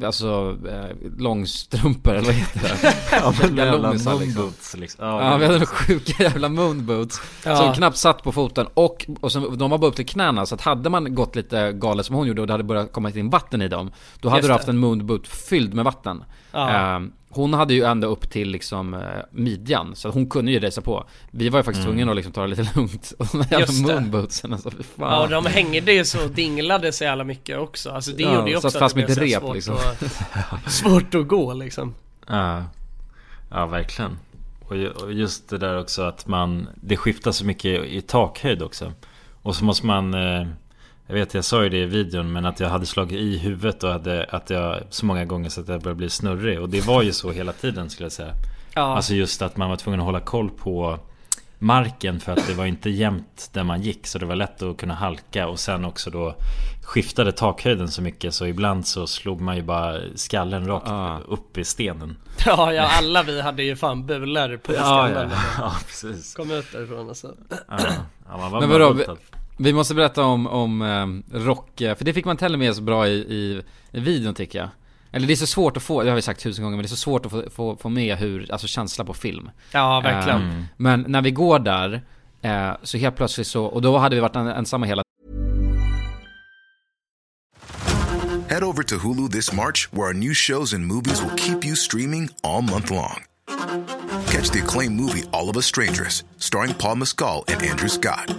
Alltså 0.06 0.58
eh, 0.70 0.96
långstrumpor 1.18 2.14
eller 2.14 2.26
vad 2.26 2.36
heter 2.36 2.60
det? 2.60 2.94
Ja, 3.12 3.34
men 3.42 3.56
jävla 3.56 3.92
liksom. 3.92 4.14
moonboots, 4.14 4.78
liksom. 4.78 5.06
Ja, 5.06 5.38
vi 5.38 5.46
hade 5.46 5.66
sjuka 5.66 6.24
jävla 6.24 6.50
moonboots 6.50 7.22
Ja. 7.46 7.56
Som 7.56 7.74
knappt 7.74 7.98
satt 7.98 8.24
på 8.24 8.32
foten 8.32 8.68
och, 8.74 9.06
och 9.20 9.32
som, 9.32 9.58
de 9.58 9.72
var 9.72 9.78
bara 9.78 9.88
upp 9.88 9.96
till 9.96 10.06
knäna 10.06 10.46
Så 10.46 10.56
att 10.56 10.62
hade 10.62 10.90
man 10.90 11.16
gått 11.16 11.36
lite 11.36 11.72
galet 11.72 12.06
som 12.06 12.16
hon 12.16 12.28
gjorde 12.28 12.42
och 12.42 12.48
det 12.48 12.54
hade 12.54 12.64
börjat 12.64 12.92
komma 12.92 13.10
in 13.10 13.30
vatten 13.30 13.62
i 13.62 13.68
dem 13.68 13.92
Då 14.20 14.30
hade 14.30 14.40
Just 14.40 14.48
du 14.48 14.54
haft 14.54 14.66
det. 14.66 14.72
en 14.72 14.78
moonboot 14.78 15.28
fylld 15.28 15.74
med 15.74 15.86
vatten 15.86 16.24
Ja. 16.52 16.96
Eh, 16.96 17.00
Hon 17.38 17.54
hade 17.54 17.74
ju 17.74 17.84
ända 17.84 18.08
upp 18.08 18.30
till 18.30 18.50
liksom 18.50 18.94
eh, 18.94 19.00
midjan 19.32 19.96
Så 19.96 20.08
att 20.08 20.14
hon 20.14 20.30
kunde 20.30 20.52
ju 20.52 20.60
resa 20.60 20.82
på 20.82 21.06
Vi 21.32 21.50
var 21.50 21.60
ju 21.60 21.64
faktiskt 21.64 21.86
tvungna 21.88 22.10
att 22.12 22.16
liksom 22.16 22.34
ta 22.34 22.42
det 22.42 22.48
lite 22.48 22.70
lugnt 22.76 23.14
Och 23.20 23.28
de 23.32 23.38
jävla 23.52 23.66
det. 23.66 23.94
moonbootsen 23.94 24.54
alltså, 24.54 24.70
fan. 24.72 24.84
Ja, 24.98 25.24
och 25.24 25.30
de 25.30 25.46
hängde 25.46 25.92
ju 25.94 26.06
så 26.06 26.24
och 26.24 26.32
dinglade 26.32 26.92
så 26.92 27.04
jävla 27.04 27.24
mycket 27.24 27.58
också. 27.60 27.90
Alltså 27.92 28.12
det 28.12 28.24
Ja, 28.24 28.36
gjorde 28.36 28.50
ju 28.50 28.56
också 28.58 28.70
satt 28.70 28.80
fast 28.80 28.98
att 28.98 29.08
det 29.08 29.16
blev 29.16 29.28
rep, 29.30 29.42
svårt, 29.42 29.56
liksom. 29.56 29.76
att, 29.76 30.72
svårt 30.72 31.16
att 31.16 31.28
gå 31.28 31.54
liksom. 31.54 31.94
Ja, 32.28 32.64
ja 33.52 33.66
verkligen. 33.66 34.18
Och 34.68 34.78
ju- 34.78 34.90
och 34.90 35.14
just 35.14 35.50
det 35.50 35.58
där 35.58 35.80
också 35.80 36.02
att 36.02 36.28
man 36.28 36.68
Det 36.76 36.98
skiftar 36.98 37.32
så 37.32 37.46
mycket 37.46 37.86
i 37.86 38.02
takhöjd 38.02 38.62
också. 38.62 38.92
Och 39.42 39.56
så 39.56 39.66
måste 39.66 39.86
man 39.86 40.14
eh, 40.14 40.48
Jag 41.08 41.16
vet 41.16 41.34
jag 41.34 41.46
sa 41.46 41.64
ju 41.64 41.70
det 41.70 41.78
i 41.78 41.86
videon 41.86 42.32
men 42.32 42.46
att 42.46 42.60
jag 42.60 42.70
hade 42.70 42.86
slagit 42.86 43.20
i 43.20 43.38
huvudet 43.38 43.84
och 43.84 43.92
hade 43.92 44.24
Att 44.30 44.50
jag 44.50 44.80
så 44.90 45.06
många 45.06 45.26
gånger 45.26 45.50
så 45.50 45.62
att 45.62 45.68
jag 45.68 45.82
började 45.82 45.98
bli 45.98 46.10
snurrig. 46.10 46.62
Och 46.62 46.70
det 46.70 46.82
var 46.86 47.02
ju 47.02 47.12
så 47.14 47.32
hela 47.32 47.54
tiden 47.54 47.90
skulle 47.90 48.06
jag 48.06 48.12
säga. 48.12 48.34
Ja, 48.74 48.82
Alltså 48.96 49.14
just 49.14 49.42
att 49.42 49.58
man 49.58 49.70
var 49.70 49.78
tvungen 49.78 50.00
att 50.00 50.06
hålla 50.06 50.20
koll 50.20 50.50
på 50.50 51.00
Marken 51.60 52.20
för 52.20 52.32
att 52.32 52.48
det 52.48 52.54
var 52.54 52.66
inte 52.66 52.90
jämnt 52.90 53.50
där 53.54 53.64
man 53.64 53.82
gick 53.82 54.08
så 54.08 54.20
det 54.20 54.26
var 54.26 54.36
lätt 54.36 54.62
att 54.62 54.78
kunna 54.78 54.94
halka 54.94 55.48
och 55.48 55.60
sen 55.60 55.86
också 55.86 56.10
då 56.10 56.36
Skiftade 56.84 57.32
takhöjden 57.32 57.88
så 57.92 58.02
mycket 58.02 58.34
så 58.34 58.46
ibland 58.46 58.88
så 58.88 59.08
slog 59.08 59.42
man 59.42 59.56
ju 59.56 59.62
bara 59.62 60.00
skallen 60.16 60.68
rakt 60.68 60.88
Ja. 60.88 61.20
upp 61.28 61.58
i 61.58 61.64
stenen 61.64 62.18
ja, 62.46 62.74
ja, 62.74 62.90
alla 62.98 63.24
vi 63.24 63.42
hade 63.42 63.64
ju 63.64 63.76
fan 63.76 64.06
bulor 64.06 64.58
på 64.58 64.74
Ja, 64.74 64.80
skallen. 64.80 65.30
ja, 65.32 65.38
ja 65.60 65.74
precis. 65.88 66.34
Kom 66.36 66.52
ut 66.52 66.72
därifrån 66.72 67.10
alltså. 67.10 67.34
Ja, 67.50 67.78
ja, 68.30 68.38
man 68.38 68.52
var 68.52 68.60
Men 68.60 68.70
bara 68.70 68.90
vadå. 68.90 69.18
Vi 69.60 69.74
måste 69.74 69.96
berätta 69.96 70.24
om, 70.24 70.48
om 70.48 70.82
eh, 70.82 71.38
rock, 71.40 71.82
eh, 71.82 71.96
för 71.96 72.06
det 72.06 72.14
fick 72.14 72.26
man 72.26 72.34
inte 72.34 72.46
heller 72.46 72.58
med 72.58 72.76
så 72.76 72.82
bra 72.82 73.08
i, 73.08 73.12
i, 73.14 73.62
i 73.92 74.00
videon 74.00 74.34
tycker 74.34 74.60
jag 74.60 74.70
Eller 75.12 75.28
det 75.28 75.34
är 75.34 75.36
så 75.36 75.48
svårt 75.48 75.78
att 75.78 75.84
få, 75.84 76.04
det 76.04 76.10
har 76.10 76.16
vi 76.16 76.22
sagt 76.22 76.42
tusen 76.42 76.64
gånger, 76.64 76.78
men 76.78 76.84
det 76.84 76.88
är 76.88 76.90
så 76.90 76.96
svårt 76.96 77.26
att 77.26 77.32
få, 77.32 77.44
få, 77.50 77.76
få 77.76 77.90
med 77.90 78.18
hur, 78.18 78.52
alltså 78.52 78.68
känsla 78.68 79.06
på 79.06 79.14
film 79.14 79.50
Ja, 79.72 80.02
verkligen. 80.04 80.42
Eh, 80.50 80.64
Men 80.78 81.06
när 81.08 81.22
vi 81.22 81.32
går 81.32 81.60
där, 81.60 82.02
eh, 82.42 82.72
så 82.84 82.98
helt 82.98 83.16
plötsligt 83.16 83.48
så, 83.48 83.66
och 83.66 83.82
då 83.82 83.98
hade 83.98 84.16
vi 84.16 84.22
varit 84.22 84.36
en, 84.36 84.48
ensamma 84.48 84.86
hela 84.86 85.04
Head 88.50 88.64
over 88.64 88.84
to 88.84 88.96
Hulu 88.96 89.30
this 89.30 89.54
March, 89.54 89.90
where 89.92 90.08
our 90.08 90.14
new 90.14 90.34
shows 90.34 90.74
and 90.74 90.86
movies 90.86 91.22
will 91.22 91.36
keep 91.38 91.66
you 91.66 91.76
streaming 91.76 92.30
all 92.44 92.62
month 92.62 92.92
long. 92.92 93.24
Catch 94.32 94.52
the 94.52 94.60
acclaimed 94.60 94.96
movie 94.96 95.24
All 95.34 95.50
of 95.50 95.58
Us 95.58 95.66
Strangers, 95.66 96.24
starring 96.38 96.74
Paul 96.74 96.96
Mescal 96.96 97.44
and 97.48 97.62
Andrew 97.62 97.90
Scott. 97.90 98.34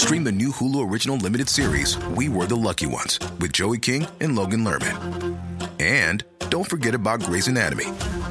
Stream 0.00 0.24
the 0.24 0.32
new 0.32 0.50
Hulu 0.50 0.90
original 0.90 1.18
limited 1.18 1.46
series 1.46 1.98
We 2.16 2.30
Were 2.30 2.46
the 2.46 2.56
Lucky 2.56 2.86
Ones 2.86 3.18
with 3.38 3.52
Joey 3.52 3.78
King 3.78 4.06
and 4.22 4.34
Logan 4.34 4.64
Lerman. 4.64 5.36
And 5.78 6.24
don't 6.48 6.68
forget 6.68 6.94
about 6.94 7.20
Grey's 7.20 7.48
Anatomy. 7.48 7.84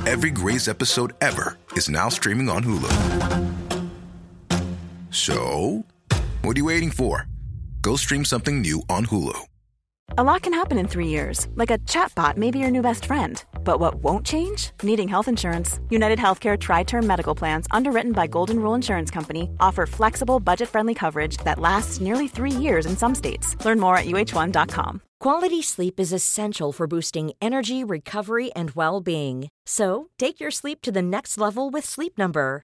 Every 0.08 0.32
Grey's 0.32 0.68
episode 0.68 1.14
ever 1.22 1.60
is 1.74 1.88
now 1.88 2.10
streaming 2.10 2.50
on 2.50 2.64
Hulu. 2.64 2.90
So, 5.12 5.86
what 6.42 6.58
are 6.58 6.60
you 6.60 6.66
waiting 6.66 6.90
for? 6.90 7.28
Go 7.84 7.96
stream 7.98 8.26
something 8.26 8.62
new 8.62 8.82
on 8.90 9.06
Hulu. 9.06 9.38
A 10.18 10.24
lot 10.24 10.42
can 10.42 10.54
happen 10.54 10.80
in 10.80 10.88
three 10.88 11.08
years, 11.08 11.48
like 11.54 11.70
a 11.70 11.78
chatbot 11.78 12.36
may 12.36 12.50
be 12.50 12.58
your 12.58 12.72
new 12.72 12.82
best 12.82 13.06
friend. 13.06 13.44
But 13.64 13.80
what 13.80 14.04
won't 14.04 14.26
change? 14.26 14.72
Needing 14.84 15.08
health 15.08 15.28
insurance. 15.28 15.80
United 15.90 16.20
Healthcare 16.20 16.60
Tri 16.60 16.84
Term 16.84 17.06
Medical 17.06 17.36
Plans, 17.36 17.68
underwritten 17.70 18.12
by 18.12 18.28
Golden 18.28 18.60
Rule 18.60 18.74
Insurance 18.74 19.12
Company, 19.12 19.50
offer 19.60 19.86
flexible, 19.86 20.40
budget 20.40 20.70
friendly 20.70 20.94
coverage 20.94 21.38
that 21.46 21.60
lasts 21.60 22.02
nearly 22.02 22.28
three 22.28 22.52
years 22.66 22.86
in 22.86 22.98
some 22.98 23.14
states. 23.16 23.56
Learn 23.64 23.80
more 23.80 23.98
at 23.98 24.08
uh1.com. 24.08 25.02
Quality 25.20 25.62
sleep 25.62 26.00
is 26.00 26.14
essential 26.14 26.72
for 26.72 26.88
boosting 26.88 27.34
energy, 27.42 27.84
recovery, 27.84 28.52
and 28.54 28.72
well 28.72 29.02
being. 29.02 29.50
So, 29.66 30.10
take 30.18 30.40
your 30.40 30.52
sleep 30.52 30.82
to 30.82 30.92
the 30.92 31.02
next 31.02 31.38
level 31.38 31.70
with 31.70 31.86
Sleep 31.86 32.18
Number. 32.18 32.64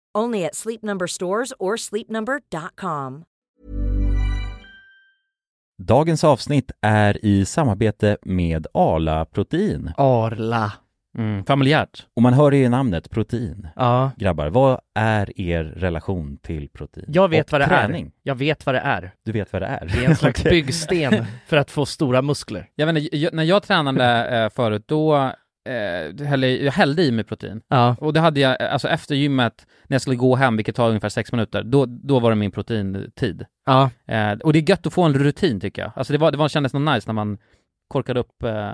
Only 0.17 0.45
at 0.45 0.55
Sleep 0.55 0.81
Number 0.83 1.07
stores 1.07 1.53
or 1.59 1.75
sleepnumber.com. 1.77 3.23
Dagens 5.83 6.23
avsnitt 6.23 6.71
är 6.81 7.25
i 7.25 7.45
samarbete 7.45 8.17
med 8.21 8.67
Arla 8.73 9.25
Protein. 9.25 9.91
Arla. 9.97 10.73
Mm, 11.17 11.45
familjärt. 11.45 12.05
Och 12.15 12.21
man 12.21 12.33
hör 12.33 12.53
i 12.53 12.69
namnet, 12.69 13.09
protein. 13.09 13.67
Ja, 13.75 14.11
Grabbar, 14.17 14.47
vad 14.47 14.79
är 14.95 15.41
er 15.41 15.63
relation 15.63 16.37
till 16.37 16.69
protein? 16.69 17.05
jag 17.07 17.29
vet 17.29 17.45
Och 17.45 17.51
vad 17.51 17.61
det 17.61 17.67
träning? 17.67 18.05
är. 18.05 18.11
Jag 18.23 18.35
vet 18.35 18.65
vad 18.65 18.75
det 18.75 18.79
är. 18.79 19.11
Du 19.25 19.31
vet 19.31 19.53
vad 19.53 19.61
det 19.61 19.65
är? 19.65 19.85
Det 19.85 20.05
är 20.05 20.09
en 20.09 20.15
slags 20.15 20.43
byggsten 20.49 21.25
för 21.47 21.57
att 21.57 21.71
få 21.71 21.85
stora 21.85 22.21
muskler. 22.21 22.69
Jag 22.75 22.85
vet 22.87 22.97
inte, 23.03 23.17
jag, 23.17 23.33
när 23.33 23.43
jag 23.43 23.63
tränade 23.63 24.27
eh, 24.43 24.49
förut, 24.49 24.83
då 24.87 25.31
eh, 25.65 26.25
hällde, 26.27 26.47
jag 26.57 26.71
hällde 26.71 27.03
i 27.03 27.11
mig 27.11 27.23
protein. 27.23 27.61
Ja. 27.67 27.95
Och 27.99 28.13
det 28.13 28.19
hade 28.19 28.39
jag, 28.39 28.61
alltså 28.61 28.87
efter 28.87 29.15
gymmet, 29.15 29.67
när 29.87 29.95
jag 29.95 30.01
skulle 30.01 30.15
gå 30.15 30.35
hem, 30.35 30.57
vilket 30.57 30.75
tar 30.75 30.87
ungefär 30.87 31.09
sex 31.09 31.31
minuter, 31.31 31.63
då, 31.63 31.85
då 31.85 32.19
var 32.19 32.29
det 32.29 32.35
min 32.35 32.51
proteintid. 32.51 33.45
Ja. 33.65 33.89
Eh, 34.07 34.31
och 34.31 34.53
det 34.53 34.59
är 34.59 34.69
gött 34.69 34.87
att 34.87 34.93
få 34.93 35.03
en 35.03 35.13
rutin 35.13 35.59
tycker 35.59 35.81
jag. 35.81 35.91
Alltså 35.95 36.13
det, 36.13 36.19
var, 36.19 36.31
det 36.31 36.37
var, 36.37 36.49
kändes 36.49 36.73
något 36.73 36.93
nice 36.95 37.09
när 37.09 37.13
man 37.13 37.37
korkade 37.87 38.19
upp... 38.19 38.43
Eh... 38.43 38.73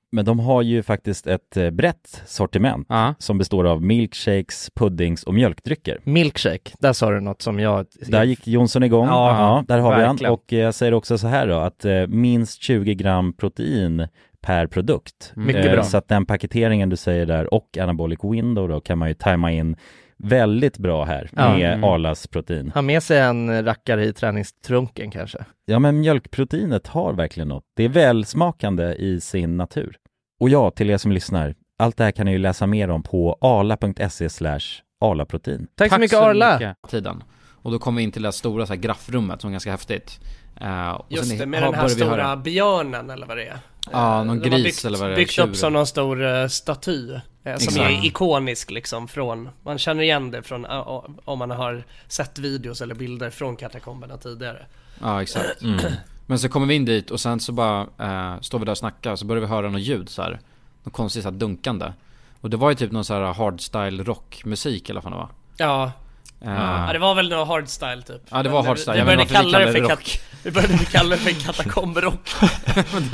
Men 0.11 0.25
de 0.25 0.39
har 0.39 0.61
ju 0.61 0.83
faktiskt 0.83 1.27
ett 1.27 1.57
eh, 1.57 1.69
brett 1.69 2.21
sortiment 2.25 2.85
Ja. 2.89 3.13
som 3.19 3.37
består 3.37 3.67
av 3.67 3.81
milkshakes, 3.83 4.69
puddings 4.75 5.23
och 5.23 5.33
mjölkdrycker. 5.33 5.99
Milkshake, 6.03 6.71
där 6.79 6.93
sa 6.93 7.11
du 7.11 7.19
något 7.19 7.41
som 7.41 7.59
jag... 7.59 7.85
Där 8.07 8.23
gick 8.23 8.47
Jonsson 8.47 8.83
igång. 8.83 9.07
Ja, 9.07 9.63
där 9.67 9.79
har 9.79 9.95
vi 9.97 10.01
han. 10.03 10.09
verkligen. 10.15 10.33
Och 10.33 10.53
eh, 10.53 10.59
jag 10.59 10.73
säger 10.75 10.93
också 10.93 11.17
så 11.17 11.27
här 11.27 11.47
då, 11.47 11.55
att 11.59 11.85
eh, 11.85 12.07
minst 12.07 12.61
20 12.63 12.95
gram 12.95 13.33
protein 13.33 14.07
per 14.41 14.67
produkt. 14.67 15.31
Mycket 15.35 15.65
Eh, 15.65 15.71
bra. 15.71 15.83
Så 15.83 15.97
att 15.97 16.07
den 16.07 16.25
paketeringen 16.25 16.89
du 16.89 16.95
säger 16.95 17.25
där 17.25 17.53
och 17.53 17.77
anabolic 17.77 18.19
window 18.23 18.69
då 18.69 18.79
kan 18.81 18.97
man 18.97 19.07
ju 19.07 19.13
tajma 19.13 19.51
in 19.51 19.75
väldigt 20.17 20.77
bra 20.77 21.03
här 21.05 21.29
Ja. 21.35 21.57
med 21.57 21.73
Mm. 21.73 21.83
Arlas 21.83 22.27
protein. 22.27 22.71
Ha 22.73 22.81
med 22.81 23.03
sig 23.03 23.19
en 23.19 23.65
rackare 23.65 24.05
i 24.05 24.13
träningstrunken 24.13 25.11
kanske. 25.11 25.37
Ja 25.65 25.79
men 25.79 25.99
mjölkproteinet 25.99 26.87
har 26.87 27.13
verkligen 27.13 27.47
något. 27.47 27.63
Det 27.75 27.83
är 27.83 27.89
välsmakande 27.89 28.93
i 28.93 29.21
sin 29.21 29.57
natur. 29.57 29.95
Och 30.41 30.49
ja, 30.49 30.71
till 30.71 30.89
er 30.89 30.97
som 30.97 31.11
lyssnar, 31.11 31.55
allt 31.79 31.97
det 31.97 32.03
här 32.03 32.11
kan 32.11 32.25
ni 32.25 32.31
ju 32.31 32.37
läsa 32.37 32.67
mer 32.67 32.89
om 32.89 33.03
på 33.03 33.37
arla.se 33.41 34.29
slash 34.29 34.59
arlaprotein. 35.01 35.67
Tack, 35.75 35.93
så 35.93 35.99
mycket 35.99 36.17
Arla! 36.17 36.75
Tiden. 36.89 37.23
Och 37.61 37.71
då 37.71 37.79
kom 37.79 37.95
vi 37.95 38.03
in 38.03 38.11
till 38.11 38.21
det 38.21 38.27
här 38.27 38.31
stora 38.31 38.65
så 38.65 38.73
här 38.73 38.81
graffrummet 38.81 39.41
som 39.41 39.47
är 39.47 39.51
ganska 39.51 39.71
häftigt. 39.71 40.19
Eh, 40.61 40.89
och 40.91 41.05
Just 41.09 41.29
sen 41.29 41.37
det, 41.37 41.45
med 41.45 41.61
har- 41.63 41.71
den 41.71 41.79
här 41.81 41.87
stora 41.87 42.09
höra- 42.09 42.35
björnen 42.37 43.09
eller 43.09 43.27
vad 43.27 43.37
det 43.37 43.43
är. 43.45 43.59
Ja, 43.91 44.23
någon 44.23 44.39
de 44.39 44.49
har 44.49 44.57
gris 44.59 44.63
byggt, 44.63 44.85
eller 44.85 44.97
vad 44.97 45.07
det 45.09 45.13
är, 45.13 45.15
Byggt 45.15 45.39
upp 45.39 45.55
som 45.55 45.73
någon 45.73 45.87
stor 45.87 46.25
eh, 46.25 46.47
staty. 46.47 47.11
eh, 47.13 47.19
som 47.43 47.51
Exakt. 47.53 47.77
är 47.77 48.05
ikonisk 48.05 48.71
liksom 48.71 49.07
från, 49.07 49.49
man 49.63 49.77
känner 49.77 50.03
igen 50.03 50.31
det 50.31 50.43
från, 50.43 50.65
om 51.25 51.39
man 51.39 51.51
har 51.51 51.83
sett 52.07 52.39
videos 52.39 52.81
eller 52.81 52.95
bilder 52.95 53.29
från 53.29 53.55
katakomberna 53.55 54.17
tidigare. 54.17 54.65
Ja, 55.01 55.21
exakt. 55.21 55.61
Mm. 55.61 55.79
Men 56.31 56.39
så 56.39 56.49
kommer 56.49 56.67
vi 56.67 56.75
in 56.75 56.85
dit 56.85 57.11
och 57.11 57.19
sen 57.19 57.39
så 57.39 57.51
bara 57.51 57.81
eh, 57.99 58.41
står 58.41 58.59
vi 58.59 58.65
där 58.65 58.71
och 58.71 58.77
snackar 58.77 59.11
och 59.11 59.19
så 59.19 59.25
börjar 59.25 59.41
vi 59.41 59.47
höra 59.47 59.69
något 59.69 59.81
ljud 59.81 60.09
så 60.09 60.21
här. 60.21 60.39
Något 60.83 60.93
konstigt 60.93 61.23
så 61.23 61.29
här 61.29 61.37
dunkande. 61.37 61.85
Och 62.41 62.49
det 62.49 62.57
var 62.57 62.69
ju 62.69 62.75
typ 62.75 62.91
någon 62.91 63.05
så 63.05 63.13
här 63.13 63.21
hardstyle 63.33 64.03
rockmusik 64.03 64.89
i 64.89 64.91
alla 64.91 65.01
fall 65.01 65.13
va? 65.13 65.29
Ja, 65.57 65.91
Eh, 66.41 66.51
ja 66.51 66.89
det 66.93 66.99
var 66.99 67.15
väl 67.15 67.29
någon 67.29 67.47
hardstyle 67.47 68.01
typ. 68.01 68.21
Ja, 68.29 68.43
det 68.43 68.49
var 68.49 68.63
hardstyle. 68.63 68.93
Vi, 68.93 68.99
Jag 68.99 69.05
vi, 69.05 69.15
vet 69.15 69.17
började 69.17 69.21
inte 69.21 69.33
varför 69.33 69.51
kalla 69.51 69.59
vi 69.59 69.65
det 69.65 69.71
för 69.71 69.79
det 69.81 69.87
kat- 70.03 70.21
vi 70.43 70.51
började 70.51 70.77
kalla 70.77 71.09
det 71.09 71.17
för 71.17 71.31
katakombrock 71.31 72.29
Men 72.93 73.09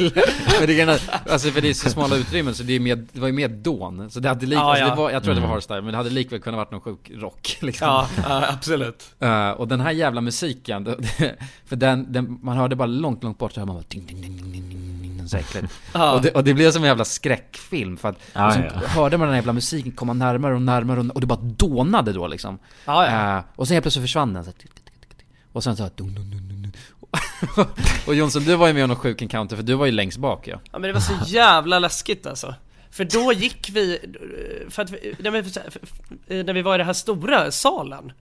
det 0.67 0.73
är 0.73 0.77
gärna, 0.77 0.97
alltså 1.29 1.49
för 1.49 1.61
det 1.61 1.69
är 1.69 1.73
så 1.73 1.89
smala 1.89 2.15
utrymmen 2.15 2.55
så 2.55 2.63
det, 2.63 2.73
är 2.73 2.79
mer, 2.79 2.95
det 3.13 3.19
var 3.19 3.27
ju 3.27 3.33
mer 3.33 3.47
dån 3.47 4.11
Så 4.11 4.19
det 4.19 4.29
hade 4.29 4.45
lik, 4.45 4.59
ah, 4.59 4.61
alltså 4.61 4.83
ja. 4.83 4.89
det 4.89 4.95
var, 4.95 5.11
jag 5.11 5.23
tror 5.23 5.31
mm. 5.31 5.35
det 5.35 5.47
var 5.47 5.47
mm. 5.47 5.53
hardstyle 5.53 5.81
men 5.81 5.91
det 5.91 5.97
hade 5.97 6.09
likväl 6.09 6.39
kunnat 6.39 6.57
varit 6.57 6.71
någon 6.71 6.81
sjuk 6.81 7.11
rock 7.15 7.57
liksom. 7.61 7.87
Ja, 7.87 8.07
uh, 8.17 8.53
absolut 8.53 9.15
uh, 9.23 9.49
Och 9.49 9.67
den 9.67 9.79
här 9.79 9.91
jävla 9.91 10.21
musiken, 10.21 10.83
det, 10.83 10.97
för 11.65 11.75
den, 11.75 12.13
den, 12.13 12.39
man 12.41 12.57
hörde 12.57 12.75
bara 12.75 12.85
långt, 12.85 13.23
långt 13.23 13.37
bort 13.37 13.53
så 13.53 13.59
hör 13.59 13.67
man 13.67 13.75
bara 13.75 13.85
ding, 13.87 14.05
ding, 14.05 14.21
ding, 14.21 14.51
ding, 14.51 14.51
ding, 14.51 15.67
ah. 15.91 16.13
och, 16.13 16.21
det, 16.21 16.31
och 16.31 16.43
det 16.43 16.53
blev 16.53 16.71
som 16.71 16.83
en 16.83 16.87
jävla 16.87 17.05
skräckfilm 17.05 17.97
för 17.97 18.09
att 18.09 18.17
ah, 18.33 18.47
liksom, 18.47 18.63
ja. 18.81 18.87
hörde 18.87 19.17
man 19.17 19.27
den 19.27 19.33
här 19.33 19.41
jävla 19.41 19.53
musiken 19.53 19.91
komma 19.91 20.13
närmare 20.13 20.55
och 20.55 20.61
närmare 20.61 20.99
och, 20.99 21.05
och 21.05 21.21
det 21.21 21.27
bara 21.27 21.39
dånade 21.41 22.13
då 22.13 22.27
liksom 22.27 22.59
ah, 22.85 23.05
ja. 23.05 23.37
uh, 23.37 23.43
Och 23.55 23.67
sen 23.67 23.75
helt 23.75 23.83
plötsligt 23.83 24.03
försvann 24.03 24.33
den 24.33 24.45
så 24.45 24.51
och 25.57 25.63
sen 25.63 25.75
så 25.75 25.83
här, 25.83 25.91
dum, 25.95 26.15
dum, 26.15 26.46
och 28.07 28.15
Jonsson, 28.15 28.43
du 28.43 28.55
var 28.55 28.67
ju 28.67 28.73
med 28.73 28.83
om 28.83 28.89
någon 28.89 28.97
sjuk 28.97 29.21
encounter 29.21 29.55
för 29.55 29.63
du 29.63 29.73
var 29.73 29.85
ju 29.85 29.91
längst 29.91 30.17
bak 30.17 30.47
ja. 30.47 30.59
Ja 30.71 30.79
men 30.79 30.81
det 30.81 30.93
var 30.93 30.99
så 30.99 31.13
jävla 31.25 31.79
läskigt 31.79 32.27
alltså. 32.27 32.55
För 32.91 33.03
då 33.03 33.33
gick 33.33 33.69
vi, 33.69 33.99
för 34.69 34.81
att 34.81 34.89
vi, 34.89 35.15
när, 35.19 35.31
vi, 35.31 36.43
när 36.43 36.53
vi 36.53 36.61
var 36.61 36.75
i 36.75 36.77
den 36.77 36.87
här 36.87 36.93
stora 36.93 37.51
salen 37.51 38.11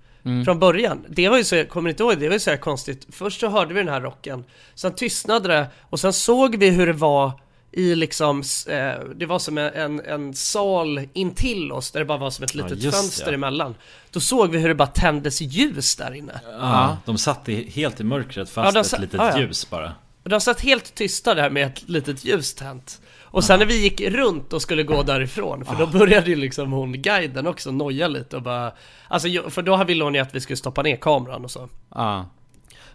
från 0.44 0.58
början. 0.58 1.04
Det 1.08 1.28
var 1.28 1.36
ju 1.36 1.44
så, 1.44 1.64
kommer 1.64 1.88
ni 1.88 1.90
inte 1.90 2.02
ihåg, 2.02 2.18
det 2.18 2.28
var 2.28 2.34
ju 2.34 2.40
så 2.40 2.56
konstigt. 2.56 3.06
Först 3.12 3.40
så 3.40 3.48
hörde 3.48 3.74
vi 3.74 3.80
den 3.80 3.92
här 3.92 4.00
rocken, 4.00 4.44
sen 4.74 4.94
tystnade 4.94 5.48
det 5.48 5.66
och 5.82 6.00
sen 6.00 6.12
såg 6.12 6.56
vi 6.56 6.70
hur 6.70 6.86
det 6.86 6.92
var 6.92 7.32
i 7.72 7.94
liksom, 7.94 8.42
eh, 8.68 9.04
det 9.16 9.26
var 9.26 9.38
som 9.38 9.58
en, 9.58 10.00
en, 10.00 10.34
sal 10.34 11.08
intill 11.12 11.72
oss 11.72 11.90
där 11.90 12.00
det 12.00 12.06
bara 12.06 12.18
var 12.18 12.30
som 12.30 12.44
ett 12.44 12.54
litet 12.54 12.82
just 12.82 12.96
fönster 12.96 13.26
ja. 13.26 13.34
emellan. 13.34 13.74
Då 14.10 14.20
såg 14.20 14.50
vi 14.50 14.58
hur 14.58 14.68
det 14.68 14.74
bara 14.74 14.88
tändes 14.88 15.40
ljus 15.40 15.96
där 15.96 16.14
inne. 16.14 16.40
Ja, 16.44 16.96
de 17.04 17.18
satt 17.18 17.48
i, 17.48 17.70
helt 17.70 18.00
i 18.00 18.04
mörkret 18.04 18.52
Ja, 18.56 18.72
fast 18.72 18.90
de 18.90 18.96
ett 18.96 19.02
litet 19.02 19.20
ja, 19.20 19.30
ja. 19.30 19.38
ljus 19.38 19.70
bara. 19.70 19.92
De 20.22 20.40
satt 20.40 20.60
helt 20.60 20.94
tysta 20.94 21.34
där 21.34 21.50
med 21.50 21.66
ett 21.66 21.88
litet 21.88 22.24
ljus 22.24 22.54
tänt. 22.54 23.00
Och 23.22 23.44
sen 23.44 23.58
när 23.58 23.66
vi 23.66 23.82
gick 23.82 24.00
runt 24.00 24.52
och 24.52 24.62
skulle 24.62 24.82
gå 24.82 25.02
därifrån, 25.02 25.64
för 25.64 25.74
då 25.74 25.86
började 25.86 26.30
ju 26.30 26.36
liksom 26.36 26.72
hon, 26.72 26.92
guiden 26.92 27.46
också, 27.46 27.70
noja 27.70 28.08
lite 28.08 28.36
och 28.36 28.42
bara... 28.42 28.72
Alltså, 29.08 29.28
för 29.50 29.62
då 29.62 29.76
hade 29.76 29.88
vi 29.88 29.94
lånat 29.94 30.28
att 30.28 30.34
vi 30.34 30.40
skulle 30.40 30.56
stoppa 30.56 30.82
ner 30.82 30.96
kameran 30.96 31.44
och 31.44 31.50
så. 31.50 31.68
Ja. 31.94 32.30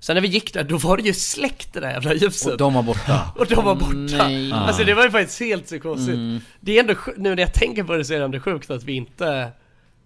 Sen 0.03 0.13
när 0.15 0.21
vi 0.21 0.27
gick 0.27 0.53
där, 0.53 0.63
då 0.63 0.77
var 0.77 0.97
det 0.97 1.03
ju 1.03 1.13
släckt 1.13 1.73
det 1.73 1.79
där 1.79 1.89
jävla 1.91 2.13
ljuset. 2.13 2.51
Och 2.51 2.57
de 2.57 2.73
var 2.73 2.83
borta. 2.83 3.21
Och 3.35 3.45
de 3.45 3.55
var 3.65 3.75
borta. 3.75 4.27
Nej. 4.27 4.51
Alltså 4.53 4.83
det 4.83 4.93
var 4.93 5.03
ju 5.03 5.11
faktiskt 5.11 5.39
helt 5.39 5.67
så 5.69 5.79
konstigt. 5.79 6.19
Det 6.59 6.75
är 6.77 6.79
ändå 6.79 6.93
nu 7.17 7.35
när 7.35 7.41
jag 7.43 7.53
tänker 7.53 7.83
på 7.83 7.93
det 7.93 8.05
så 8.05 8.13
är 8.13 8.19
det 8.19 8.25
ändå 8.25 8.39
sjukt 8.39 8.71
att 8.71 8.83
vi 8.83 8.93
inte 8.93 9.51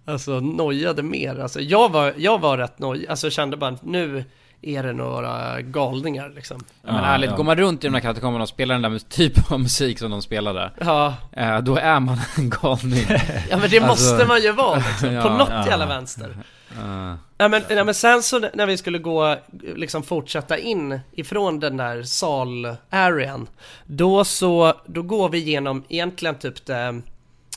Alltså 0.08 0.40
nojade 0.40 1.04
mer. 1.04 1.40
Alltså 1.40 1.62
jag 1.62 1.92
var, 1.92 2.14
jag 2.18 2.42
var 2.42 2.58
rätt 2.58 2.80
nojig, 2.80 3.08
alltså 3.08 3.30
kände 3.30 3.58
bara 3.58 3.78
nu 3.84 4.26
är 4.62 4.84
det 4.84 4.94
några 4.94 5.62
galningar 5.62 6.32
liksom. 6.36 6.64
Ja, 6.86 6.92
men 6.94 7.04
ärligt, 7.04 7.36
går 7.36 7.44
man 7.44 7.56
runt 7.58 7.84
i 7.84 7.88
de 7.88 7.94
där 7.94 8.00
katakomberna 8.00 8.44
och 8.44 8.50
spelar 8.50 8.80
den 8.80 8.92
där 8.92 9.00
typen 9.00 9.44
av 9.50 9.60
musik 9.60 10.00
som 10.00 10.12
de 10.12 10.22
spelade 10.22 10.72
Ja, 10.80 11.14
eh, 11.32 11.58
Då 11.60 11.76
är 11.78 12.00
man 12.00 12.18
en 12.38 12.50
galning 12.50 13.06
ja 13.50 13.58
men 13.58 13.70
det 13.70 13.80
Alltså- 13.80 13.86
måste 14.12 14.26
man 14.28 14.42
ju 14.42 14.52
vara 14.52 14.76
liksom, 14.76 15.08
på 15.10 15.14
Ja, 15.16 15.38
något 15.38 15.50
ja. 15.50 15.68
jävla 15.68 15.86
vänster. 15.86 16.38
Uh. 16.72 17.16
Nej, 17.38 17.50
men, 17.50 17.64
ja, 17.70 17.84
men 17.84 17.94
sen 17.94 18.24
så 18.24 18.40
när 18.54 18.66
vi 18.66 18.78
skulle 18.78 19.00
gå, 19.00 19.38
liksom 19.76 20.04
fortsätta 20.04 20.58
in 20.58 21.00
ifrån 21.12 21.60
den 21.60 21.78
där 21.78 22.04
sal-arean 22.04 23.48
Då 23.86 24.24
så, 24.24 24.74
då 24.86 25.02
går 25.02 25.30
vi 25.30 25.38
igenom 25.38 25.84
egentligen 25.90 26.36
typ 26.36 26.66
det, 26.66 27.02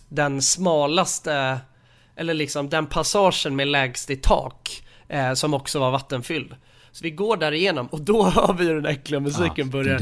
den 0.09 0.43
smalaste, 0.43 1.59
eller 2.17 2.35
liksom 2.35 2.69
den 2.69 2.87
passagen 2.87 3.57
med 3.57 3.69
lägst 3.69 4.11
i 4.11 4.17
tak 4.17 4.83
eh, 5.09 5.35
Som 5.35 5.55
också 5.55 5.79
var 5.79 5.91
vattenfylld 5.91 6.55
så 6.93 7.05
vi 7.05 7.11
går 7.11 7.37
där 7.37 7.53
igenom 7.53 7.87
och 7.87 8.01
då 8.01 8.25
hör 8.31 8.53
vi 8.53 8.65
den 8.67 8.87
äckliga 8.87 9.21
musiken 9.21 9.71
börjar 9.71 10.01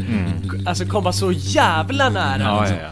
Alltså 0.66 0.86
komma 0.86 1.12
så 1.12 1.32
jävla 1.32 2.08
nära 2.08 2.42
Ja, 2.42 2.60
liksom. 2.60 2.78
ja, 2.78 2.90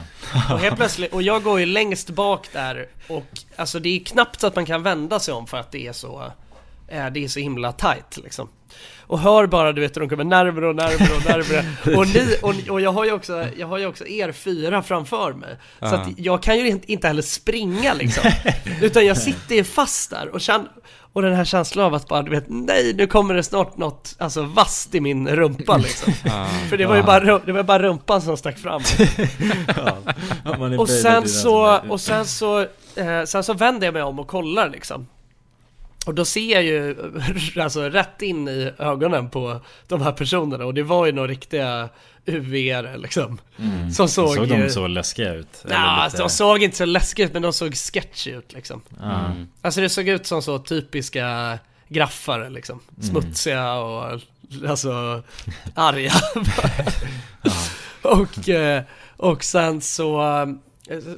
ja. 0.49 0.55
Och 0.55 0.61
helt 0.61 0.77
plötsligt, 0.77 1.13
och 1.13 1.23
jag 1.23 1.43
går 1.43 1.61
ju 1.61 1.67
längst 1.67 2.11
bak 2.11 2.49
där 2.53 2.87
och 3.09 3.27
alltså 3.57 3.79
det 3.79 3.89
är 3.89 4.05
knappt 4.05 4.41
så 4.41 4.47
att 4.47 4.57
man 4.57 4.67
kan 4.67 4.83
vända 4.83 5.21
sig 5.21 5.35
om 5.35 5.47
för 5.47 5.57
att 5.57 5.73
det 5.73 5.87
är 5.87 5.93
så 5.93 6.33
eh, 6.89 7.07
Det 7.11 7.25
är 7.25 7.29
så 7.29 7.41
himla 7.41 7.73
tight 7.73 8.17
liksom. 8.17 8.49
Och 9.07 9.19
hör 9.19 9.47
bara 9.47 9.73
du 9.73 9.81
vet 9.81 9.97
hur 9.97 10.01
de 10.01 10.09
kommer 10.09 10.25
närmare 10.25 10.69
och 10.69 10.77
närmare 10.77 11.17
och 11.17 11.25
närmare. 11.25 11.97
Och 11.99 12.07
ni, 12.09 12.37
och, 12.43 12.73
och 12.73 12.81
jag 12.81 12.93
har 12.93 13.05
ju 13.05 13.13
också, 13.13 13.47
jag 13.57 13.67
har 13.67 13.79
ju 13.79 13.87
också 13.87 14.07
er 14.07 14.33
fyra 14.33 14.83
framför 14.83 15.33
mig. 15.33 15.57
Så 15.79 15.87
att 15.95 16.09
jag 16.17 16.43
kan 16.43 16.59
ju 16.59 16.69
inte, 16.69 16.93
inte 16.93 17.07
heller 17.07 17.23
springa 17.23 17.95
liksom. 17.95 18.31
Utan 18.81 19.07
jag 19.07 19.17
sitter 19.19 19.55
ju 19.55 19.65
fast 19.65 20.11
där 20.11 20.29
och 20.29 20.41
känner 20.41 20.69
och 21.15 21.23
den 21.23 21.35
här 21.35 21.45
känslan 21.45 21.85
av 21.85 21.95
att 21.95 22.09
bara, 22.09 22.23
du 22.23 22.31
vet, 22.31 22.45
nej 22.49 22.95
nu 22.95 23.07
kommer 23.07 23.35
det 23.35 23.43
snart 23.43 23.77
något, 23.77 24.17
alltså 24.19 24.43
vasst 24.43 24.95
i 24.95 25.01
min 25.01 25.29
rumpa 25.29 25.77
liksom. 25.77 26.13
För 26.71 26.77
det 26.77 26.87
var 26.87 26.97
ju 26.97 27.03
bara, 27.03 27.39
det 27.39 27.53
var 27.53 27.63
bara 27.63 27.83
rumpan 27.83 28.23
som 28.23 28.37
stack 28.37 28.59
fram. 28.59 28.83
Och 30.79 30.89
sen 30.89 31.29
så, 31.29 31.81
och 31.89 32.01
sen 32.01 32.27
så, 32.27 32.61
eh, 32.97 33.25
sen 33.27 33.45
så 33.45 33.55
vänder 33.55 33.87
jag 33.87 33.95
mig 33.95 34.03
om 34.03 34.19
och 34.19 34.29
kollar 34.29 34.69
liksom 34.69 35.07
Och 36.05 36.15
då 36.15 36.25
ser 36.25 36.53
jag 36.53 36.63
ju 36.63 36.97
alltså 37.63 37.83
rätt 37.83 38.23
in 38.23 38.49
i 38.49 38.73
ögonen 38.79 39.31
på 39.31 39.61
de 39.89 40.03
här 40.03 40.13
personerna. 40.13 40.65
Och 40.65 40.75
det 40.75 40.83
var 40.83 41.07
ju 41.07 41.13
några 41.13 41.29
riktiga 41.29 41.89
UVR 42.27 42.97
liksom. 42.99 43.39
Som 43.95 44.09
såg, 44.09 44.35
Såg 44.35 44.47
ju- 44.47 44.63
de 44.63 44.71
så 44.71 44.87
läskiga 44.87 45.35
ut? 45.35 45.65
Ja, 45.71 46.03
lite- 46.05 46.19
de 46.19 46.29
såg 46.31 46.63
inte 46.63 46.77
så 46.77 46.85
läskiga 46.85 47.27
ut 47.27 47.33
men 47.33 47.43
de 47.43 47.53
såg 47.53 47.75
sketchy 47.75 48.31
ut 48.31 48.53
liksom. 48.53 48.83
Ja. 49.01 49.33
Alltså 49.63 49.81
det 49.81 49.89
såg 49.89 50.09
ut 50.09 50.27
som 50.27 50.43
så 50.43 50.59
typiska 50.59 51.59
graffare 51.89 52.51
liksom. 52.51 52.81
Smutsiga 53.01 53.73
och 53.75 54.21
alltså 54.69 55.23
arga. 55.75 56.13
Och, 58.03 58.49
eh, 58.49 58.83
och 59.17 59.45
sen 59.45 59.81
så, 59.81 60.23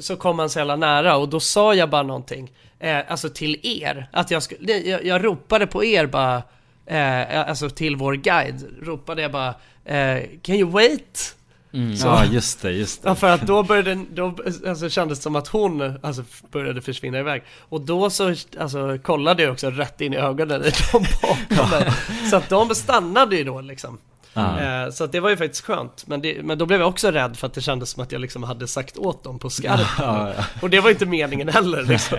så 0.01 0.17
kom 0.17 0.39
han 0.39 0.51
så 0.51 0.59
jävla 0.59 0.77
nära 0.77 1.17
och 1.17 1.29
då 1.29 1.41
sa 1.41 1.75
jag 1.75 1.91
bara 1.91 2.03
någonting 2.03 2.51
eh, 2.79 2.99
Alltså 3.09 3.29
till 3.29 3.61
er, 3.63 4.09
att 4.13 4.31
jag 4.31 4.43
skulle, 4.43 4.73
jag, 4.73 5.05
jag 5.05 5.25
ropade 5.25 5.67
på 5.67 5.85
er 5.85 6.07
bara 6.07 6.43
eh, 6.87 7.49
Alltså 7.49 7.71
till 7.71 7.97
vår 7.97 8.15
guide, 8.15 8.65
ropade 8.83 9.23
jag 9.23 9.33
bara 9.33 9.55
eh, 9.85 10.23
Can 10.43 10.55
you 10.57 10.71
wait? 10.71 11.33
Så- 11.73 12.07
Ja, 12.07 12.25
just 12.25 12.63
det, 12.63 12.73
just 12.73 13.03
det. 13.03 13.09
Ja 13.09 13.15
för 13.15 13.31
att 13.31 13.47
då 13.47 13.63
började, 13.63 14.05
då 14.15 14.35
alltså, 14.67 14.89
kändes 14.91 15.19
det 15.19 15.23
som 15.23 15.37
att 15.37 15.49
hon 15.49 15.99
alltså, 16.03 16.23
började 16.51 16.81
försvinna 16.83 17.19
iväg. 17.19 17.43
Och 17.61 17.81
då 17.81 18.11
så 18.11 18.35
alltså, 18.61 18.99
kollade 19.03 19.43
jag 19.43 19.53
också 19.53 19.71
rätt 19.71 20.01
in 20.01 20.13
i 20.13 20.17
ögonen 20.17 20.65
i 20.65 20.71
dem 20.93 21.05
bakom 21.23 21.71
mig 21.71 21.93
Så 22.31 22.37
att 22.37 22.49
de 22.49 22.75
stannade 22.75 23.37
ju 23.37 23.45
då 23.45 23.61
liksom 23.61 23.99
Eh, 24.37 24.91
Så 24.91 25.05
att 25.05 25.13
det 25.13 25.21
var 25.21 25.31
ju 25.31 25.37
faktiskt 25.37 25.65
skönt. 25.65 26.07
Men, 26.07 26.21
det, 26.23 26.43
men 26.43 26.59
då 26.59 26.67
blev 26.67 26.81
jag 26.81 26.89
också 26.89 27.11
rädd 27.11 27.37
för 27.37 27.47
att 27.47 27.55
det 27.55 27.61
kändes 27.61 27.91
som 27.91 28.03
att 28.03 28.13
jag 28.13 28.21
liksom 28.21 28.43
hade 28.43 28.67
sagt 28.67 28.97
åt 28.99 29.25
dem 29.25 29.39
på 29.39 29.51
skarpen. 29.51 29.85
Ja, 29.99 30.33
ja. 30.37 30.45
Och 30.63 30.71
det 30.71 30.81
var 30.81 30.91
inte 30.91 31.07
meningen 31.07 31.49
heller 31.49 31.83
liksom. 31.89 32.19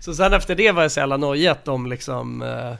Så 0.00 0.14
sen 0.14 0.32
efter 0.32 0.54
det 0.54 0.72
var 0.72 0.82
jag 0.82 0.92
så 0.92 1.00
jävla 1.00 1.16
nojig 1.16 1.46
att 1.46 1.64
de 1.64 1.86
liksom 1.86 2.42
eh, 2.42 2.72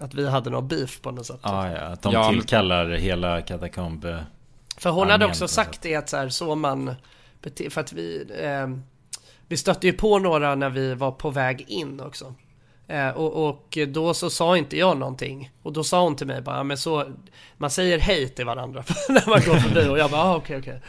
Att 0.00 0.14
vi 0.14 0.28
hade 0.28 0.50
någon 0.50 0.68
beef 0.68 1.00
på 1.00 1.10
något 1.10 1.26
sätt. 1.26 1.40
Ja, 1.42 1.70
ja, 1.70 1.78
att 1.78 2.02
de 2.02 2.12
Ja, 2.12 2.22
men- 2.30 2.30
tillkallar 2.40 2.88
hela 2.90 3.42
katakomb... 3.42 4.04
eh, 4.04 4.18
För 4.76 4.90
hon 4.90 5.10
hade 5.10 5.26
också 5.26 5.48
sagt 5.48 5.82
det 5.82 5.94
att 5.96 6.08
så, 6.08 6.16
här, 6.16 6.28
så 6.28 6.54
man 6.54 6.94
bete- 7.42 7.70
För 7.70 7.80
att 7.80 7.92
vi 7.92 8.26
eh, 8.40 8.66
Vi 9.48 9.56
stötte 9.56 9.86
ju 9.86 9.92
på 9.92 10.18
några 10.18 10.54
när 10.54 10.70
vi 10.70 10.94
var 10.94 11.10
på 11.12 11.30
väg 11.30 11.64
in 11.68 12.00
också 12.00 12.34
eh, 12.88 13.08
och, 13.08 13.48
och 13.48 13.78
då 13.88 14.14
så 14.14 14.30
sa 14.30 14.56
inte 14.56 14.76
jag 14.76 14.96
någonting 14.96 15.50
Och 15.62 15.72
då 15.72 15.84
sa 15.84 16.02
hon 16.02 16.16
till 16.16 16.26
mig 16.26 16.42
bara 16.42 16.64
men 16.64 16.78
så 16.78 17.04
Man 17.56 17.70
säger 17.70 17.98
hej 17.98 18.28
till 18.28 18.44
varandra 18.44 18.84
när 19.08 19.28
man 19.28 19.40
går 19.40 19.54
förbi 19.54 19.88
och 19.88 19.98
jag 19.98 20.10
bara 20.10 20.22
ah, 20.22 20.36
okej 20.36 20.58
okej 20.58 20.80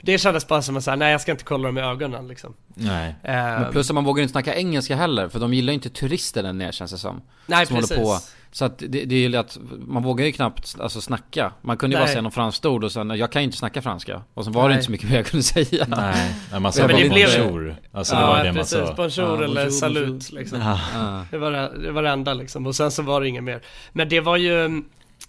Det 0.00 0.18
kändes 0.18 0.48
bara 0.48 0.62
som 0.62 0.76
att 0.76 0.84
säga, 0.84 0.96
nej 0.96 1.12
jag 1.12 1.20
ska 1.20 1.32
inte 1.32 1.44
kolla 1.44 1.68
dem 1.68 1.78
i 1.78 1.80
ögonen 1.80 2.28
liksom. 2.28 2.54
Nej. 2.74 3.14
Eh, 3.22 3.34
Men 3.34 3.72
plus 3.72 3.90
att 3.90 3.94
man 3.94 4.04
vågar 4.04 4.22
inte 4.22 4.32
snacka 4.32 4.54
engelska 4.54 4.96
heller, 4.96 5.28
för 5.28 5.40
de 5.40 5.54
gillar 5.54 5.70
ju 5.70 5.74
inte 5.74 5.90
turister 5.90 6.42
där 6.42 6.52
nere 6.52 6.72
känns 6.72 6.90
det 6.90 6.98
som. 6.98 7.22
nej 7.46 7.66
som 7.66 7.76
precis. 7.76 8.34
Så 8.54 8.64
att 8.64 8.78
det, 8.78 8.86
det 9.04 9.14
är 9.14 9.28
ju 9.28 9.36
att 9.36 9.58
man 9.86 10.02
vågar 10.02 10.26
ju 10.26 10.32
knappt 10.32 10.76
alltså, 10.80 11.00
snacka. 11.00 11.52
Man 11.62 11.76
kunde 11.76 11.96
ju 11.96 11.98
bara 11.98 12.04
Nej. 12.04 12.12
säga 12.12 12.22
något 12.22 12.34
franskt 12.34 12.66
ord 12.66 12.84
och 12.84 12.92
sen, 12.92 13.10
jag 13.10 13.32
kan 13.32 13.42
ju 13.42 13.44
inte 13.44 13.56
snacka 13.56 13.82
franska. 13.82 14.22
Och 14.34 14.44
sen 14.44 14.52
var 14.52 14.62
det 14.62 14.68
Nej. 14.68 14.74
inte 14.74 14.84
så 14.84 14.90
mycket 14.92 15.08
mer 15.10 15.16
jag 15.16 15.26
kunde 15.26 15.42
säga. 15.44 15.86
Nej, 15.88 16.34
nej 16.50 16.60
man 16.60 16.72
sa 16.72 16.80
Men 16.86 16.88
bara 16.96 17.02
det 17.02 17.08
blev- 17.10 17.38
bonjour. 17.48 17.76
Alltså 17.92 18.14
det 18.14 18.20
ja, 18.20 18.26
var 18.26 18.38
det 18.38 18.44
man 18.44 18.54
precis. 18.54 18.78
sa. 18.78 18.94
Bonjour 18.94 19.28
Ja, 19.28 19.34
eller 19.44 19.46
bonjour, 19.54 19.70
salut 19.70 20.06
bonjour. 20.06 20.38
liksom. 20.40 20.60
Ja. 20.60 20.80
Ja. 20.94 21.24
Det 21.30 21.38
var 21.38 21.50
det, 21.52 21.72
det 21.82 21.92
var 21.92 22.02
det 22.02 22.10
enda 22.10 22.34
liksom. 22.34 22.66
Och 22.66 22.74
sen 22.76 22.90
så 22.90 23.02
var 23.02 23.20
det 23.20 23.28
inget 23.28 23.44
mer. 23.44 23.62
Men 23.92 24.08
det 24.08 24.20
var 24.20 24.36
ju... 24.36 24.82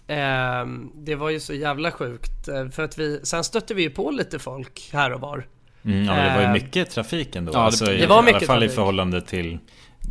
ehm, 0.08 0.90
det 0.94 1.14
var 1.14 1.30
ju 1.30 1.40
så 1.40 1.54
jävla 1.54 1.90
sjukt. 1.90 2.48
eh, 2.48 2.68
För 2.68 2.82
att 2.84 2.98
vi... 2.98 3.20
Sen 3.22 3.44
stötte 3.44 3.74
vi 3.74 3.82
ju 3.82 3.90
på 3.90 4.10
lite 4.10 4.38
folk 4.38 4.90
här 4.92 5.12
och 5.12 5.20
var. 5.20 5.46
Mm, 5.84 6.04
ja, 6.04 6.12
det 6.14 6.30
var 6.34 6.40
ju 6.40 6.46
Eh, 6.46 6.52
mycket 6.52 6.90
trafik 6.90 7.36
ändå. 7.36 7.52
ja, 7.52 7.58
det- 7.58 7.64
alltså, 7.64 7.92
i, 7.92 8.00
det 8.00 8.06
var 8.06 8.22
I 8.22 8.24
mycket 8.24 8.36
alla 8.42 8.46
fall 8.46 8.56
i 8.62 8.66
trafik. 8.66 8.74
förhållande 8.76 9.20
till 9.20 9.58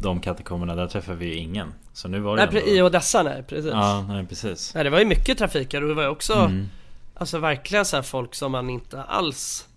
de 0.01 0.19
katakomberna, 0.19 0.75
där 0.75 0.87
träffade 0.87 1.17
vi 1.17 1.25
ju 1.25 1.35
ingen. 1.35 1.73
Så 1.93 2.07
nu 2.07 2.19
var 2.19 2.37
det 2.37 2.45
Nej, 2.45 2.61
pre- 2.61 2.65
I 2.65 2.71
ändå... 2.77 2.85
Odessa 2.85 3.23
nej, 3.23 3.43
precis. 3.43 3.71
Ja, 3.71 4.05
nej 4.07 4.25
precis. 4.25 4.71
Nej, 4.75 4.83
det 4.83 4.89
var 4.89 4.99
ju 4.99 5.05
mycket 5.05 5.37
trafik 5.37 5.73
här 5.73 5.81
och 5.81 5.87
det 5.87 5.93
var 5.95 6.03
ju 6.03 6.09
också... 6.09 6.33
Mm. 6.33 6.69
Alltså 7.15 7.39
verkligen 7.39 7.85
så 7.85 7.95
här 7.95 8.03
folk 8.03 8.35
som 8.35 8.51
man 8.51 8.69
inte 8.69 9.03
alls... 9.03 9.67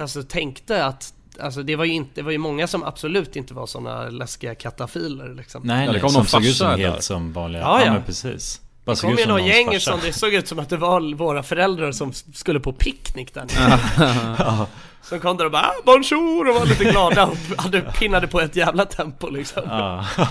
Alltså 0.00 0.22
tänkte 0.22 0.84
att... 0.84 1.14
Alltså 1.40 1.62
det 1.62 1.76
var 1.76 1.84
ju 1.84 1.92
inte... 1.92 2.10
Det 2.14 2.22
var 2.22 2.32
ju 2.32 2.38
många 2.38 2.66
som 2.66 2.82
absolut 2.84 3.36
inte 3.36 3.54
var 3.54 3.66
såna 3.66 4.04
läskiga 4.08 4.54
katafiler 4.54 5.34
liksom. 5.34 5.62
Nej, 5.64 5.86
det 5.86 5.92
nej, 5.92 6.00
kom 6.00 6.10
som 6.10 6.18
någon 6.18 6.26
såg 6.26 6.44
ut 6.44 6.56
som 6.56 6.68
där. 6.68 6.76
helt 6.76 7.02
som 7.02 7.32
vanliga. 7.32 7.62
Ja, 7.62 7.80
Ja, 7.80 7.86
ja. 7.86 7.92
men 7.92 8.02
precis. 8.02 8.60
Bara 8.84 8.94
Det 8.94 9.00
kom 9.00 9.10
ju 9.10 9.16
som 9.16 9.28
någon 9.28 9.46
gäng 9.46 9.80
som 9.80 10.00
det 10.02 10.12
såg 10.12 10.34
ut 10.34 10.48
som 10.48 10.58
att 10.58 10.68
det 10.68 10.76
var 10.76 11.14
våra 11.14 11.42
föräldrar 11.42 11.92
som 11.92 12.12
skulle 12.12 12.60
på 12.60 12.72
picknick 12.72 13.34
där 13.34 13.44
nere. 13.44 14.66
Som 15.02 15.20
kom 15.20 15.36
där 15.36 15.44
och 15.44 15.50
bara 15.50 15.62
ah, 15.62 15.74
bonjour 15.84 16.48
och 16.48 16.54
var 16.54 16.66
lite 16.66 16.84
glada 16.84 17.26
och 17.26 17.36
hade 17.56 17.80
pinnade 17.80 18.26
på 18.26 18.40
ett 18.40 18.56
jävla 18.56 18.84
tempo 18.84 19.30
liksom. 19.30 19.62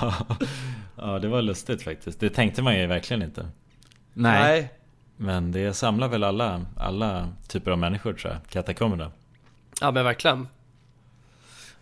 Ja. 1.02 1.20
det 1.20 1.28
var 1.28 1.42
lustigt 1.42 1.84
faktiskt. 1.84 2.20
Det 2.20 2.30
tänkte 2.30 2.62
man 2.62 2.78
ju 2.80 2.88
verkligen 2.88 3.22
inte. 3.24 3.48
Nej. 4.14 4.72
Men 5.18 5.52
det 5.52 5.74
samlar 5.74 6.08
väl 6.08 6.24
alla, 6.24 6.66
alla 6.78 7.30
typer 7.48 7.72
av 7.72 7.78
människor 7.78 8.14
tror 8.14 8.34
jag, 8.34 8.42
katakomberna. 8.50 9.12
Ja 9.82 9.92
men 9.92 10.04
verkligen. 10.06 10.48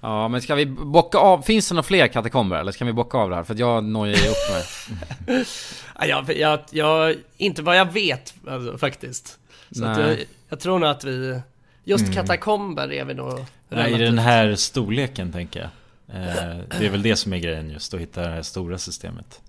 Ja, 0.01 0.28
men 0.28 0.41
ska 0.41 0.55
vi 0.55 0.65
bocka 0.65 1.17
av? 1.17 1.41
Finns 1.41 1.70
det 1.70 1.76
några 1.76 1.84
fler 1.84 2.07
katakomber 2.07 2.57
eller 2.57 2.72
ska 2.72 2.86
vi 2.86 2.93
bocka 2.93 3.17
av 3.17 3.30
det 3.30 3.36
här? 3.36 3.43
För 3.43 3.53
att 3.53 3.59
jag 3.59 3.84
nojar 3.84 4.15
ju 4.15 4.30
upp 4.30 4.51
mig. 4.51 5.45
Ja, 5.99 6.05
jag, 6.05 6.38
jag, 6.38 6.59
jag, 6.72 7.15
inte 7.38 7.61
vad 7.61 7.78
jag 7.78 7.91
vet 7.93 8.34
alltså, 8.47 8.78
faktiskt. 8.78 9.39
Så 9.72 9.86
att 9.86 9.97
Nej. 9.97 10.07
jag, 10.09 10.17
jag 10.49 10.59
tror 10.59 10.80
nog 10.80 10.89
att 10.89 11.03
vi, 11.03 11.41
just 11.84 12.03
Mm. 12.03 12.15
katakomber 12.15 12.93
är 12.93 13.05
vi 13.05 13.13
nog 13.13 13.45
Nej, 13.70 13.93
I 13.93 13.97
den 13.97 14.20
här 14.20 14.55
storleken 14.55 15.32
tänker 15.32 15.59
jag. 15.59 15.70
Eh, 16.14 16.57
det 16.80 16.86
är 16.86 16.89
väl 16.89 17.01
det 17.01 17.16
som 17.16 17.34
är 17.34 17.38
grejen 17.38 17.70
just, 17.70 17.93
att 17.93 17.99
hitta 17.99 18.22
det 18.22 18.30
här 18.30 18.41
stora 18.41 18.78
systemet. 18.78 19.41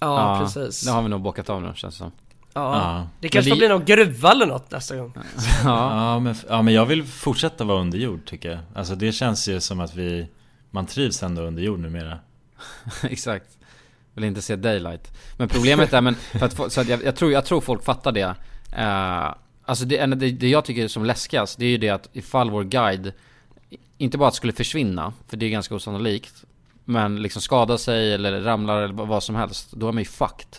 Ja, 0.00 0.38
precis. 0.42 0.84
Det 0.86 0.90
har 0.92 1.02
vi 1.02 1.08
nog 1.08 1.20
bockat 1.20 1.50
av 1.50 1.62
nu 1.62 1.72
känns 1.74 1.94
det 1.94 1.98
som. 1.98 2.12
Ja. 2.54 2.76
Ja. 2.76 3.08
Det 3.20 3.28
kanske 3.28 3.50
det- 3.50 3.56
bli 3.56 3.68
någon 3.68 3.84
gruva 3.84 4.30
eller 4.30 4.46
något 4.46 4.70
nästa 4.70 4.96
gång. 4.96 5.12
Ja, 5.64 6.12
Ja 6.14 6.20
men, 6.20 6.34
ja 6.48 6.62
men 6.62 6.74
jag 6.74 6.86
vill 6.86 7.04
fortsätta 7.04 7.64
vara 7.64 7.80
under 7.80 7.98
jord 7.98 8.26
tycker 8.26 8.50
jag. 8.50 8.58
Alltså 8.74 8.94
det 8.94 9.12
känns 9.12 9.48
ju 9.48 9.60
som 9.60 9.80
att 9.80 9.94
vi 9.94 10.28
Man 10.70 10.86
trivs 10.86 11.22
ändå 11.22 11.42
under 11.42 11.62
jord 11.62 11.78
numera. 11.78 12.18
exakt. 13.02 13.58
Vill 14.14 14.24
inte 14.24 14.42
se 14.42 14.56
daylight. 14.56 15.12
Men 15.36 15.48
problemet 15.48 15.92
är, 15.92 16.00
men 16.00 16.14
för 16.14 16.46
att, 16.46 16.72
så 16.72 16.80
att 16.80 16.88
jag, 16.88 17.04
jag, 17.04 17.16
tror, 17.16 17.32
jag 17.32 17.44
tror 17.44 17.60
folk 17.60 17.84
fattar 17.84 18.12
det. 18.12 18.34
Uh, 18.78 19.34
alltså 19.64 19.84
det, 19.84 20.06
det, 20.06 20.30
det 20.30 20.48
jag 20.48 20.64
tycker 20.64 20.84
är 20.84 20.88
som 20.88 21.04
läskigast, 21.04 21.58
det 21.58 21.64
är 21.64 21.70
ju 21.70 21.78
det 21.78 21.90
att 21.90 22.08
ifall 22.12 22.50
vår 22.50 22.64
guide 22.64 23.12
inte 23.98 24.18
bara 24.18 24.30
skulle 24.30 24.52
försvinna, 24.52 25.12
för 25.28 25.36
det 25.36 25.46
är 25.46 25.50
ganska 25.50 25.74
osannolikt. 25.74 26.44
Men 26.84 27.22
liksom 27.22 27.42
skada 27.42 27.78
sig 27.78 28.12
eller 28.14 28.40
ramlar 28.40 28.82
eller 28.82 28.94
vad 28.94 29.22
som 29.22 29.34
helst, 29.34 29.72
då 29.72 29.88
är 29.88 29.92
man 29.92 30.02
ju 30.02 30.08
fucked. 30.08 30.56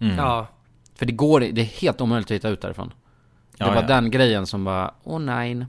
Mm. 0.00 0.16
Ja. 0.16 0.46
För 0.94 1.06
det 1.06 1.12
går, 1.12 1.40
det 1.40 1.60
är 1.60 1.64
helt 1.64 2.00
omöjligt 2.00 2.26
att 2.30 2.34
hitta 2.34 2.48
ut 2.48 2.60
därifrån. 2.60 2.92
Ja, 3.56 3.66
det 3.66 3.74
var 3.74 3.82
ja. 3.82 3.88
den 3.88 4.10
grejen 4.10 4.46
som 4.46 4.64
bara, 4.64 4.94
åh 5.04 5.18
nej. 5.20 5.66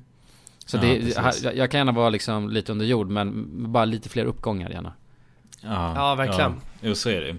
Så 0.65 0.77
Ja, 0.77 0.81
det, 0.81 1.15
jag- 1.43 1.57
jag 1.57 1.71
kan 1.71 1.77
gärna 1.77 1.91
vara 1.91 2.09
liksom 2.09 2.49
lite 2.49 2.71
under 2.71 2.85
jord, 2.85 3.09
men 3.09 3.45
bara 3.71 3.85
lite 3.85 4.09
fler 4.09 4.25
uppgångar 4.25 4.69
gärna. 4.69 4.93
Ja, 5.61 5.93
Ja, 5.95 6.15
verkligen. 6.15 6.51
Ja, 6.51 6.67
jo 6.81 6.95
så 6.95 7.09
är 7.09 7.21
det. 7.21 7.35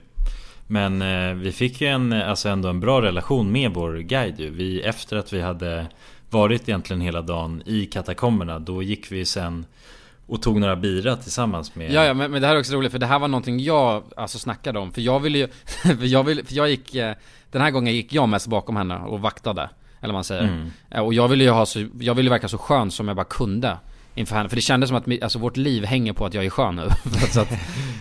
Men 0.67 1.03
eh, 1.03 1.35
vi 1.35 1.53
fick 1.53 1.81
ju 1.81 1.87
en, 1.89 2.13
alltså 2.13 2.49
ändå 2.49 2.69
en 2.69 2.81
bra 2.81 3.03
relation 3.03 3.53
med 3.53 3.71
vår 3.75 3.97
guide 3.99 4.41
ju. 4.41 4.51
Vi, 4.51 4.81
efter 4.83 5.17
att 5.17 5.33
vi 5.33 5.41
hade 5.41 5.87
varit 6.35 6.69
egentligen 6.69 7.01
hela 7.01 7.23
dagen 7.23 7.63
i 7.67 7.87
katakomberna, 7.87 8.59
då 8.59 8.83
gick 8.83 9.13
vi 9.13 9.25
sen 9.25 9.67
och 10.27 10.43
tog 10.43 10.61
några 10.61 10.77
bira 10.77 11.17
tillsammans 11.17 11.75
med... 11.75 11.93
Ja, 11.93 12.05
ja 12.05 12.15
men, 12.15 12.31
men 12.31 12.43
det 12.43 12.49
här 12.49 12.55
är 12.55 12.61
också 12.61 12.75
roligt 12.75 12.93
för 12.93 12.99
det 12.99 13.07
här 13.07 13.19
var 13.19 13.29
någonting 13.29 13.61
jag 13.61 14.03
alltså 14.17 14.39
snackade 14.39 14.79
om. 14.79 14.93
För 14.93 15.01
jag 15.01 15.21
ville 15.21 15.39
ju, 15.39 15.49
för 15.83 16.07
jag, 16.07 16.25
ville, 16.25 16.45
för 16.45 16.55
jag 16.55 16.71
gick, 16.71 16.95
eh, 16.95 17.15
den 17.51 17.63
här 17.63 17.71
gången 17.71 17.95
gick 17.95 18.13
jag 18.13 18.29
mest 18.29 18.47
bakom 18.47 18.77
henne 18.77 18.97
och 18.97 19.21
vaktade. 19.21 19.71
Eller 20.01 20.13
vad 20.13 20.15
man 20.15 20.25
säger. 20.25 20.43
Mm. 20.43 20.71
Eh, 20.91 21.01
Och 21.01 21.15
jag 21.15 21.29
ville 21.29 21.45
ju 21.45 21.51
ha 21.51 21.67
så, 21.67 21.87
jag 22.01 22.15
ville 22.15 22.31
verka 22.31 22.49
så 22.49 22.59
skön 22.59 22.91
som 22.91 23.09
jag 23.09 23.17
bara 23.17 23.25
kunde. 23.25 23.79
Inför 24.15 24.37
henne. 24.37 24.49
För 24.49 24.57
det 24.57 24.63
kändes 24.63 24.89
som 24.89 24.97
att 24.97 25.23
alltså, 25.23 25.39
vårt 25.39 25.57
liv 25.57 25.85
hänger 25.85 26.13
på 26.13 26.27
att 26.27 26.35
jag 26.35 26.45
är 26.45 26.51
skön 26.51 26.77
nu. 26.77 26.89
så 27.31 27.41
att, 27.41 27.53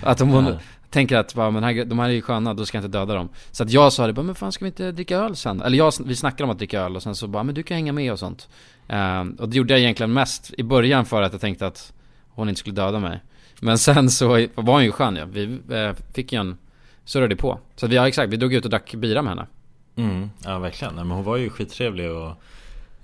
att 0.03 0.21
om 0.21 0.29
hon. 0.29 0.57
Tänker 0.93 1.17
att 1.17 1.33
bara, 1.35 1.51
men 1.51 1.63
här, 1.63 1.85
de 1.85 1.99
här 1.99 2.09
är 2.09 2.13
ju 2.13 2.21
sköna, 2.21 2.53
då 2.53 2.65
ska 2.65 2.77
jag 2.77 2.85
inte 2.85 2.97
döda 2.97 3.13
dem. 3.15 3.29
Så 3.51 3.63
att 3.63 3.71
jag 3.71 3.93
sa 3.93 4.07
det, 4.07 4.13
bara, 4.13 4.21
men 4.23 4.35
fan 4.35 4.51
ska 4.51 4.65
vi 4.65 4.69
inte 4.69 4.91
dricka 4.91 5.17
öl 5.17 5.35
sen? 5.35 5.61
Eller 5.61 5.77
jag, 5.77 5.93
vi 6.05 6.15
snackade 6.15 6.43
om 6.43 6.49
att 6.49 6.57
dricka 6.57 6.81
öl 6.81 6.95
och 6.95 7.03
sen 7.03 7.15
så 7.15 7.27
bara, 7.27 7.43
men 7.43 7.55
du 7.55 7.63
kan 7.63 7.75
hänga 7.75 7.93
med 7.93 8.11
och 8.11 8.19
sånt. 8.19 8.49
Eh, 8.87 9.21
och 9.39 9.49
det 9.49 9.57
gjorde 9.57 9.73
jag 9.73 9.79
egentligen 9.79 10.13
mest 10.13 10.53
i 10.57 10.63
början 10.63 11.05
för 11.05 11.21
att 11.21 11.31
jag 11.31 11.41
tänkte 11.41 11.67
att 11.67 11.93
hon 12.29 12.49
inte 12.49 12.59
skulle 12.59 12.75
döda 12.75 12.99
mig. 12.99 13.19
Men 13.59 13.77
sen 13.77 14.09
så 14.09 14.27
var 14.55 14.73
hon 14.73 14.83
ju 14.83 14.91
skön 14.91 15.15
ja. 15.15 15.25
Vi 15.25 15.59
eh, 15.71 15.91
fick 16.13 16.33
ju 16.33 16.39
en, 16.39 16.57
surrade 17.05 17.35
på. 17.35 17.59
Så 17.75 17.87
vi, 17.87 17.95
ja 17.95 18.07
exakt, 18.07 18.29
vi 18.33 18.37
drog 18.37 18.53
ut 18.53 18.65
och 18.65 18.71
drack 18.71 18.93
bira 18.95 19.21
med 19.21 19.31
henne. 19.31 19.47
Mm, 19.95 20.29
ja 20.45 20.59
verkligen. 20.59 20.95
Nej, 20.95 21.03
Men 21.05 21.15
hon 21.15 21.25
var 21.25 21.37
ju 21.37 21.49
skittrevlig 21.49 22.11
och 22.11 22.31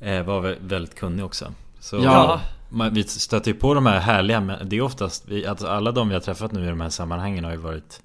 eh, 0.08 0.24
var 0.24 0.42
vä- 0.42 0.58
väldigt 0.62 0.96
kunnig 0.96 1.26
också. 1.26 1.54
Så 1.80 1.96
Ja. 2.04 2.42
Man, 2.70 2.94
vi 2.94 3.04
stöter 3.04 3.52
ju 3.52 3.58
på 3.58 3.74
de 3.74 3.86
här 3.86 4.00
härliga, 4.00 4.42
men 4.42 4.70
det 4.70 4.78
är 4.78 4.82
oftast, 4.82 5.28
vi, 5.28 5.46
att 5.46 5.64
alla 5.64 5.92
de 5.92 6.08
vi 6.08 6.14
har 6.14 6.22
träffat 6.22 6.52
nu 6.52 6.66
i 6.66 6.70
de 6.70 6.82
här 6.82 6.90
sammanhangen 6.90 7.44
har 7.44 7.52
ju 7.52 7.58
varit 7.58 8.02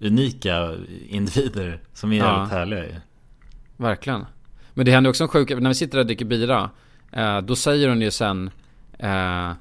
unika 0.00 0.74
individer 1.08 1.80
som 1.92 2.12
är 2.12 2.16
Ja. 2.16 2.24
jävligt 2.34 2.52
härliga 2.52 2.84
ju. 2.86 2.94
Verkligen. 3.76 4.26
Men 4.74 4.86
det 4.86 4.92
händer 4.92 5.10
också 5.10 5.24
en 5.24 5.28
sjuk, 5.28 5.50
när 5.50 5.68
vi 5.68 5.74
sitter 5.74 5.92
där 5.98 6.00
och 6.00 6.06
dricker 6.06 6.24
bira, 6.24 6.70
eh, 7.12 7.38
då 7.40 7.56
säger 7.56 7.88
hon 7.88 8.00
ju 8.00 8.10
sen, 8.10 8.50
eh, 8.98 9.52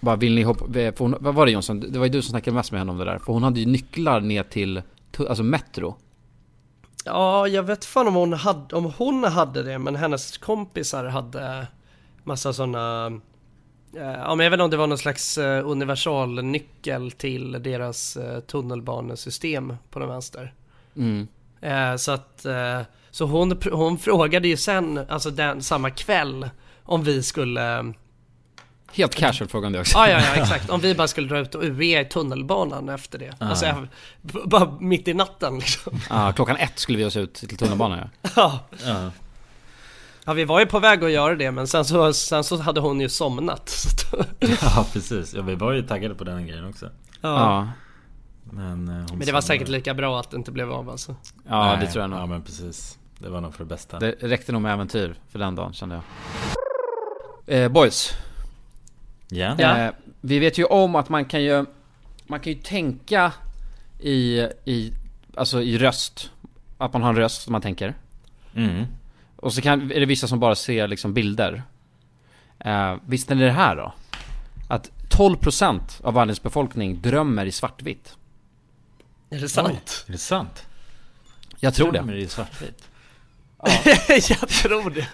bara 0.00 0.16
vill 0.16 0.34
ni 0.34 0.42
hoppa, 0.42 0.66
för 0.72 0.98
hon, 0.98 1.16
vad 1.20 1.34
var 1.34 1.46
det 1.46 1.52
Jonsson? 1.52 1.80
Det 1.80 1.98
var 1.98 2.06
ju 2.06 2.12
du 2.12 2.22
som 2.22 2.30
snackade 2.30 2.54
mest 2.54 2.72
med 2.72 2.80
henne 2.80 2.92
om 2.92 2.98
det 2.98 3.04
där. 3.04 3.18
För 3.18 3.32
hon 3.32 3.42
hade 3.42 3.60
ju 3.60 3.66
nycklar 3.66 4.20
ner 4.20 4.42
till, 4.42 4.82
alltså 5.18 5.42
Metro. 5.42 5.96
Ja, 7.04 7.48
jag 7.48 7.62
vet 7.62 7.84
fan 7.84 8.08
om 8.08 8.14
hon 8.14 8.32
hade, 8.32 8.76
om 8.76 8.92
hon 8.96 9.24
hade 9.24 9.62
det, 9.62 9.78
men 9.78 9.96
hennes 9.96 10.38
kompisar 10.38 11.04
hade 11.04 11.66
massa 12.24 12.52
sådana 12.52 13.12
Ja 13.96 14.34
men 14.34 14.44
jag 14.44 14.50
vet 14.50 14.56
inte 14.56 14.64
om 14.64 14.70
det 14.70 14.76
var 14.76 14.86
någon 14.86 14.98
slags 14.98 15.38
eh, 15.38 15.68
universalnyckel 15.70 17.10
till 17.10 17.52
deras 17.62 18.16
eh, 18.16 18.40
tunnelbanesystem 18.40 19.76
på 19.90 19.98
den 19.98 20.08
vänster. 20.08 20.54
Mm. 20.96 21.28
Eh, 21.60 21.96
så 21.96 22.12
att, 22.12 22.44
eh, 22.44 22.80
så 23.10 23.24
hon, 23.26 23.60
hon 23.72 23.98
frågade 23.98 24.48
ju 24.48 24.56
sen, 24.56 25.00
alltså 25.08 25.30
den, 25.30 25.62
samma 25.62 25.90
kväll, 25.90 26.50
om 26.82 27.04
vi 27.04 27.22
skulle 27.22 27.92
Helt 28.92 29.14
casual 29.14 29.48
frågade 29.48 29.74
jag 29.74 29.80
också. 29.80 29.98
Ja, 29.98 30.08
ja, 30.08 30.20
ja, 30.20 30.34
exakt. 30.42 30.70
Om 30.70 30.80
vi 30.80 30.94
bara 30.94 31.08
skulle 31.08 31.28
dra 31.28 31.38
ut 31.38 31.54
och 31.54 31.62
UE 31.64 32.00
i 32.00 32.04
tunnelbanan 32.04 32.88
efter 32.88 33.18
det. 33.18 33.32
Alltså, 33.38 33.66
jag, 33.66 33.88
b- 34.22 34.38
bara 34.44 34.76
mitt 34.80 35.08
i 35.08 35.14
natten 35.14 35.58
liksom. 35.58 36.00
Ja, 36.10 36.32
klockan 36.32 36.56
ett 36.56 36.78
skulle 36.78 36.98
vi 36.98 37.04
oss 37.04 37.16
ut 37.16 37.34
till 37.34 37.56
tunnelbanan 37.56 38.08
ja. 38.36 38.60
Ja. 38.84 39.10
Ja. 40.24 40.30
ja, 40.30 40.34
vi 40.34 40.44
var 40.44 40.60
ju 40.60 40.66
på 40.66 40.78
väg 40.78 41.04
att 41.04 41.10
göra 41.10 41.34
det, 41.34 41.50
men 41.50 41.66
sen 41.66 41.84
så, 41.84 42.12
sen 42.12 42.44
så 42.44 42.56
hade 42.56 42.80
hon 42.80 43.00
ju 43.00 43.08
somnat. 43.08 43.72
Ja 44.62 44.86
precis, 44.92 45.34
ja, 45.34 45.42
vi 45.42 45.54
var 45.54 45.72
ju 45.72 45.82
taggade 45.82 46.14
på 46.14 46.24
den 46.24 46.46
grejen 46.46 46.68
också. 46.68 46.90
Ja, 47.20 47.68
Men, 48.50 48.88
eh, 48.88 49.06
Men 49.10 49.26
det 49.26 49.32
var 49.32 49.40
säkert 49.40 49.68
lika 49.68 49.94
bra 49.94 50.20
att 50.20 50.30
det 50.30 50.36
inte 50.36 50.52
blev 50.52 50.72
av 50.72 50.90
alltså. 50.90 51.16
ja 51.48 51.70
det 51.72 51.76
Nej, 51.76 51.92
tror 51.92 52.02
jag 52.02 52.10
nog. 52.10 52.18
Ja 52.18 52.26
men 52.26 52.42
precis. 52.42 52.98
Det 53.18 53.28
var 53.28 53.40
nog 53.40 53.54
för 53.54 53.64
det 53.64 53.68
bästa. 53.68 53.98
Det 53.98 54.12
räckte 54.20 54.52
nog 54.52 54.62
med 54.62 54.72
äventyr 54.72 55.14
för 55.28 55.38
den 55.38 55.54
dagen 55.54 55.72
kände 55.72 55.94
jag. 55.94 56.04
Eh, 57.64 57.68
boys. 57.68 58.10
Ja. 59.28 59.54
Ja. 59.58 59.78
Eh, 59.78 59.92
vi 60.20 60.38
vet 60.38 60.58
ju 60.58 60.64
om 60.64 60.94
att 60.94 61.08
man 61.08 61.24
kan 61.24 61.42
ju, 61.42 61.64
man 62.26 62.40
kan 62.40 62.52
ju 62.52 62.58
tänka 62.58 63.32
i, 64.00 64.40
i, 64.64 64.92
alltså 65.36 65.62
i 65.62 65.78
röst. 65.78 66.30
Att 66.78 66.92
man 66.92 67.02
har 67.02 67.10
en 67.10 67.16
röst 67.16 67.42
som 67.42 67.52
man 67.52 67.62
tänker. 67.62 67.94
Mm. 68.54 68.84
Och 69.44 69.52
så 69.52 69.60
kan, 69.60 69.92
är 69.92 70.00
det 70.00 70.06
vissa 70.06 70.28
som 70.28 70.40
bara 70.40 70.54
ser 70.54 70.88
liksom 70.88 71.14
bilder. 71.14 71.62
Eh, 72.58 72.96
visste 73.06 73.34
ni 73.34 73.44
det 73.44 73.50
här 73.50 73.76
då? 73.76 73.92
Att 74.68 74.90
12% 75.10 75.80
av 76.02 76.14
världens 76.14 76.42
befolkning 76.42 77.02
drömmer 77.02 77.46
i 77.46 77.52
svartvitt. 77.52 78.16
Är 79.30 79.38
det 79.38 79.48
sant? 79.48 80.04
Är 80.08 80.12
det 80.12 80.18
sant? 80.18 80.66
Jag 81.60 81.74
tror 81.74 81.92
det. 81.92 81.98
Drömmer 81.98 82.14
i 82.14 82.28
svartvitt? 82.28 82.88
jag 84.30 84.48
tror 84.48 84.90
det. 84.90 85.08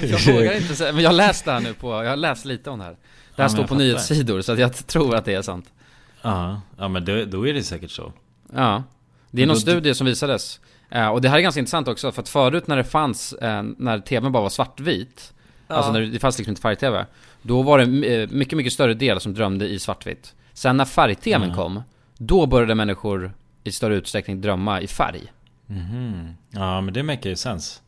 Jag 0.06 0.34
vågar 0.34 0.56
inte 0.56 0.76
säga, 0.76 0.92
men 0.92 1.02
jag 1.02 1.10
har 1.10 1.16
läst 1.16 1.44
det 1.44 1.52
här 1.52 1.60
nu 1.60 1.74
på, 1.74 1.90
jag 2.04 2.10
har 2.10 2.16
läst 2.16 2.44
lite 2.44 2.70
om 2.70 2.78
det 2.78 2.84
här. 2.84 2.92
Det 2.92 3.42
här 3.42 3.48
men 3.48 3.50
står 3.50 3.66
på 3.66 3.74
nyhetssidor 3.74 4.40
så 4.40 4.52
att 4.52 4.58
jag 4.58 4.86
tror 4.86 5.14
att 5.14 5.24
det 5.24 5.34
är 5.34 5.42
sant. 5.42 5.72
Ja, 6.22 6.60
ja 6.78 6.88
men 6.88 7.04
då, 7.04 7.24
då 7.24 7.48
är 7.48 7.54
det 7.54 7.62
säkert 7.62 7.90
så. 7.90 8.12
Ja. 8.54 8.82
Det 9.30 9.42
är 9.42 9.46
Men 9.46 9.48
någon 9.48 9.54
då- 9.54 9.60
studie 9.60 9.94
som 9.94 10.06
visades. 10.06 10.60
Eh, 10.90 11.08
och 11.08 11.20
det 11.20 11.28
här 11.28 11.36
är 11.36 11.40
ganska 11.42 11.58
intressant 11.58 11.88
också, 11.88 12.12
för 12.12 12.22
att 12.22 12.28
förut 12.28 12.66
när 12.66 12.76
det 12.76 12.84
fanns, 12.84 13.32
eh, 13.32 13.62
när 13.78 14.00
tvn 14.00 14.32
bara 14.32 14.42
var 14.42 14.50
svartvit, 14.50 15.32
alltså 15.66 15.92
när 15.92 16.00
det, 16.00 16.18
fanns 16.18 16.38
liksom 16.38 16.50
inte 16.52 16.62
färg-tv, 16.62 17.06
då 17.42 17.62
var 17.62 17.78
det 17.78 18.14
eh, 18.22 18.28
mycket, 18.30 18.56
mycket 18.56 18.72
större 18.72 18.94
del 18.94 19.20
som 19.20 19.34
drömde 19.34 19.68
i 19.68 19.78
svartvitt. 19.78 20.34
Sen 20.52 20.76
när 20.76 20.84
färg-tvn 20.84 21.42
Mm. 21.42 21.56
kom, 21.56 21.82
då 22.18 22.46
började 22.46 22.74
människor 22.74 23.32
i 23.64 23.72
större 23.72 23.94
utsträckning 23.96 24.40
drömma 24.40 24.80
i 24.80 24.86
färg. 24.86 25.32
Mhm. 25.66 26.34
Ja 26.50 26.80
men 26.80 26.94
det 26.94 27.02
make 27.02 27.28
ju 27.28 27.36
sens. 27.36 27.82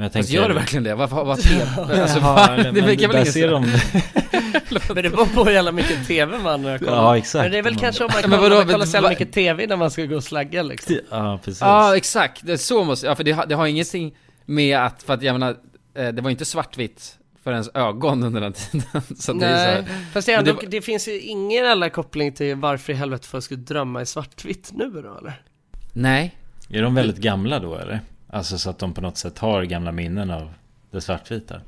Men 0.00 0.04
jag 0.04 0.12
tänker... 0.12 0.32
gör 0.34 0.48
det 0.48 0.54
verkligen 0.54 0.84
det? 0.84 0.94
Vad, 0.94 1.10
vad, 1.10 1.26
vad 1.26 1.38
TV? 1.42 1.64
Alltså, 2.02 2.18
Ja, 2.18 2.56
det 2.72 2.80
verkar 2.80 3.08
väl 3.08 3.16
där 3.16 3.20
ingen 3.20 3.32
ser 3.32 3.48
de... 3.50 3.60
Men 4.94 5.02
det 5.02 5.10
beror 5.10 5.26
på 5.26 5.44
hur 5.44 5.50
jävla 5.52 5.72
mycket 5.72 6.06
TV 6.06 6.38
man 6.38 6.62
kollar. 6.78 6.78
Ja, 6.96 7.16
exakt. 7.18 7.42
Men 7.42 7.50
det 7.52 7.58
är 7.58 7.62
väl 7.62 7.76
kanske 7.76 8.04
om 8.04 8.10
man 8.12 8.20
Men 8.20 8.30
kollar, 8.38 8.42
vadå, 8.50 8.56
man 8.64 8.72
kollar 8.72 8.86
så 8.86 8.96
jävla 8.96 9.08
mycket 9.08 9.32
TV 9.32 9.66
när 9.66 9.76
man 9.76 9.90
ska 9.90 10.04
gå 10.04 10.16
och 10.16 10.24
slagga 10.24 10.62
liksom. 10.62 10.96
Ja 11.10 11.40
precis. 11.44 11.60
Ja, 11.60 11.96
exakt. 11.96 12.46
Det 12.46 12.52
är 12.52 12.56
så 12.56 12.84
måste, 12.84 13.06
ja 13.06 13.14
för 13.14 13.24
det 13.24 13.32
har, 13.32 13.46
det 13.46 13.54
har 13.54 13.66
ingenting 13.66 14.14
med 14.46 14.78
att, 14.78 15.02
för 15.02 15.14
att 15.14 15.22
jag 15.22 15.32
menar, 15.32 15.56
eh, 15.94 16.08
det 16.08 16.22
var 16.22 16.30
inte 16.30 16.44
svartvitt 16.44 17.16
för 17.44 17.52
ens 17.52 17.70
ögon 17.74 18.22
under 18.22 18.40
den 18.40 18.52
tiden. 18.52 18.82
Så 19.18 19.32
det 19.32 19.46
är 19.46 19.56
så 19.66 19.72
Nej, 19.72 19.74
här, 19.74 19.84
fast 20.12 20.26
det, 20.26 20.32
ändå, 20.32 20.52
det 20.52 20.66
det, 20.66 20.76
var- 20.76 20.82
finns 20.82 21.08
ju 21.08 21.20
ingen 21.20 21.64
jävla 21.64 21.90
koppling 21.90 22.32
till 22.32 22.56
varför 22.56 22.92
i 22.92 22.96
helvete 22.96 23.28
folk 23.28 23.44
skulle 23.44 23.60
drömma 23.60 24.02
i 24.02 24.06
svartvitt 24.06 24.70
nu 24.74 24.90
då 24.90 25.18
eller? 25.18 25.42
Nej. 25.92 26.36
Är 26.68 26.82
de 26.82 26.94
väldigt 26.94 27.16
gamla 27.18 27.58
då 27.58 27.76
eller? 27.76 28.00
Alltså 28.32 28.58
så 28.58 28.70
att 28.70 28.78
de 28.78 28.94
på 28.94 29.00
något 29.00 29.16
sätt 29.18 29.38
har 29.38 29.62
gamla 29.62 29.92
minnen 29.92 30.30
av 30.30 30.54
det 30.90 31.00
svartvita? 31.00 31.60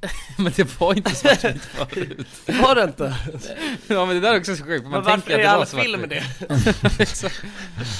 Men 0.38 0.52
det 0.56 0.80
var 0.80 0.94
inte 0.94 1.14
svartvitt 1.14 1.62
förut. 1.64 2.26
Var 2.46 2.74
det 2.74 2.82
inte? 2.82 3.16
Ja 3.86 4.06
men 4.06 4.14
det 4.14 4.20
där 4.20 4.34
är 4.34 4.38
också 4.38 4.56
så 4.56 4.64
sjukt, 4.64 4.82
man 4.82 4.92
Men 4.92 5.02
varför 5.02 5.20
tänker 5.20 5.34
att 5.34 5.38
är 5.38 5.42
det 5.42 5.48
var 5.48 5.54
alla 5.54 5.66
svartvitt. 5.66 5.90
film 5.90 6.08
det? 6.08 7.02
Exakt. 7.02 7.42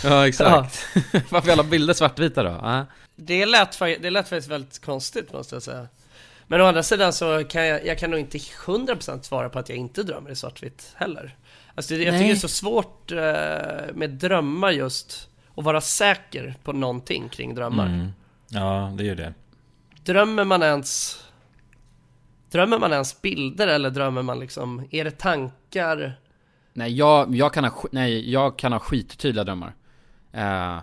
Ja 0.05 0.29
exakt. 0.29 0.87
varför 1.31 1.49
är 1.49 1.53
alla 1.53 1.63
bilder 1.63 1.95
svartvita 1.95 2.43
då? 2.43 2.49
Ja. 2.63 2.87
Det 3.17 3.47
lät, 3.47 3.79
det 3.79 4.11
lät 4.11 4.29
faktiskt 4.29 4.49
väldigt 4.49 4.79
konstigt 4.85 5.33
måste 5.33 5.55
jag 5.55 5.63
säga. 5.63 5.89
Men 6.47 6.61
å 6.61 6.65
andra 6.65 6.83
sidan 6.83 7.13
så 7.13 7.45
kan 7.45 7.67
jag, 7.67 7.87
jag 7.87 7.99
kan 7.99 8.11
nog 8.11 8.21
inte 8.21 8.39
100% 8.39 9.23
svara 9.23 9.49
på 9.49 9.59
att 9.59 9.69
jag 9.69 9.79
inte 9.79 10.03
drömmer 10.03 10.31
i 10.31 10.37
svartvitt 10.37 10.93
heller. 10.95 11.37
Alltså 11.75 11.95
det, 11.95 12.03
jag 12.03 12.15
tycker 12.15 12.27
det 12.27 12.33
är 12.33 12.37
så 12.37 12.49
svårt 12.49 13.13
eh, 13.13 13.19
med 13.95 14.11
drömmar 14.11 14.71
just, 14.71 15.29
att 15.61 15.65
vara 15.65 15.81
säker 15.81 16.55
på 16.65 16.73
någonting 16.73 17.29
kring 17.29 17.55
drömmar. 17.55 17.87
Mm. 17.87 18.09
Ja 18.49 18.93
det 18.99 19.05
gör 19.05 19.15
det. 19.15 19.35
Drömmer 20.05 20.45
man 20.45 20.63
ens 20.63 21.21
Drömmer 22.51 22.79
man 22.79 22.93
ens 22.93 23.23
bilder 23.23 23.69
eller 23.69 23.91
drömmer 23.91 24.23
man 24.23 24.41
liksom, 24.41 24.89
är 24.91 25.05
det 25.05 25.19
tankar? 25.19 26.21
Nej 26.73 26.93
jag, 26.93 27.35
jag 27.35 27.55
kan 27.55 27.65
ha, 27.65 27.85
nej, 27.93 28.31
jag 28.31 28.59
kan 28.59 28.73
ha 28.73 28.79
skittydliga 28.79 29.45
drömmar. 29.45 29.75
Eh, 30.33 30.79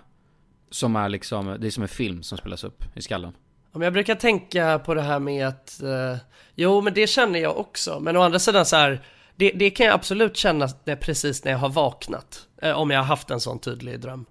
som 0.69 0.95
är 0.95 1.09
liksom, 1.09 1.57
det 1.59 1.67
är 1.67 1.71
som 1.71 1.83
en 1.83 1.89
film 1.89 2.23
som 2.23 2.37
spelas 2.37 2.63
upp 2.63 2.83
i 2.95 3.01
skallen. 3.01 3.33
Om 3.71 3.81
jag 3.81 3.93
brukar 3.93 4.15
tänka 4.15 4.79
på 4.79 4.93
det 4.93 5.01
här 5.01 5.19
med 5.19 5.47
att, 5.47 5.81
eh, 5.81 6.17
jo 6.55 6.81
men 6.81 6.93
det 6.93 7.07
känner 7.07 7.39
jag 7.39 7.57
också, 7.57 7.99
men 7.99 8.17
å 8.17 8.21
andra 8.21 8.39
sidan 8.39 8.65
så 8.65 8.75
här, 8.75 9.01
det, 9.35 9.51
det 9.51 9.69
kan 9.69 9.85
jag 9.85 9.95
absolut 9.95 10.37
känna 10.37 10.67
det 10.83 10.95
precis 10.95 11.43
när 11.43 11.51
jag 11.51 11.59
har 11.59 11.69
vaknat, 11.69 12.47
eh, 12.61 12.71
om 12.71 12.89
jag 12.89 12.99
har 12.99 13.05
haft 13.05 13.31
en 13.31 13.39
sån 13.39 13.59
tydlig 13.59 13.99
dröm. 13.99 14.25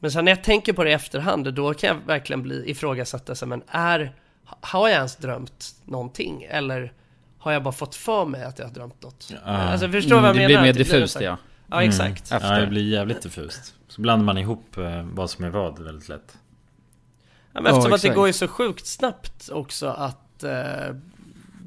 Men 0.00 0.10
sen 0.10 0.24
när 0.24 0.32
jag 0.32 0.44
tänker 0.44 0.72
på 0.72 0.84
det 0.84 0.90
i 0.90 0.92
efterhand, 0.92 1.54
då 1.54 1.74
kan 1.74 1.88
jag 1.88 1.96
verkligen 2.06 2.42
bli 2.42 2.70
ifrågasatt, 2.70 3.28
alltså, 3.30 3.46
men 3.46 3.62
är, 3.68 4.12
har 4.44 4.88
jag 4.88 4.96
ens 4.96 5.16
drömt 5.16 5.74
någonting? 5.84 6.46
Eller 6.50 6.92
har 7.38 7.52
jag 7.52 7.62
bara 7.62 7.72
fått 7.72 7.94
för 7.94 8.24
mig 8.24 8.44
att 8.44 8.58
jag 8.58 8.66
har 8.66 8.72
drömt 8.74 9.02
något? 9.02 9.32
Ja. 9.44 9.50
Alltså 9.50 9.88
förstår 9.88 10.16
du 10.16 10.22
vad 10.22 10.28
jag 10.28 10.36
Mm, 10.36 10.48
det 10.48 10.54
menar? 10.54 10.62
blir 10.62 10.68
mer 10.68 10.72
Det 10.72 10.78
diffust 10.78 11.12
så 11.12 11.18
här- 11.18 11.26
ja. 11.26 11.36
Ja 11.70 11.82
exakt. 11.82 12.32
Efter. 12.32 12.54
Ja 12.54 12.60
det 12.60 12.66
blir 12.66 12.82
jävligt 12.88 13.22
diffust. 13.22 13.74
Så 13.88 14.00
blandar 14.00 14.24
man 14.24 14.38
ihop 14.38 14.76
eh, 14.76 15.02
vad 15.02 15.30
som 15.30 15.44
är 15.44 15.48
vad 15.50 15.78
väldigt 15.78 16.08
lätt. 16.08 16.38
Ja, 17.52 17.60
men 17.60 17.66
eftersom 17.66 17.90
Ja, 17.90 17.94
att 17.96 18.02
det 18.02 18.08
exakt. 18.08 18.16
går 18.16 18.26
ju 18.26 18.32
så 18.32 18.48
sjukt 18.48 18.86
snabbt 18.86 19.48
också 19.52 19.86
att 19.86 20.44
eh, 20.44 20.94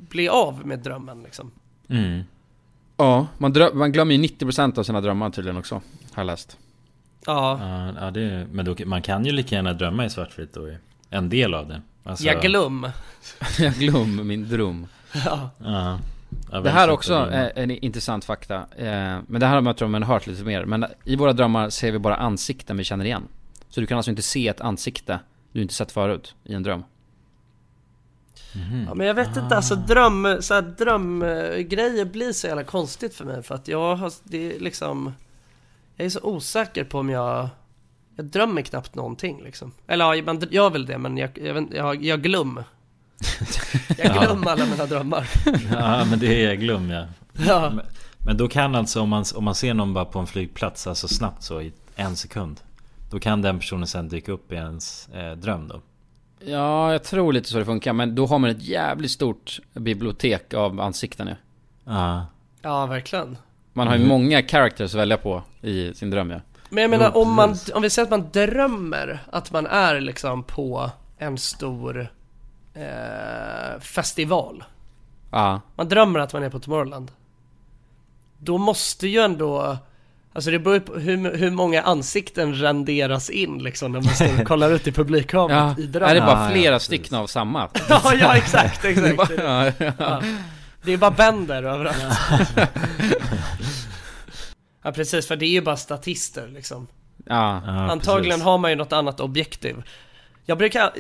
bli 0.09 0.29
av 0.29 0.67
med 0.67 0.79
drömmen 0.79 1.23
liksom. 1.23 1.51
Mm. 1.89 2.21
Ja, 2.97 3.27
man, 3.37 3.53
dröm, 3.53 3.77
man 3.77 3.91
glömmer 3.91 4.15
ju 4.15 4.21
90% 4.21 4.79
av 4.79 4.83
sina 4.83 5.01
drömmar 5.01 5.29
tydligen 5.29 5.57
också, 5.57 5.75
har 5.75 5.81
jag 6.23 6.25
läst. 6.25 6.57
Ja, 7.25 7.59
Ja, 7.61 7.93
ja 8.01 8.11
det, 8.11 8.47
men 8.51 8.65
då, 8.65 8.75
man 8.85 9.01
kan 9.01 9.25
ju 9.25 9.31
lika 9.31 9.55
gärna 9.55 9.73
drömma 9.73 10.05
i 10.05 10.09
svartvitt 10.09 10.53
då. 10.53 10.69
En 11.09 11.29
del 11.29 11.53
av 11.53 11.67
det. 11.67 11.81
Alltså, 12.03 12.25
jag 12.25 12.41
glöm. 12.41 12.87
jag 13.59 13.73
glöm 13.73 14.27
min 14.27 14.49
dröm. 14.49 14.87
Ja. 15.25 15.49
Ja. 15.57 15.99
Ja, 16.51 16.59
Det 16.61 16.69
här 16.69 16.89
också 16.89 17.13
är 17.13 17.51
en 17.55 17.71
intressant 17.71 18.25
fakta. 18.25 18.55
Eh, 18.55 19.19
men 19.27 19.39
det 19.39 19.45
här 19.45 19.53
har 19.53 19.61
man 19.61 19.75
tror 19.75 19.87
man 19.87 20.03
hört 20.03 20.27
lite 20.27 20.43
mer. 20.43 20.65
Men 20.65 20.85
i 21.05 21.15
våra 21.15 21.33
drömmar 21.33 21.69
ser 21.69 21.91
vi 21.91 21.99
bara 21.99 22.15
ansikten 22.15 22.77
vi 22.77 22.83
känner 22.83 23.05
igen. 23.05 23.23
Så 23.69 23.81
du 23.81 23.87
kan 23.87 23.97
alltså 23.97 24.11
inte 24.11 24.21
se 24.21 24.47
ett 24.47 24.61
ansikte 24.61 25.19
du 25.51 25.61
inte 25.61 25.73
sett 25.73 25.91
förut 25.91 26.35
i 26.43 26.53
en 26.53 26.63
dröm. 26.63 26.83
ja 28.87 28.93
men 28.93 29.07
jag 29.07 29.13
vet 29.13 29.27
inte 29.27 29.55
alltså 29.55 29.75
dröm, 29.75 30.37
så 30.39 30.53
här, 30.53 30.61
drömgrejer 30.61 32.05
blir 32.05 32.33
så 32.33 32.47
jävla 32.47 32.63
konstigt 32.63 33.15
för 33.15 33.25
mig 33.25 33.43
för 33.43 33.55
att 33.55 33.67
jag 33.67 33.95
har, 33.95 34.13
det 34.23 34.55
är 34.55 34.59
liksom 34.59 35.13
Jag 36.01 36.05
är 36.05 36.09
så 36.09 36.21
osäker 36.23 36.83
på 36.83 36.99
om 36.99 37.09
jag 37.09 37.49
Jag 38.15 38.25
drömmer 38.25 38.61
knappt 38.61 38.95
någonting 38.95 39.43
liksom 39.43 39.71
Eller 39.87 40.13
ja, 40.13 40.23
man 40.23 40.43
gör 40.51 40.69
väl 40.69 40.85
det 40.85 40.97
men 40.97 41.17
jag, 41.17 41.37
jag, 41.37 41.73
jag, 41.73 42.03
jag 42.03 42.21
glöm 42.21 42.63
Jag 43.97 44.13
glöm 44.13 44.47
alla 44.47 44.65
mina 44.65 44.85
drömmar 44.85 45.29
Ja 45.71 46.05
men 46.05 46.19
det 46.19 46.45
är 46.45 46.55
glöm 46.55 46.89
ja. 46.89 47.05
Ja, 47.47 47.69
Men, 47.69 47.85
men 48.25 48.37
då 48.37 48.47
kan 48.47 48.75
alltså 48.75 49.01
om 49.01 49.09
man, 49.09 49.25
om 49.35 49.43
man 49.43 49.55
ser 49.55 49.73
någon 49.73 49.93
bara 49.93 50.05
på 50.05 50.19
en 50.19 50.27
flygplats 50.27 50.87
alltså 50.87 51.07
snabbt 51.07 51.43
så 51.43 51.61
i 51.61 51.73
en 51.95 52.15
sekund. 52.15 52.59
Då 53.11 53.19
kan 53.19 53.41
den 53.41 53.59
personen 53.59 53.87
sen 53.87 54.09
dyka 54.09 54.31
upp 54.31 54.51
i 54.51 54.55
ens 54.55 55.09
eh, 55.09 55.31
dröm 55.31 55.67
då. 55.67 55.81
Ja, 56.39 56.91
jag 56.91 57.03
tror 57.03 57.33
lite 57.33 57.49
så 57.49 57.57
det 57.57 57.65
funkar. 57.65 57.93
Men 57.93 58.15
då 58.15 58.25
har 58.25 58.39
man 58.39 58.49
ett 58.49 58.61
jävligt 58.61 59.11
stort 59.11 59.59
bibliotek 59.73 60.53
av 60.53 60.81
ansikten 60.81 61.27
nu. 61.27 61.35
Ja. 61.83 62.25
ja 62.61 62.85
verkligen 62.85 63.37
Man 63.73 63.87
har 63.87 63.95
ju 63.95 64.05
många 64.05 64.43
characters 64.43 64.93
att 64.93 64.99
välja 64.99 65.17
på 65.17 65.43
i 65.61 65.93
sin 65.93 66.09
dröm 66.09 66.29
ja. 66.29 66.39
Men 66.69 66.81
jag 66.81 66.91
menar 66.91 67.17
om 67.17 67.33
man, 67.35 67.49
precis. 67.49 67.73
om 67.73 67.81
vi 67.81 67.89
säger 67.89 68.03
att 68.05 68.09
man 68.09 68.29
drömmer 68.31 69.19
att 69.31 69.51
man 69.51 69.67
är 69.67 69.99
liksom 69.99 70.43
på 70.43 70.91
en 71.17 71.37
stor 71.37 72.07
eh, 72.73 73.79
festival 73.79 74.63
Ja, 75.31 75.61
Man 75.75 75.89
drömmer 75.89 76.19
att 76.19 76.33
man 76.33 76.43
är 76.43 76.49
på 76.49 76.59
Tomorrowland 76.59 77.11
Då 78.37 78.57
måste 78.57 79.07
ju 79.07 79.19
ändå 79.19 79.77
Alltså 80.33 80.51
det 80.51 80.59
beror 80.59 80.75
ju 80.75 80.81
på 80.81 80.93
hur, 80.93 81.37
hur 81.37 81.51
många 81.51 81.81
ansikten 81.81 82.53
renderas 82.55 83.29
in 83.29 83.63
liksom 83.63 83.91
när 83.91 84.01
man 84.01 84.13
står 84.13 84.41
och 84.41 84.47
kollar 84.47 84.71
ut 84.71 84.87
i 84.87 84.89
ja. 84.89 84.93
publikhavet 84.93 85.79
i 85.79 85.83
är 85.83 85.87
det 85.87 85.99
drömmen 85.99 86.25
bara 86.25 86.43
Ja, 86.43 86.49
flera 86.51 86.65
ja, 86.65 86.71
precis. 86.71 86.85
stycken 86.85 87.17
av 87.17 87.27
samma? 87.27 87.69
Ja, 87.89 88.13
ja 88.19 88.37
exakt, 88.37 88.81
Det 88.81 88.87
är 88.97 89.11
exakt 89.11 89.37
bara, 89.37 89.65
ja, 89.65 89.71
ja. 89.77 89.91
Ja. 89.97 90.21
Det 90.83 90.93
är 90.93 90.97
bara 90.97 91.11
bänder 91.11 91.63
överallt 91.63 91.97
Ja 94.81 94.91
precis, 94.91 95.27
för 95.27 95.35
det 95.35 95.45
är 95.45 95.51
ju 95.51 95.61
bara 95.61 95.77
statister 95.77 96.47
liksom 96.47 96.87
ja. 97.25 97.61
ja 97.65 97.91
Antagligen 97.91 98.31
precis. 98.31 98.45
har 98.45 98.57
man 98.57 98.71
ju 98.71 98.75
något 98.75 98.93
annat 98.93 99.19
objektiv 99.19 99.83
Jag 100.45 100.57
brukar, 100.57 100.93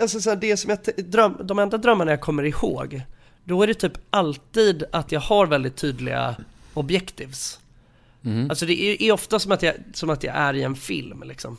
alltså 0.00 0.20
så 0.20 0.30
här, 0.30 0.36
det 0.36 0.56
som 0.56 0.70
jag 0.70 1.06
dröm, 1.06 1.36
de 1.44 1.58
enda 1.58 1.78
drömmarna 1.78 2.10
jag 2.10 2.20
kommer 2.20 2.42
ihåg 2.42 3.02
Då 3.44 3.62
är 3.62 3.66
det 3.66 3.74
typ 3.74 3.98
alltid 4.10 4.84
att 4.92 5.12
jag 5.12 5.20
har 5.20 5.46
väldigt 5.46 5.76
tydliga 5.76 6.36
objectives 6.74 7.60
Mhm. 8.22 8.50
Alltså 8.50 8.66
det 8.66 8.82
är, 8.82 9.02
är 9.02 9.12
ofta 9.12 9.38
som 9.38 9.52
att, 9.52 9.62
jag, 9.62 9.74
som 9.92 10.10
att 10.10 10.24
jag 10.24 10.36
är 10.36 10.54
i 10.54 10.62
en 10.62 10.74
film 10.76 11.22
liksom 11.26 11.58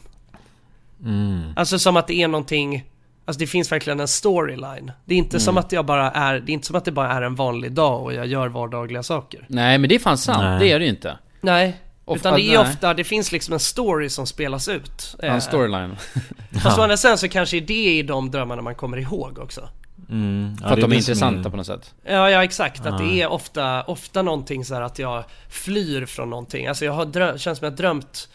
Mm. 1.05 1.41
Alltså 1.55 1.80
som 1.80 1.97
att 1.97 2.07
det 2.07 2.22
är 2.22 2.28
någonting 2.28 2.86
Alltså 3.26 3.39
det 3.39 3.47
finns 3.47 3.72
verkligen 3.72 3.99
en 3.99 4.07
storyline 4.07 4.91
Det 5.05 5.14
är 5.14 5.18
inte 5.18 5.39
som 5.39 5.57
att 5.57 5.72
jag 5.72 5.86
bara 5.86 6.12
är, 6.12 6.39
det 6.39 6.51
är 6.51 6.53
inte 6.53 6.68
som 6.68 6.76
att 6.76 6.86
det 6.86 6.91
bara 6.91 7.12
är 7.12 7.22
en 7.22 7.36
vanlig 7.36 7.72
dag 7.72 8.03
och 8.03 8.14
jag 8.14 8.28
gör 8.28 8.47
vardagliga 8.47 9.03
saker 9.03 9.45
Nej 9.47 9.78
men 9.78 9.89
det 9.89 9.95
är 9.95 9.99
fan 9.99 10.18
sant, 10.18 10.41
Nej. 10.41 10.59
det 10.59 10.72
är 10.72 10.80
det 10.80 10.86
ju 10.86 10.91
inte. 10.91 11.18
Nej, 11.41 11.77
Ofta- 12.05 12.19
utan 12.29 12.33
det 12.39 12.41
är 12.45 12.47
nej. 12.47 12.57
ofta, 12.71 12.93
det 12.93 13.03
finns 13.03 13.31
liksom 13.31 13.53
en 13.53 13.59
story 13.59 14.09
som 14.09 14.27
spelas 14.27 14.67
ut 14.67 15.15
Ja, 15.19 15.27
Eh, 15.27 15.33
En 15.33 15.41
storyline. 15.41 15.95
Fast 16.63 16.77
å 16.79 16.81
andra 16.81 16.97
sidan 16.97 17.17
så 17.17 17.27
kanske 17.29 17.59
det 17.59 17.99
är 17.99 18.03
de 18.03 18.31
drömmarna 18.31 18.61
man 18.61 18.75
kommer 18.75 18.97
ihåg 18.97 19.39
också 19.39 19.69
Mm. 20.09 20.55
Ja, 20.61 20.67
För 20.67 20.73
att 20.73 20.81
de 20.81 20.91
är 20.91 20.95
intressanta 20.95 21.49
på 21.49 21.57
något 21.57 21.65
sätt. 21.65 21.93
Ja, 22.03 22.29
ja 22.29 22.43
exakt. 22.43 22.85
Att 22.85 22.97
det 22.97 23.21
är 23.21 23.27
ofta, 23.27 23.83
ofta 23.83 24.21
någonting 24.21 24.65
så 24.65 24.73
här 24.73 24.81
att 24.81 24.99
jag 24.99 25.23
flyr 25.49 26.05
från 26.05 26.29
någonting. 26.29 26.67
Alltså 26.67 26.85
jag 26.85 26.93
har 26.93 27.05
drömt, 27.05 27.41
känns 27.41 27.57
som 27.59 27.65
jag 27.65 27.71
har 27.71 27.77
drömt 27.77 28.29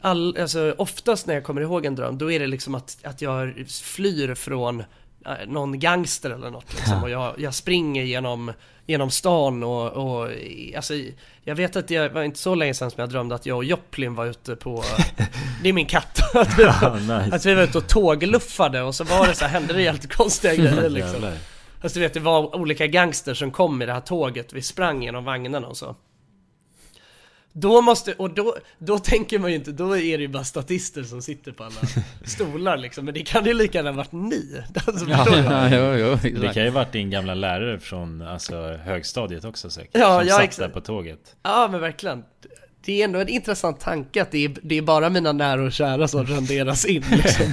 all, 0.00 0.36
alltså 0.40 0.74
oftast 0.78 1.26
när 1.26 1.34
jag 1.34 1.44
kommer 1.44 1.60
ihåg 1.60 1.86
en 1.86 1.94
dröm, 1.94 2.18
då 2.18 2.32
är 2.32 2.40
det 2.40 2.46
liksom 2.46 2.74
att, 2.74 2.96
att 3.04 3.22
jag 3.22 3.64
flyr 3.82 4.34
från 4.34 4.80
eh, 5.26 5.32
någon 5.46 5.78
gangster 5.78 6.30
eller 6.30 6.50
något 6.50 6.74
liksom. 6.74 7.02
Och 7.02 7.10
jag, 7.10 7.34
jag 7.40 7.54
springer 7.54 8.02
genom, 8.04 8.52
genom 8.88 9.10
stan 9.10 9.62
och, 9.62 9.92
och 9.92 10.30
alltså, 10.76 10.94
jag 11.44 11.54
vet 11.54 11.76
att 11.76 11.88
det 11.88 12.08
var 12.08 12.22
inte 12.22 12.38
så 12.38 12.54
länge 12.54 12.74
sedan 12.74 12.90
som 12.90 13.00
jag 13.00 13.10
drömde 13.10 13.34
att 13.34 13.46
jag 13.46 13.56
och 13.56 13.64
Joplin 13.64 14.14
var 14.14 14.26
ute 14.26 14.56
på, 14.56 14.84
det 15.62 15.68
är 15.68 15.72
min 15.72 15.86
katt, 15.86 16.20
att 16.34 16.58
vi, 16.58 16.64
var, 16.64 17.20
nice. 17.24 17.36
att 17.36 17.46
vi 17.46 17.54
var 17.54 17.62
ute 17.62 17.78
och 17.78 17.88
tågluffade 17.88 18.82
och 18.82 18.94
så 18.94 19.04
var 19.04 19.26
det 19.26 19.34
så 19.34 19.44
här, 19.44 19.60
hände 19.60 19.74
det 19.74 19.82
helt 19.82 20.12
konstiga 20.12 20.54
grejer 20.54 20.88
liksom. 20.88 21.12
Jävlar. 21.12 21.32
Alltså 21.80 21.98
du 21.98 22.02
vet, 22.02 22.14
det 22.14 22.20
var 22.20 22.56
olika 22.56 22.86
gangsters 22.86 23.38
som 23.38 23.50
kom 23.50 23.82
i 23.82 23.86
det 23.86 23.92
här 23.92 24.00
tåget, 24.00 24.52
vi 24.52 24.62
sprang 24.62 25.02
genom 25.02 25.24
vagnarna 25.24 25.66
och 25.66 25.76
så. 25.76 25.96
Då 27.60 27.80
måste, 27.80 28.12
och 28.12 28.34
då, 28.34 28.56
då 28.78 28.98
tänker 28.98 29.38
man 29.38 29.50
ju 29.50 29.56
inte, 29.56 29.72
då 29.72 29.96
är 29.96 30.18
det 30.18 30.22
ju 30.22 30.28
bara 30.28 30.44
statister 30.44 31.02
som 31.02 31.22
sitter 31.22 31.52
på 31.52 31.64
alla 31.64 31.74
stolar 32.24 32.76
liksom, 32.76 33.04
men 33.04 33.14
det 33.14 33.20
kan 33.20 33.44
ju 33.44 33.54
lika 33.54 33.78
gärna 33.78 33.92
varit 33.92 34.12
ni. 34.12 34.62
Alltså, 34.86 35.04
du? 35.04 35.12
Ja, 35.12 35.68
jo, 35.70 36.18
jo, 36.22 36.40
Det 36.40 36.54
kan 36.54 36.64
ju 36.64 36.70
varit 36.70 36.92
din 36.92 37.10
gamla 37.10 37.34
lärare 37.34 37.78
från 37.78 38.22
alltså, 38.22 38.76
högstadiet 38.84 39.44
också 39.44 39.70
säkert. 39.70 39.90
Ja, 39.94 40.18
som 40.18 40.28
ja, 40.28 40.34
satt 40.34 40.44
exakt. 40.44 40.58
där 40.58 40.68
på 40.68 40.80
tåget. 40.80 41.36
Ja 41.42 41.68
men 41.70 41.80
verkligen. 41.80 42.24
Det 42.84 43.00
är 43.00 43.04
ändå 43.04 43.18
en 43.18 43.28
intressant 43.28 43.80
tanke 43.80 44.22
att 44.22 44.30
det 44.30 44.44
är, 44.44 44.54
det 44.62 44.78
är 44.78 44.82
bara 44.82 45.10
mina 45.10 45.32
nära 45.32 45.62
och 45.62 45.72
kära 45.72 46.08
som 46.08 46.26
renderas 46.26 46.84
in 46.84 47.04
liksom. 47.10 47.46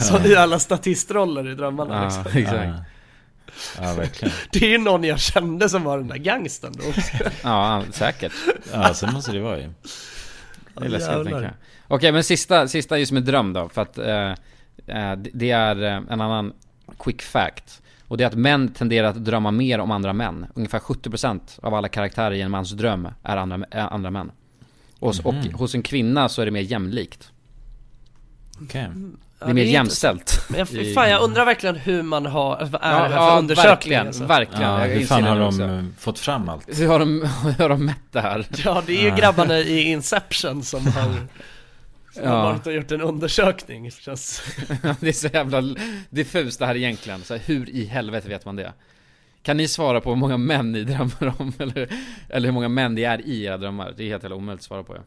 Så 0.00 0.28
i 0.28 0.36
alla 0.36 0.58
statistroller 0.58 1.48
i 1.48 1.54
drömmarna 1.54 1.94
Ja, 1.94 2.22
liksom. 2.24 2.42
exakt. 2.42 2.88
Ja. 3.80 3.94
Verkligen. 3.94 4.34
Det 4.52 4.62
är 4.66 4.68
ju 4.70 4.78
någon 4.78 5.04
jag 5.04 5.20
kände 5.20 5.68
som 5.68 5.82
var 5.84 5.98
den 5.98 6.08
där 6.08 6.16
gangstern 6.16 6.72
då. 6.76 6.84
Ja, 7.42 7.82
säkert. 7.90 8.32
Ja, 8.72 8.94
så 8.94 9.06
måste 9.06 9.32
det 9.32 9.40
vara 9.40 9.58
ju. 9.58 9.70
Det 10.74 10.84
är 10.84 10.88
läskigt 10.88 11.14
tänker 11.14 11.42
jag. 11.42 11.52
Okej, 11.88 12.12
men 12.12 12.24
sista, 12.24 12.68
sista 12.68 12.98
just 12.98 13.12
med 13.12 13.24
dröm 13.24 13.52
då, 13.52 13.68
för 13.68 13.82
att 13.82 13.98
eh, 13.98 14.30
eh, 14.86 15.16
det- 15.32 15.50
är 15.50 15.82
eh, 15.82 15.92
en 16.10 16.20
annan 16.20 16.52
quick 16.98 17.22
fact. 17.22 17.82
Och 18.08 18.16
det 18.16 18.24
är 18.24 18.28
att 18.28 18.34
män 18.34 18.68
tenderar 18.68 19.08
att 19.08 19.24
drömma 19.24 19.50
mer 19.50 19.78
om 19.78 19.90
andra 19.90 20.12
män. 20.12 20.46
Ungefär 20.54 20.78
70% 20.78 21.40
av 21.62 21.74
alla 21.74 21.88
karaktärer 21.88 22.30
i 22.34 22.40
en 22.40 22.50
mans 22.50 22.70
dröm 22.72 23.08
är 23.22 23.36
andra, 23.36 23.60
är 23.70 23.80
andra 23.94 24.10
män. 24.10 24.30
Och, 24.98 25.14
och 25.24 25.34
hos 25.34 25.74
en 25.74 25.82
kvinna 25.82 26.28
så 26.28 26.42
är 26.42 26.46
det 26.46 26.52
mer 26.52 26.60
jämlikt. 26.60 27.30
Okej. 28.62 28.88
Det 29.38 29.44
är 29.44 29.48
mer 29.48 29.54
det 29.54 29.68
är 29.68 29.72
jämställt. 29.72 30.44
Men 30.48 30.58
jag, 30.58 30.94
fan 30.94 31.10
jag 31.10 31.22
undrar 31.22 31.44
verkligen 31.44 31.76
hur 31.76 32.02
man 32.02 32.26
har, 32.26 32.68
vad 32.70 32.82
är 32.82 32.92
det 32.92 32.98
här 32.98 33.08
för 33.08 33.14
ja, 33.16 33.38
undersökning 33.38 33.70
verkligen, 33.70 34.06
alltså? 34.06 34.24
verkligen. 34.24 34.62
Ja, 34.62 34.78
hur 34.78 35.06
fan 35.06 35.22
har 35.24 35.38
de 35.38 35.46
också. 35.48 35.62
eh, 35.62 35.84
fått 35.98 36.18
fram 36.18 36.48
allt? 36.48 36.78
Hur 36.80 36.88
har 36.88 36.98
de, 36.98 37.28
hur 37.44 37.52
har 37.62 37.68
de 37.68 37.84
mätt 37.86 38.12
det 38.12 38.20
här? 38.20 38.46
Ja 38.64 38.82
det 38.86 38.92
är 39.06 39.10
ju 39.10 39.16
grabbarna 39.16 39.58
i 39.58 39.80
Inception 39.82 40.62
som 40.62 40.86
har, 40.86 41.02
som 42.12 42.22
Ja. 42.24 42.30
har 42.30 42.42
varit 42.52 42.66
och 42.66 42.72
gjort 42.72 42.92
en 42.92 43.00
undersökning. 43.00 43.84
Det 43.84 43.90
Känns... 43.94 44.42
det 45.00 45.08
är 45.08 45.12
så 45.12 45.28
jävla 45.32 45.62
diffust 46.10 46.58
det 46.58 46.66
här 46.66 46.76
egentligen. 46.76 47.22
Så 47.22 47.34
här, 47.34 47.42
hur 47.46 47.70
i 47.70 47.84
helvete 47.84 48.28
vet 48.28 48.44
man 48.44 48.56
det? 48.56 48.72
Kan 49.42 49.56
ni 49.56 49.68
svara 49.68 50.00
på 50.00 50.10
hur 50.10 50.16
många 50.16 50.36
män 50.36 50.72
ni 50.72 50.84
drömmer 50.84 51.34
om? 51.38 51.52
Eller, 51.58 51.88
eller 52.28 52.48
hur 52.48 52.52
många 52.52 52.68
män 52.68 52.94
det 52.94 53.04
är 53.04 53.26
i 53.26 53.44
era 53.44 53.56
drömmar? 53.58 53.94
Det 53.96 54.02
är 54.04 54.08
helt 54.08 54.22
jävla 54.22 54.36
omöjligt 54.36 54.60
att 54.60 54.64
svara 54.64 54.82
på. 54.82 54.94
Ja. 54.96 55.00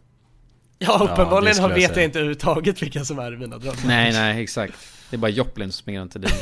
Ja 0.83 0.99
uppenbarligen 1.11 1.57
jag 1.57 1.69
vet 1.69 1.95
jag 1.95 2.05
inte 2.05 2.19
överhuvudtaget 2.19 2.81
vilka 2.81 3.05
som 3.05 3.19
är 3.19 3.33
i 3.33 3.37
mina 3.37 3.57
drömmar. 3.57 3.79
Nej, 3.85 4.11
nej, 4.13 4.43
exakt. 4.43 4.73
Det 5.09 5.15
är 5.15 5.17
bara 5.17 5.31
Joplin 5.31 5.71
som 5.71 5.77
springer 5.77 5.99
runt 6.01 6.15
i 6.15 6.19
din. 6.19 6.31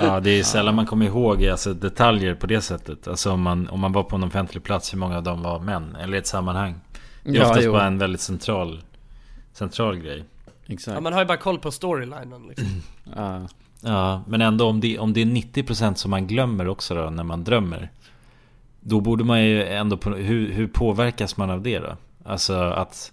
Ja, 0.00 0.20
det 0.20 0.30
är 0.30 0.42
sällan 0.42 0.74
man 0.74 0.86
kommer 0.86 1.06
ihåg 1.06 1.46
alltså, 1.46 1.74
detaljer 1.74 2.34
på 2.34 2.46
det 2.46 2.60
sättet. 2.60 3.08
Alltså 3.08 3.32
om 3.32 3.42
man, 3.42 3.68
om 3.68 3.80
man 3.80 3.92
var 3.92 4.02
på 4.02 4.16
en 4.16 4.24
offentlig 4.24 4.62
plats, 4.62 4.92
hur 4.94 4.98
många 4.98 5.16
av 5.16 5.22
dem 5.22 5.42
var 5.42 5.60
män? 5.60 5.96
Eller 6.00 6.14
i 6.14 6.18
ett 6.18 6.26
sammanhang. 6.26 6.74
Det 7.24 7.30
är 7.30 7.34
Ja, 7.34 7.42
oftast 7.42 7.64
jo. 7.64 7.72
bara 7.72 7.86
en 7.86 7.98
väldigt 7.98 8.20
central, 8.20 8.82
central 9.52 9.98
grej. 9.98 10.24
Exakt. 10.66 10.94
Ja, 10.94 11.00
man 11.00 11.12
har 11.12 11.20
ju 11.20 11.26
bara 11.26 11.36
koll 11.36 11.58
på 11.58 11.70
storylinen 11.70 12.42
liksom. 12.48 12.82
Ja. 13.16 13.46
Ja, 13.80 14.22
men 14.26 14.40
ändå 14.40 14.66
om 14.68 14.80
det, 14.80 14.98
om 14.98 15.12
det 15.12 15.22
är 15.22 15.26
90% 15.26 15.94
som 15.94 16.10
man 16.10 16.26
glömmer 16.26 16.68
också 16.68 16.94
då 16.94 17.10
när 17.10 17.24
man 17.24 17.44
drömmer. 17.44 17.90
Då 18.80 19.00
borde 19.00 19.24
man 19.24 19.44
ju 19.44 19.64
ändå, 19.66 19.96
på, 19.96 20.10
hur, 20.10 20.52
hur 20.52 20.66
påverkas 20.66 21.36
man 21.36 21.50
av 21.50 21.62
det 21.62 21.78
då? 21.78 21.96
Alltså 22.26 22.54
att, 22.54 23.12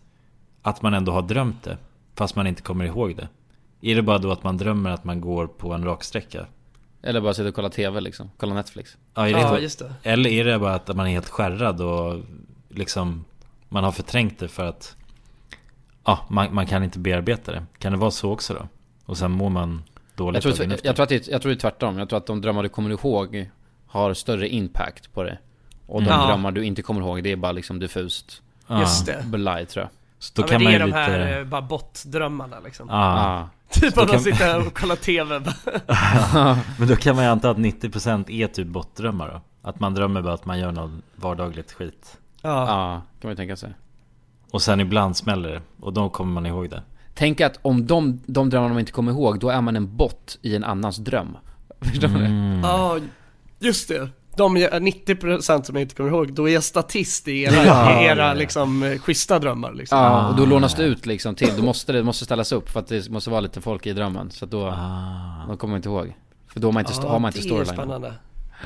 att 0.61 0.81
man 0.81 0.93
ändå 0.93 1.11
har 1.11 1.21
drömt 1.21 1.63
det, 1.63 1.77
fast 2.15 2.35
man 2.35 2.47
inte 2.47 2.61
kommer 2.61 2.85
ihåg 2.85 3.15
det. 3.15 3.27
Är 3.91 3.95
det 3.95 4.01
bara 4.01 4.17
då 4.17 4.31
att 4.31 4.43
man 4.43 4.57
drömmer 4.57 4.89
att 4.89 5.03
man 5.03 5.21
går 5.21 5.47
på 5.47 5.73
en 5.73 5.83
raksträcka? 5.85 6.45
Eller 7.01 7.21
bara 7.21 7.33
sitta 7.33 7.49
och 7.49 7.55
kolla 7.55 7.69
TV 7.69 8.01
liksom. 8.01 8.31
Kolla 8.37 8.53
Netflix. 8.53 8.97
Ja, 9.13 9.27
är 9.29 9.33
det 9.33 9.39
Ja 9.39 9.59
just 9.59 9.79
det. 9.79 9.93
Eller 10.03 10.29
är 10.29 10.45
det 10.45 10.59
bara 10.59 10.75
att 10.75 10.95
man 10.95 11.07
är 11.07 11.11
helt 11.11 11.29
skärrad 11.29 11.81
och 11.81 12.21
liksom 12.69 13.25
Man 13.69 13.83
har 13.83 13.91
förträngt 13.91 14.39
det 14.39 14.47
för 14.47 14.65
att 14.65 14.95
Ja, 16.05 16.19
man, 16.29 16.53
man 16.55 16.65
kan 16.65 16.83
inte 16.83 16.99
bearbeta 16.99 17.51
det 17.51 17.63
Kan 17.79 17.91
det 17.91 17.97
vara 17.97 18.11
så 18.11 18.31
också 18.31 18.53
då? 18.53 18.67
Och 19.05 19.17
sen 19.17 19.31
mår 19.31 19.49
man 19.49 19.83
dåligt 20.15 20.45
Jag 20.45 20.55
tror, 20.55 20.71
efter? 20.73 20.87
jag, 20.87 20.95
tror 20.95 21.03
att 21.03 21.09
det, 21.09 21.27
jag 21.27 21.41
tror 21.41 21.49
det 21.49 21.55
är 21.57 21.59
tvärtom. 21.59 21.97
Jag 21.97 22.09
tror 22.09 22.17
att 22.17 22.25
de 22.25 22.41
drömmar 22.41 22.63
du 22.63 22.69
kommer 22.69 22.89
ihåg 22.89 23.49
har 23.87 24.13
större 24.13 24.49
impact 24.49 25.13
på 25.13 25.23
det. 25.23 25.37
Och 25.87 26.01
de 26.01 26.07
Mm. 26.09 26.19
Ja. 26.21 26.27
drömmar 26.27 26.51
du 26.51 26.63
inte 26.63 26.81
kommer 26.81 27.01
ihåg, 27.01 27.23
det 27.23 27.31
är 27.31 27.35
bara 27.35 27.51
liksom 27.51 27.79
diffust 27.79 28.41
ja. 28.67 28.79
Just 28.79 29.05
det. 29.05 29.23
belaj 29.25 29.65
tror 29.65 29.83
jag. 29.83 29.89
Så 30.19 30.31
då 30.35 30.41
ja, 30.41 30.47
kan 30.47 30.63
men 30.63 30.73
det 30.73 30.79
man 30.79 30.81
är 30.81 30.85
ju 30.87 30.91
de 30.91 31.15
lite 31.15 31.23
här 31.23 31.39
eh, 31.39 31.45
bara 31.45 31.61
bot-drömmarna 31.61 32.55
liksom. 32.63 32.87
ja. 32.89 33.17
Ja. 33.17 33.49
Typ 33.69 33.87
att 33.87 33.93
kan- 33.95 34.07
man 34.07 34.19
sitter 34.19 34.45
här 34.45 34.67
och 34.67 34.73
kollar 34.73 34.95
TV. 34.95 35.39
Men 36.79 36.87
då 36.87 36.95
kan 36.95 37.15
man 37.15 37.25
ju 37.25 37.31
anta 37.31 37.49
att 37.49 37.57
90% 37.57 38.31
är 38.31 38.47
typ 38.47 38.67
bortdrömmar 38.67 39.27
då? 39.29 39.41
Att 39.69 39.79
man 39.79 39.93
drömmer 39.93 40.21
bara 40.21 40.33
att 40.33 40.45
man 40.45 40.59
gör 40.59 40.71
något 40.71 40.91
vardagligt 41.15 41.71
skit 41.71 42.17
Ja. 42.41 42.67
Ja, 42.67 43.01
kan 43.21 43.27
man 43.27 43.31
ju 43.31 43.35
tänka 43.35 43.55
sig. 43.55 43.73
Och 44.51 44.61
sen 44.61 44.79
ibland 44.79 45.17
smäller 45.17 45.49
det 45.49 45.61
Och 45.79 45.93
då 45.93 46.09
kommer 46.09 46.33
man 46.33 46.45
ihåg 46.45 46.69
det 46.69 46.81
Tänk 47.13 47.41
att 47.41 47.59
om 47.61 47.87
de, 47.87 48.21
de 48.25 48.49
drömmar 48.49 48.69
de 48.69 48.79
inte 48.79 48.91
kommer 48.91 49.11
ihåg, 49.11 49.39
då 49.39 49.49
är 49.49 49.61
man 49.61 49.75
en 49.75 49.97
bot 49.97 50.37
i 50.41 50.55
en 50.55 50.63
annans 50.63 50.97
dröm. 50.97 51.37
Förstår 51.81 52.07
du? 52.07 52.25
Mm. 52.25 52.59
Ja, 52.63 52.97
just 53.59 53.87
det. 53.87 54.09
De 54.37 54.57
är 54.57 54.69
90% 54.69 55.63
som 55.63 55.75
jag 55.75 55.81
inte 55.81 55.95
kommer 55.95 56.09
ihåg, 56.09 56.33
då 56.33 56.49
är 56.49 56.53
jag 56.53 56.63
statist 56.63 57.27
i 57.27 57.41
era, 57.43 57.65
Ja, 57.65 58.01
era 58.01 58.27
ja, 58.27 58.33
liksom 58.33 58.83
eh, 58.83 58.99
schyssta 58.99 59.39
drömmar 59.39 59.73
liksom. 59.73 59.97
Ja, 59.97 60.27
och 60.29 60.35
då 60.35 60.43
Ah. 60.43 60.45
lånas 60.45 60.75
det 60.75 60.83
ut 60.83 61.05
liksom 61.05 61.35
till. 61.35 61.55
Då 61.57 61.63
måste 61.63 61.91
det 61.93 62.03
måste 62.03 62.25
ställas 62.25 62.51
upp 62.51 62.69
för 62.69 62.79
att 62.79 62.87
det 62.87 63.09
måste 63.09 63.29
vara 63.29 63.41
lite 63.41 63.61
folk 63.61 63.85
i 63.87 63.93
drömmen. 63.93 64.31
Så 64.31 64.45
att 64.45 64.51
då, 64.51 64.65
Ah. 64.67 65.45
då 65.47 65.57
kommer 65.57 65.71
man 65.71 65.77
inte 65.77 65.89
ihåg. 65.89 66.13
För 66.47 66.59
då 66.59 66.67
har 66.67 66.73
man 66.73 66.79
inte, 66.81 66.93
Ja, 67.03 67.09
har 67.09 67.19
man 67.19 67.29
inte 67.29 67.39
det 67.39 67.45
är 67.45 67.47
storyline. 67.47 67.75
spännande. 67.75 68.13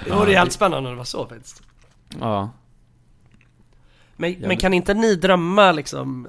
Det 0.05 0.11
vore 0.11 0.32
jävligt 0.32 0.53
spännande 0.53 0.82
när 0.82 0.89
det 0.91 0.97
var 0.97 1.03
så 1.03 1.26
faktiskt. 1.28 1.61
Ja. 2.20 2.49
Men, 4.15 4.36
men 4.39 4.57
kan 4.57 4.74
inte 4.74 4.93
ni 4.93 5.15
drömma 5.15 5.72
liksom, 5.72 6.28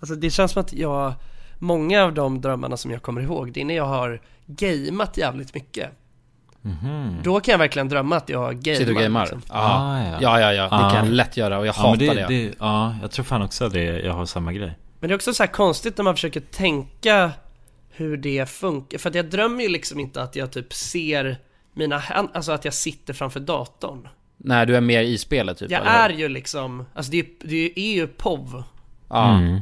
alltså 0.00 0.14
det 0.14 0.30
känns 0.30 0.52
som 0.52 0.60
att 0.60 0.72
jag, 0.72 1.12
många 1.58 2.02
av 2.04 2.12
de 2.14 2.40
drömmarna 2.40 2.76
som 2.76 2.90
jag 2.90 3.02
kommer 3.02 3.20
ihåg, 3.20 3.52
det 3.52 3.60
är 3.60 3.64
när 3.64 3.76
jag 3.76 3.86
har 3.86 4.20
gameat 4.46 5.16
jävligt 5.16 5.54
mycket. 5.54 5.90
Mhm. 6.62 7.16
Då 7.22 7.40
kan 7.40 7.52
jag 7.52 7.58
verkligen 7.58 7.88
drömma 7.88 8.16
att 8.16 8.28
jag 8.28 8.54
gamear. 8.60 8.78
Sitter 8.78 8.94
och 8.94 9.00
gamar? 9.02 9.20
Liksom. 9.22 9.42
Ja. 9.48 9.54
Ah, 9.54 9.98
ja. 10.10 10.18
ja, 10.20 10.40
ja, 10.40 10.52
ja. 10.52 10.62
Det 10.62 10.86
Ah. 10.86 10.90
kan 10.90 11.04
jag 11.06 11.14
lätt 11.14 11.36
göra 11.36 11.58
och 11.58 11.66
jag 11.66 11.74
Ja, 11.76 11.80
hatar 11.82 11.96
det, 11.98 12.14
det. 12.14 12.26
det, 12.26 12.54
ja, 12.58 12.94
jag 13.02 13.10
tror 13.10 13.24
fan 13.24 13.42
också 13.42 13.68
det, 13.68 13.82
jag 13.84 14.12
har 14.12 14.26
samma 14.26 14.52
grej 14.52 14.78
Men 15.00 15.08
det 15.08 15.12
är 15.12 15.16
också 15.16 15.34
så 15.34 15.42
här 15.42 15.50
konstigt 15.52 15.96
när 15.96 16.04
man 16.04 16.14
försöker 16.14 16.40
tänka 16.40 17.30
hur 17.90 18.16
det 18.16 18.48
funkar. 18.50 18.98
För 18.98 19.08
att 19.08 19.14
jag 19.14 19.30
drömmer 19.30 19.62
ju 19.62 19.68
liksom 19.68 20.00
inte 20.00 20.22
att 20.22 20.36
jag 20.36 20.50
typ 20.52 20.72
ser 20.72 21.36
mina 21.74 21.98
händer, 21.98 22.36
alltså 22.36 22.52
att 22.52 22.64
jag 22.64 22.74
sitter 22.74 23.14
framför 23.14 23.40
datorn. 23.40 24.08
Nej, 24.36 24.66
du 24.66 24.76
är 24.76 24.80
mer 24.80 25.02
i 25.02 25.18
spelet 25.18 25.58
typ? 25.58 25.70
Jag 25.70 25.80
eller? 25.80 25.90
är 25.90 26.10
ju 26.10 26.28
liksom, 26.28 26.86
alltså 26.94 27.12
det 27.12 27.18
är, 27.20 27.26
det 27.40 27.78
är 27.80 27.92
ju 27.94 28.06
POV 28.06 28.62
Ja. 29.08 29.36
Mm. 29.38 29.60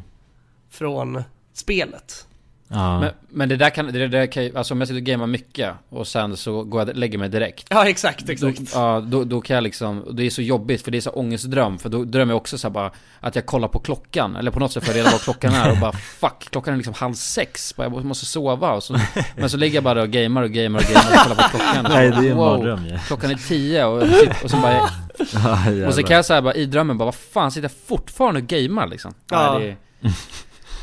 från 0.70 1.22
spelet. 1.52 2.26
Ja. 2.72 3.00
Men, 3.00 3.10
men 3.28 3.48
det 3.48 3.56
där 3.56 3.70
kan, 3.70 3.86
det 3.86 4.08
där 4.08 4.26
kan 4.26 4.56
alltså 4.56 4.74
om 4.74 4.80
jag 4.80 4.88
sitter 4.88 5.00
och 5.00 5.06
gamar 5.06 5.26
mycket 5.26 5.74
och 5.88 6.06
sen 6.06 6.36
så 6.36 6.64
går 6.64 6.80
jag 6.80 6.88
och 6.88 6.96
lägger 6.96 7.18
mig 7.18 7.28
direkt. 7.28 7.66
Ja 7.70 7.88
exakt, 7.88 8.26
Då, 8.26 8.32
exakt. 8.32 8.74
ja, 8.74 9.00
då, 9.00 9.24
då 9.24 9.40
kan 9.40 9.54
jag 9.54 9.62
liksom, 9.62 10.04
det 10.12 10.26
är 10.26 10.30
så 10.30 10.42
jobbigt 10.42 10.82
för 10.84 10.90
det 10.90 10.96
är 10.98 11.00
så 11.00 11.10
ångestdröm 11.10 11.78
För 11.78 11.88
då 11.88 12.04
drömmer 12.04 12.32
jag 12.32 12.36
också 12.36 12.58
så 12.58 12.68
här 12.68 12.72
bara 12.72 12.90
Att 13.20 13.34
jag 13.34 13.46
kollar 13.46 13.68
på 13.68 13.78
klockan, 13.78 14.36
eller 14.36 14.50
på 14.50 14.60
något 14.60 14.72
sätt 14.72 14.84
får 14.84 14.94
jag 14.96 15.00
reda 15.00 15.10
på 15.10 15.16
vad 15.16 15.22
klockan 15.22 15.54
är 15.54 15.70
och 15.70 15.78
bara 15.78 15.92
Fuck, 15.92 16.50
klockan 16.50 16.72
är 16.74 16.76
liksom 16.76 16.94
halv 16.94 17.14
sex, 17.14 17.76
bara, 17.76 17.84
jag 17.86 18.04
måste 18.04 18.26
sova 18.26 18.72
och 18.72 18.82
så, 18.82 18.96
Men 19.36 19.50
så 19.50 19.56
ligger 19.56 19.74
jag 19.74 19.84
bara 19.84 20.02
och 20.02 20.10
gamar 20.10 20.42
och 20.42 20.50
gamar 20.50 20.80
och 20.80 20.86
gamar 20.86 21.10
och 21.10 21.22
kollar 21.22 21.36
på 21.36 21.48
klockan 21.58 21.86
och 21.86 21.92
Nej 21.92 22.10
det 22.10 22.16
är 22.16 22.30
en 22.30 22.36
wow, 22.36 22.58
mardröm 22.58 22.86
ja. 22.86 22.98
Klockan 23.06 23.30
är 23.30 23.48
tio 23.48 23.84
och, 23.84 24.02
och 24.44 24.50
så 24.50 24.56
bara 24.56 24.72
ja 24.72 25.86
Och 25.86 25.94
så 25.94 26.02
kan 26.02 26.16
jag 26.16 26.24
säga 26.24 26.42
bara 26.42 26.54
i 26.54 26.66
drömmen 26.66 26.98
bara, 26.98 27.04
vad 27.04 27.14
fan 27.14 27.50
sitter 27.50 27.64
jag 27.64 27.72
fortfarande 27.86 28.40
och 28.40 28.46
gamar 28.46 28.86
liksom? 28.86 29.14
Ja, 29.30 29.58
Nej, 29.58 29.76
det, 30.00 30.10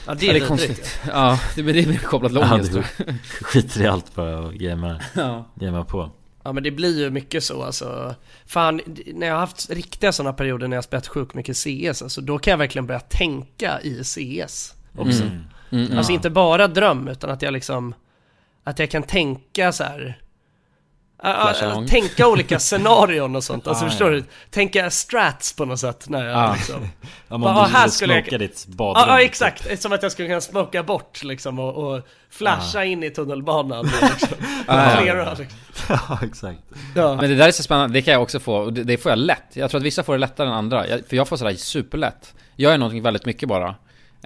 Ja 0.08 0.14
det 0.14 0.26
ja, 0.26 0.32
är, 0.34 0.40
det 0.40 0.46
är 0.46 0.48
konstigt 0.48 1.00
Ja, 1.08 1.40
det, 1.56 1.64
men 1.64 1.74
det 1.74 1.84
är 1.84 1.88
mer 1.88 1.98
kopplat 1.98 2.32
till 2.32 2.42
Ja, 2.42 2.54
ångest 2.54 2.72
jag. 2.74 3.16
Skiter 3.42 3.82
i 3.82 3.88
allt 3.88 4.16
bara 4.16 4.40
och 4.40 4.54
gamea, 4.54 5.00
Ja. 5.16 5.46
gamea 5.56 5.84
på 5.84 6.12
Ja 6.44 6.54
men 6.54 6.64
det 6.64 6.72
blir 6.72 7.00
ju 7.00 7.10
mycket 7.10 7.44
så 7.44 7.64
alltså. 7.64 8.16
Fan, 8.46 8.82
när 9.14 9.28
jag 9.28 9.34
har 9.34 9.40
haft 9.40 9.70
riktiga 9.70 10.12
sådana 10.12 10.34
perioder 10.34 10.68
när 10.68 10.78
jag 10.78 10.84
spelat 10.84 11.08
sjukt 11.08 11.34
mycket 11.34 11.58
CS, 11.58 12.02
alltså 12.02 12.22
då 12.22 12.38
kan 12.40 12.52
jag 12.52 12.58
verkligen 12.58 12.88
börja 12.88 13.00
tänka 13.00 13.80
i 13.82 14.04
CS 14.04 14.74
också. 14.98 15.24
Mm. 15.24 15.44
Mm, 15.72 15.98
Alltså 15.98 16.12
inte 16.12 16.30
bara 16.30 16.68
dröm, 16.68 17.08
utan 17.08 17.30
att 17.30 17.42
jag 17.42 17.54
liksom, 17.54 17.94
att 18.64 18.80
jag 18.80 18.90
kan 18.92 19.04
tänka 19.04 19.72
så 19.72 19.84
här. 19.84 20.20
Flasha 21.22 21.74
lång. 21.74 21.88
tänka 21.88 22.28
olika 22.28 22.60
scenarion 22.70 23.36
och 23.36 23.44
sånt. 23.44 23.68
Alltså 23.68 23.86
Ah, 23.86 23.90
förstår 23.90 24.14
ja. 24.14 24.16
du? 24.20 24.24
Tänka 24.50 24.90
strats 24.90 25.54
på 25.56 25.66
något 25.66 25.80
sätt 25.80 26.10
när 26.10 26.26
jag 26.26 26.38
Ah. 26.38 26.54
liksom... 26.54 26.90
Om 27.28 27.42
du 27.42 27.48
här 27.48 27.88
skulle 27.88 28.24
jag- 28.30 28.40
ditt 28.40 28.66
badrum 28.68 29.10
ja 29.10 29.18
typ. 29.18 29.26
exakt, 29.30 29.82
som 29.82 29.92
att 29.94 30.04
jag 30.04 30.12
skulle 30.12 30.28
kunna 30.28 30.42
smoka 30.42 30.84
bort 30.84 31.24
liksom 31.24 31.60
och, 31.60 31.74
och 31.76 31.98
Ah. 31.98 32.02
flasha 32.30 32.84
in 32.86 33.04
i 33.04 33.10
tunnelbanan 33.10 33.86
liksom. 34.02 34.38
Flera, 34.66 35.34
liksom. 35.34 35.58
Ja 35.90 36.20
exakt 36.24 36.60
ja. 36.96 37.16
Men 37.16 37.30
det 37.30 37.36
där 37.36 37.48
är 37.48 37.52
så 37.52 37.64
spännande, 37.64 37.94
det 37.94 38.02
kan 38.02 38.12
jag 38.14 38.22
också 38.22 38.40
få, 38.40 38.56
och 38.56 38.74
det, 38.74 38.84
det 38.84 38.98
får 38.98 39.10
jag 39.12 39.20
lätt. 39.20 39.44
Jag 39.54 39.70
tror 39.72 39.80
att 39.80 39.86
vissa 39.86 40.04
får 40.04 40.14
det 40.14 40.20
lättare 40.20 40.48
än 40.48 40.54
andra, 40.54 40.88
jag, 40.88 41.02
för 41.10 41.16
jag 41.16 41.28
får 41.28 41.38
sådär 41.38 41.54
superlätt. 41.54 42.34
Jag 42.56 42.80
någonting 42.80 43.02
väldigt 43.04 43.26
mycket 43.26 43.50
bara, 43.50 43.76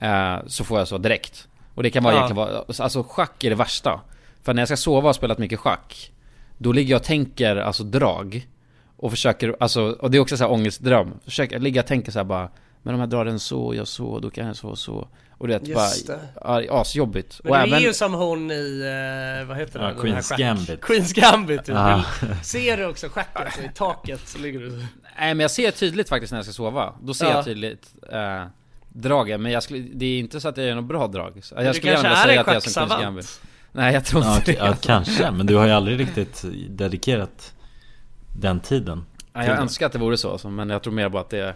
eh, 0.01 0.35
så 0.47 0.63
får 0.63 0.77
jag 0.79 0.87
så 0.87 0.97
direkt. 0.97 1.47
Och 1.75 1.83
det 1.83 1.89
kan 1.89 2.03
vara 2.03 2.13
egentligen 2.13 2.37
vara, 2.37 2.63
alltså 2.79 3.03
schack 3.03 3.43
är 3.43 3.49
det 3.49 3.55
värsta. 3.55 3.99
För 4.43 4.53
när 4.53 4.61
jag 4.61 4.67
ska 4.67 4.77
sova 4.77 4.97
och 4.97 5.03
har 5.03 5.13
spelat 5.13 5.37
mycket 5.37 5.59
schack, 5.59 6.11
då 6.61 6.71
ligger 6.71 6.91
jag 6.91 6.99
och 6.99 7.03
tänker 7.05 7.55
alltså 7.55 7.83
drag. 7.83 8.47
Och 8.97 9.11
försöker, 9.11 9.55
alltså, 9.59 9.81
och 9.83 10.11
det 10.11 10.17
är 10.17 10.19
också 10.21 10.37
så 10.37 10.43
här 10.43 10.51
ångestdröm. 10.51 11.13
Försöker 11.25 11.59
ligga 11.59 11.81
och 11.81 11.87
tänka 11.87 12.11
så 12.11 12.19
här 12.19 12.23
bara, 12.23 12.49
men 12.83 12.93
om 12.93 12.99
jag 12.99 13.09
drar 13.09 13.25
den 13.25 13.39
så, 13.39 13.75
jag 13.75 13.87
så, 13.87 14.19
då 14.19 14.29
kan 14.29 14.47
jag 14.47 14.55
så 14.55 14.67
och 14.69 14.77
så. 14.79 15.07
Och 15.37 15.47
det 15.47 15.55
är 15.55 15.59
Just 15.59 16.07
bara, 16.07 16.17
det. 16.17 16.23
ja, 16.43 16.59
det 16.59 16.67
är 16.67 16.81
asjobbigt. 16.81 17.41
Men 17.43 17.61
och 17.61 17.67
du 17.67 17.75
är 17.75 17.79
ju 17.79 17.93
som 17.93 18.13
hon 18.13 18.51
i, 18.51 18.81
eh, 19.41 19.47
vad 19.47 19.57
heter 19.57 19.79
Ja, 19.79 19.85
det? 19.87 19.93
Den 20.03 20.13
här 20.13 20.21
Queen's 20.21 20.37
Gambit. 20.37 20.81
Queen's 20.81 21.13
Gambit, 21.15 21.65
du, 21.65 21.73
Ah. 21.75 22.03
ser 22.43 22.77
du 22.77 22.85
också 22.85 23.07
schacket 23.09 23.59
i 23.65 23.69
taket 23.75 24.27
så 24.27 24.37
ligger 24.39 24.59
du 24.59 24.69
Nej 25.19 25.33
men 25.33 25.39
jag 25.39 25.51
ser 25.51 25.71
tydligt 25.71 26.09
faktiskt 26.09 26.31
när 26.31 26.37
jag 26.37 26.45
ska 26.45 26.53
sova. 26.53 26.93
Då 27.03 27.13
ser 27.13 27.25
Ja. 27.25 27.31
jag 27.35 27.45
tydligt 27.45 27.93
eh, 28.11 28.43
dragen, 28.89 29.41
men 29.41 29.51
jag 29.51 29.63
skulle, 29.63 29.79
det 29.93 30.05
är 30.05 30.19
inte 30.19 30.41
så 30.41 30.47
att 30.47 30.57
jag 30.57 30.65
gör 30.67 30.75
något 30.75 30.85
bra 30.85 31.07
drag. 31.07 31.41
Jag 31.55 31.65
Du 31.65 31.73
skulle 31.73 31.91
gärna 31.93 32.09
är 32.09 32.15
säga 32.27 32.41
att 32.41 32.47
jag 32.47 32.55
är 32.55 32.59
som 32.59 32.69
Queen's 32.69 32.75
schacksavant. 32.75 33.01
Gambit. 33.01 33.41
Nej 33.71 33.93
jag 33.93 34.05
tror 34.05 34.23
ja, 34.23 34.35
inte 34.35 34.51
ja, 34.53 34.65
det. 34.71 34.77
kanske, 34.81 35.31
men 35.31 35.45
du 35.45 35.55
har 35.55 35.65
ju 35.65 35.71
aldrig 35.71 35.99
riktigt 35.99 36.45
dedikerat 36.69 37.53
den 38.39 38.59
tiden 38.59 39.05
Nej, 39.33 39.47
jag 39.47 39.57
önskar 39.59 39.85
att 39.85 39.91
det 39.91 39.99
vore 39.99 40.17
så, 40.17 40.37
så, 40.37 40.49
men 40.49 40.69
jag 40.69 40.83
tror 40.83 40.93
mer 40.93 41.09
bara 41.09 41.21
att 41.21 41.29
det 41.29 41.55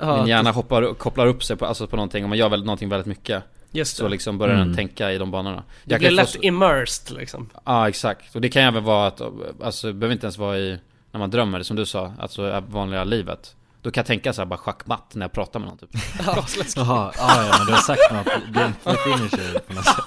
Ja, 0.00 0.16
Min 0.16 0.26
hjärna 0.26 0.50
hoppar, 0.52 0.94
kopplar 0.94 1.26
upp 1.26 1.44
sig 1.44 1.56
på, 1.56 1.66
alltså 1.66 1.86
på 1.86 1.96
någonting, 1.96 2.24
om 2.24 2.28
man 2.30 2.38
gör 2.38 2.48
väl 2.48 2.64
någonting 2.64 2.88
väldigt 2.88 3.06
mycket 3.06 3.42
Just 3.70 3.96
Så 3.96 4.08
liksom 4.08 4.38
börjar 4.38 4.54
den 4.54 4.62
Mm. 4.64 4.76
tänka 4.76 5.12
i 5.12 5.18
de 5.18 5.30
banorna 5.30 5.62
Du 5.84 5.92
Jag 5.94 6.00
blir 6.00 6.08
få 6.10 6.14
lätt 6.14 6.28
så- 6.28 6.38
immersed 6.42 7.16
liksom. 7.16 7.48
Ja 7.64 7.88
exakt, 7.88 8.34
och 8.34 8.40
det 8.40 8.48
kan 8.48 8.62
även 8.62 8.84
vara 8.84 9.06
att, 9.06 9.20
alltså 9.62 9.86
det 9.86 9.92
behöver 9.92 10.12
inte 10.12 10.26
ens 10.26 10.38
vara 10.38 10.58
i 10.58 10.78
När 11.12 11.18
man 11.18 11.30
drömmer, 11.30 11.62
som 11.62 11.76
du 11.76 11.86
sa, 11.86 12.12
alltså 12.18 12.60
vanliga 12.68 13.04
livet 13.04 13.54
Då 13.88 13.92
kan 13.92 14.00
jag 14.00 14.06
tänka 14.06 14.32
så 14.32 14.40
här 14.40 14.46
bara 14.46 14.58
schackmatt 14.58 15.14
när 15.14 15.24
jag 15.24 15.32
pratar 15.32 15.60
med 15.60 15.68
någon 15.68 15.78
typ. 15.78 15.90
Jaha, 16.76 17.12
ja, 17.18 17.44
ja 17.44 17.54
men 17.58 17.66
du 17.66 17.72
har 17.72 17.80
sagt 17.80 18.12
något, 18.12 18.26
det 18.52 18.60
är 18.60 18.64
en 18.64 18.96
finisher 18.96 19.58
på 19.58 19.72
något 19.72 19.84
sätt. 19.84 20.04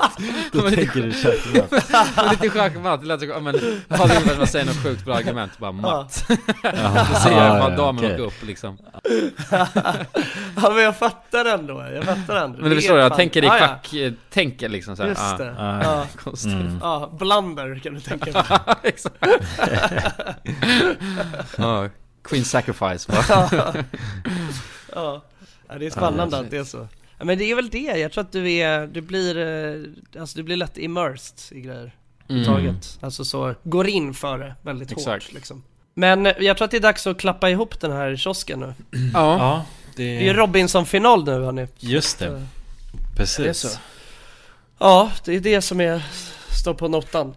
Då 0.51 0.61
tänker 0.61 1.01
du 1.01 1.11
köttmatt 1.11 2.31
Lite 2.31 2.49
schackmatt, 2.49 3.01
det 3.01 3.07
lät 3.07 3.19
så, 3.19 3.25
ja, 3.25 3.39
men 3.39 3.53
ha 3.89 4.07
det 4.07 4.15
ungefär 4.15 4.33
som 4.33 4.43
att 4.43 4.49
säga 4.49 4.65
något 4.65 4.83
sjukt 4.83 5.05
bra 5.05 5.15
argument, 5.15 5.57
bara 5.57 5.71
matt. 5.71 6.25
Då 6.27 6.35
ser 7.19 7.31
jag 7.31 7.45
ja, 7.45 7.59
bara 7.59 7.71
ja, 7.71 7.77
damen 7.77 8.05
åka 8.05 8.17
upp 8.17 8.43
liksom. 8.43 8.77
Ja 10.55 10.69
men 10.73 10.83
jag 10.83 10.97
fattar 10.97 11.45
ändå, 11.45 11.85
jag 11.93 12.03
fattar 12.03 12.35
ändå. 12.35 12.57
Men 12.57 12.63
du 12.63 12.69
Det 12.69 12.75
förstår, 12.75 12.99
jag 12.99 13.15
tänker 13.15 13.43
i 13.43 13.49
schack, 13.49 13.93
tänker 14.29 14.69
liksom 14.69 14.95
såhär 14.95 15.09
Just 15.09 15.37
det. 15.37 15.55
Ja. 15.57 15.83
Ja. 15.83 16.05
Konstigt. 16.23 16.53
Mm. 16.53 16.79
Ja, 16.81 17.11
blunder 17.19 17.79
kan 17.79 17.93
du 17.93 17.99
tänka 17.99 18.31
dig. 18.31 18.43
Exakt. 18.83 19.15
Queen 22.23 22.45
Sacrifice 22.45 23.11
va? 23.11 23.23
ja. 24.95 25.21
ja, 25.67 25.77
det 25.79 25.85
är 25.85 25.89
spännande 25.89 26.37
att 26.37 26.51
det 26.51 26.57
är 26.57 26.63
så. 26.63 26.87
Ja, 27.17 27.25
men 27.25 27.37
det 27.37 27.51
är 27.51 27.55
väl 27.55 27.69
det, 27.69 27.79
jag 27.79 28.11
tror 28.11 28.23
att 28.23 28.31
du 28.31 28.51
är, 28.51 28.87
du 28.87 29.01
blir, 29.01 29.37
eh, 29.37 30.21
alltså 30.21 30.37
du 30.37 30.43
blir 30.43 30.55
lätt 30.55 30.77
immersed 30.77 31.57
i 31.57 31.61
grejer. 31.61 31.95
Mm. 32.29 32.45
Taget. 32.45 32.99
Alltså 33.01 33.25
så, 33.25 33.55
går 33.63 33.87
in 33.87 34.13
för 34.13 34.37
det 34.37 34.55
väldigt 34.61 34.91
Exakt. 34.91 35.23
hårt 35.23 35.33
liksom. 35.33 35.63
Men 35.93 36.25
jag 36.25 36.57
tror 36.57 36.65
att 36.65 36.71
det 36.71 36.77
är 36.77 36.81
dags 36.81 37.07
att 37.07 37.17
klappa 37.19 37.49
ihop 37.49 37.79
den 37.79 37.91
här 37.91 38.15
kiosken 38.15 38.59
nu. 38.59 38.73
Ja, 39.13 39.37
Ja, 39.37 39.65
Det 39.95 40.03
är 40.03 40.21
ju 40.21 40.33
det... 40.33 40.39
Robinson-final 40.39 41.25
nu 41.25 41.31
hörni. 41.31 41.67
Just 41.79 42.19
det, 42.19 42.29
Det 42.29 42.35
är 42.35 42.45
precis 43.15 43.57
så. 43.57 43.79
Ja, 44.77 45.11
det 45.25 45.35
är 45.35 45.39
det 45.39 45.61
som 45.61 45.81
är, 45.81 46.03
står 46.61 46.73
på 46.73 46.87
notan, 46.87 47.33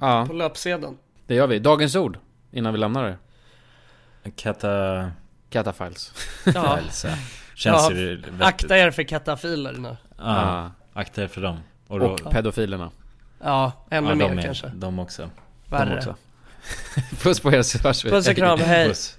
ja, 0.00 0.26
på 0.26 0.32
löpsedeln. 0.32 0.96
det 1.26 1.34
gör 1.34 1.46
vi. 1.46 1.58
Dagens 1.58 1.96
ord, 1.96 2.18
innan 2.50 2.72
vi 2.72 2.78
lämnar 2.78 3.04
det. 3.04 3.16
Kata... 4.36 5.10
Catafiles. 5.50 6.12
Ja, 6.54 6.76
Files, 6.78 7.04
ja. 7.04 7.10
Känns 7.54 7.90
Ja, 7.90 7.92
ju 7.92 8.16
vettigt 8.16 8.42
akta 8.42 8.78
er 8.78 8.90
för 8.90 9.02
katafiler 9.02 9.72
nu. 9.72 9.96
Ja, 10.18 10.70
akta 10.92 11.22
er 11.22 11.28
för 11.28 11.40
dem 11.40 11.58
Och, 11.88 12.00
då, 12.00 12.06
Och 12.06 12.30
pedofilerna. 12.30 12.90
Ja, 13.40 13.72
ännu 13.90 14.08
ja, 14.08 14.14
mer 14.14 14.38
är, 14.38 14.42
kanske. 14.42 14.68
de 14.74 14.98
också 14.98 15.30
Värre. 15.68 15.88
De 15.90 15.96
också. 15.96 16.16
Puss 17.22 17.40
på 17.40 17.52
er 17.52 17.62
så 17.62 17.78
hörs 17.78 18.04
vi. 18.04 18.10
Puss 18.10 18.28
och 18.28 18.36
kram, 18.36 18.58
hej. 18.64 18.88
Puss 18.88 19.18